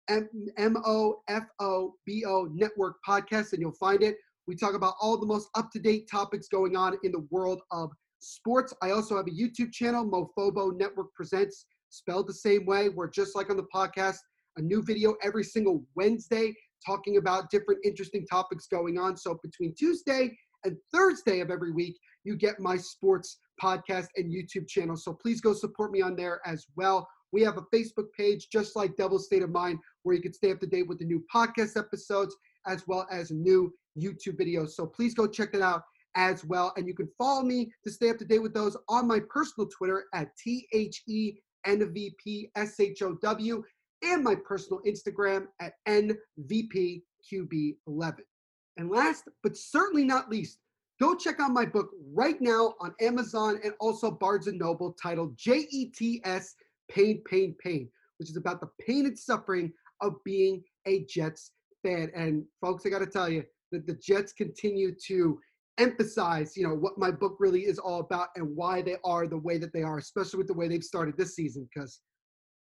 M 0.09 0.78
O 0.87 1.20
F 1.28 1.45
O 1.61 1.97
B 2.07 2.24
O 2.26 2.49
Network 2.51 2.97
podcast, 3.07 3.53
and 3.53 3.61
you'll 3.61 3.72
find 3.72 4.03
it. 4.03 4.16
We 4.47 4.57
talk 4.57 4.74
about 4.74 4.95
all 5.03 5.18
the 5.18 5.26
most 5.26 5.51
up 5.55 5.70
to 5.72 5.78
date 5.78 6.09
topics 6.11 6.49
going 6.49 6.76
on 6.76 6.97
in 7.03 7.12
the 7.12 7.26
world 7.30 7.61
of 7.72 7.91
sports. 8.20 8.72
I 8.80 8.93
also 8.93 9.18
have 9.18 9.26
a 9.26 9.30
YouTube 9.30 9.70
channel, 9.70 10.07
Mofobo 10.07 10.74
Network 10.74 11.12
Presents, 11.14 11.66
spelled 11.91 12.26
the 12.26 12.33
same 12.33 12.64
way. 12.64 12.89
We're 12.89 13.11
just 13.11 13.37
like 13.37 13.51
on 13.51 13.59
the 13.59 13.66
podcast, 13.74 14.16
a 14.57 14.62
new 14.62 14.82
video 14.82 15.14
every 15.22 15.44
single 15.44 15.84
Wednesday 15.94 16.55
talking 16.84 17.16
about 17.16 17.50
different 17.50 17.80
interesting 17.84 18.26
topics 18.26 18.66
going 18.66 18.98
on. 18.98 19.16
So 19.16 19.38
between 19.42 19.74
Tuesday 19.74 20.36
and 20.64 20.76
Thursday 20.92 21.40
of 21.40 21.50
every 21.50 21.72
week, 21.72 21.98
you 22.24 22.36
get 22.36 22.61
my 22.61 22.76
sports 22.76 23.38
podcast 23.62 24.09
and 24.16 24.32
YouTube 24.32 24.68
channel. 24.68 24.96
So 24.96 25.12
please 25.12 25.40
go 25.40 25.53
support 25.53 25.90
me 25.92 26.03
on 26.03 26.16
there 26.16 26.40
as 26.46 26.66
well. 26.76 27.09
We 27.32 27.42
have 27.42 27.57
a 27.57 27.62
Facebook 27.74 28.12
page, 28.16 28.48
just 28.53 28.76
like 28.76 28.96
Devil 28.96 29.18
State 29.18 29.42
of 29.42 29.50
Mind, 29.50 29.78
where 30.03 30.14
you 30.14 30.22
can 30.22 30.32
stay 30.32 30.53
up 30.53 30.61
to 30.61 30.66
date 30.66 30.86
with 30.86 30.98
the 30.98 31.05
new 31.05 31.24
podcast 31.34 31.78
episodes 31.78 32.36
as 32.66 32.86
well 32.86 33.07
as 33.11 33.30
new 33.30 33.72
YouTube 33.98 34.38
videos. 34.38 34.70
So 34.70 34.86
please 34.86 35.14
go 35.14 35.26
check 35.26 35.53
that 35.53 35.62
out 35.62 35.82
as 36.14 36.44
well. 36.44 36.72
And 36.76 36.86
you 36.86 36.94
can 36.94 37.09
follow 37.18 37.42
me 37.42 37.72
to 37.84 37.90
stay 37.90 38.11
up 38.11 38.18
to 38.18 38.24
date 38.24 38.42
with 38.42 38.55
those 38.55 38.76
on 38.88 39.09
my 39.09 39.20
personal 39.30 39.68
Twitter 39.68 40.05
at 40.14 40.28
T 40.36 40.68
H 40.72 41.03
E 41.09 41.34
N 41.64 41.92
V 41.92 42.14
P 42.22 42.50
S 42.55 42.78
H 42.78 43.03
O 43.03 43.14
W 43.22 43.62
and 44.03 44.22
my 44.22 44.34
personal 44.34 44.80
Instagram 44.86 45.46
at 45.61 45.74
NVPQB11. 45.88 48.16
And 48.78 48.90
last 48.90 49.24
but 49.42 49.57
certainly 49.57 50.05
not 50.05 50.30
least, 50.30 50.59
go 51.00 51.14
check 51.14 51.40
out 51.40 51.50
my 51.50 51.66
book 51.66 51.90
right 52.14 52.40
now 52.40 52.74
on 52.80 52.94
Amazon 53.00 53.61
and 53.64 53.74
also 53.80 54.11
Barnes 54.11 54.46
and 54.46 54.59
Noble 54.59 54.94
titled 55.03 55.36
JETS 55.36 56.55
Pain, 56.90 57.22
Pain, 57.28 57.55
Pain, 57.62 57.88
which 58.18 58.30
is 58.30 58.36
about 58.36 58.61
the 58.61 58.68
pain 58.86 59.07
and 59.07 59.18
suffering 59.18 59.72
of 60.00 60.14
being 60.24 60.62
a 60.86 61.05
Jets 61.05 61.53
fan. 61.82 62.11
And 62.14 62.44
folks, 62.61 62.86
I 62.86 62.90
got 62.90 63.00
to 63.00 63.07
tell 63.07 63.28
you 63.28 63.44
that 63.72 63.86
the 63.86 63.94
Jets 63.94 64.32
continue 64.32 64.94
to 65.07 65.38
emphasize, 65.78 66.57
you 66.57 66.66
know, 66.66 66.74
what 66.74 66.98
my 66.98 67.11
book 67.11 67.36
really 67.38 67.62
is 67.62 67.78
all 67.78 68.00
about 68.00 68.28
and 68.36 68.57
why 68.57 68.82
they 68.82 68.96
are 69.05 69.26
the 69.26 69.38
way 69.38 69.59
that 69.59 69.72
they 69.72 69.82
are, 69.82 69.98
especially 69.98 70.38
with 70.38 70.46
the 70.46 70.55
way 70.55 70.68
they've 70.68 70.84
started 70.84 71.16
this 71.16 71.34
season. 71.34 71.68
Because, 71.72 72.00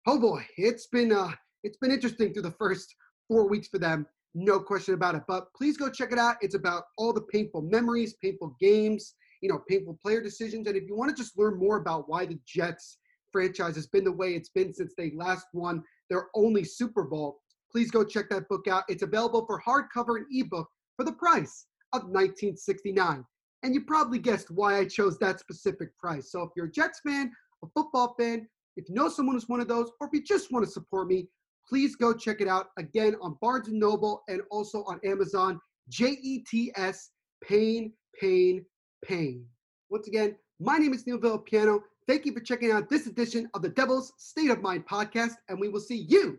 oh 0.07 0.19
boy, 0.19 0.47
it's 0.57 0.87
been 0.87 1.13
uh, 1.13 1.33
it's 1.63 1.79
been 1.79 1.91
interesting 1.91 2.33
through 2.33 2.43
the 2.43 2.51
first 2.53 2.95
four 3.29 3.49
weeks 3.49 3.69
for 3.69 3.79
them, 3.79 4.07
no 4.35 4.61
question 4.61 4.95
about 4.95 5.15
it. 5.15 5.23
But 5.27 5.53
please 5.57 5.77
go 5.77 5.89
check 5.89 6.13
it 6.13 6.19
out. 6.19 6.37
It's 6.41 6.55
about 6.55 6.85
all 6.99 7.13
the 7.13 7.23
painful 7.23 7.63
memories, 7.63 8.15
painful 8.23 8.57
games, 8.61 9.15
you 9.41 9.49
know, 9.49 9.63
painful 9.69 9.99
player 10.03 10.21
decisions. 10.21 10.67
And 10.67 10.77
if 10.77 10.85
you 10.87 10.97
want 10.97 11.15
to 11.15 11.23
just 11.23 11.39
learn 11.39 11.59
more 11.59 11.79
about 11.79 12.09
why 12.09 12.27
the 12.27 12.39
Jets 12.47 12.99
franchise 13.33 13.77
has 13.77 13.87
been 13.87 14.05
the 14.05 14.13
way 14.13 14.35
it's 14.35 14.51
been 14.51 14.73
since 14.75 14.95
they 14.97 15.13
last 15.15 15.47
won 15.53 15.83
their 16.11 16.29
only 16.35 16.65
Super 16.65 17.05
Bowl, 17.05 17.41
please 17.71 17.91
go 17.91 18.05
check 18.05 18.29
that 18.31 18.49
book 18.49 18.69
out. 18.69 18.85
It's 18.89 19.03
available 19.03 19.47
for 19.47 19.61
hardcover 19.61 20.17
and 20.17 20.27
ebook 20.31 20.69
for 20.97 21.05
the 21.05 21.13
price 21.13 21.67
of 21.93 22.03
1969. 22.03 23.25
And 23.63 23.75
you 23.75 23.85
probably 23.85 24.19
guessed 24.19 24.51
why 24.51 24.79
I 24.79 24.85
chose 24.85 25.19
that 25.19 25.41
specific 25.41 25.97
price. 25.97 26.31
So 26.31 26.43
if 26.43 26.51
you're 26.55 26.67
a 26.67 26.71
Jets 26.71 27.01
fan, 27.07 27.33
a 27.65 27.67
football 27.75 28.15
fan, 28.19 28.47
if 28.77 28.89
you 28.89 28.95
know 28.95 29.09
someone 29.09 29.37
who's 29.37 29.49
one 29.49 29.61
of 29.61 29.69
those, 29.69 29.91
or 30.01 30.07
if 30.09 30.13
you 30.13 30.23
just 30.23 30.53
want 30.53 30.65
to 30.65 30.71
support 30.71 31.09
me, 31.09 31.29
please 31.69 31.97
go 31.97 32.13
check 32.13 32.41
it 32.41 32.49
out 32.49 32.69
again 32.79 33.17
on 33.23 33.37
Barnes 33.41 33.69
and 33.69 33.79
Noble 33.79 34.23
and 34.29 34.43
also 34.51 34.85
on 34.85 35.01
Amazon. 35.05 35.61
J 35.89 36.17
E 36.23 36.45
T 36.51 36.73
S 36.77 37.11
Pain, 37.43 37.93
Pain, 38.19 38.65
Pain. 39.05 39.45
Once 39.91 40.09
again, 40.09 40.35
my 40.61 40.79
name 40.79 40.95
is 40.95 41.07
Neil 41.07 41.19
Villapiano. 41.19 41.81
Thank 42.07 42.27
you 42.27 42.33
for 42.33 42.41
checking 42.41 42.71
out 42.71 42.89
this 42.89 43.07
edition 43.07 43.49
of 43.55 43.63
the 43.63 43.69
Devil's 43.69 44.13
State 44.19 44.51
of 44.51 44.63
Mind 44.63 44.87
podcast, 44.87 45.35
and 45.49 45.61
we 45.61 45.69
will 45.69 45.81
see 45.81 46.07
you 46.09 46.39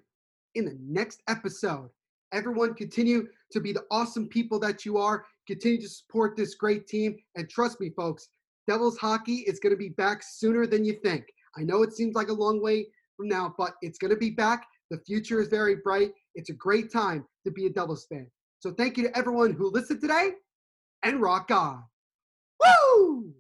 in 0.56 0.66
the 0.66 0.78
next 0.82 1.22
episode. 1.28 1.90
Everyone, 2.34 2.74
continue 2.74 3.28
to 3.52 3.60
be 3.60 3.72
the 3.72 3.86
awesome 3.92 4.28
people 4.28 4.60
that 4.60 4.86
you 4.86 4.98
are. 4.98 5.26
Continue 5.48 5.82
to 5.82 5.90
support 5.90 6.36
this 6.36 6.56
great 6.56 6.88
team. 6.88 7.18
And 7.36 7.50
trust 7.50 7.80
me, 7.80 7.92
folks, 7.92 8.30
Devils 8.68 8.98
hockey 8.98 9.44
is 9.48 9.60
going 9.60 9.74
to 9.74 9.78
be 9.78 9.90
back 9.90 10.22
sooner 10.24 10.66
than 10.66 10.84
you 10.84 10.94
think. 11.04 11.26
I 11.58 11.64
know 11.64 11.84
it 11.84 11.94
seems 11.94 12.16
like 12.16 12.30
a 12.30 12.34
long 12.34 12.62
way 12.62 12.88
from 13.18 13.28
now, 13.28 13.54
but 13.58 13.76
it's 13.82 13.98
going 13.98 14.12
to 14.12 14.18
be 14.18 14.32
back. 14.32 14.66
The 14.92 15.00
future 15.00 15.42
is 15.42 15.48
very 15.48 15.78
bright. 15.78 16.12
It's 16.36 16.50
a 16.50 16.54
great 16.54 16.92
time 16.92 17.26
to 17.46 17.52
be 17.52 17.66
a 17.66 17.70
Devils 17.70 18.06
fan. 18.10 18.28
So 18.60 18.72
thank 18.72 18.98
you 18.98 19.04
to 19.04 19.18
everyone 19.18 19.54
who 19.54 19.70
listened 19.70 20.02
today 20.02 20.32
and 21.04 21.22
rock 21.22 21.52
on. 21.52 21.84
Woo! 22.64 23.34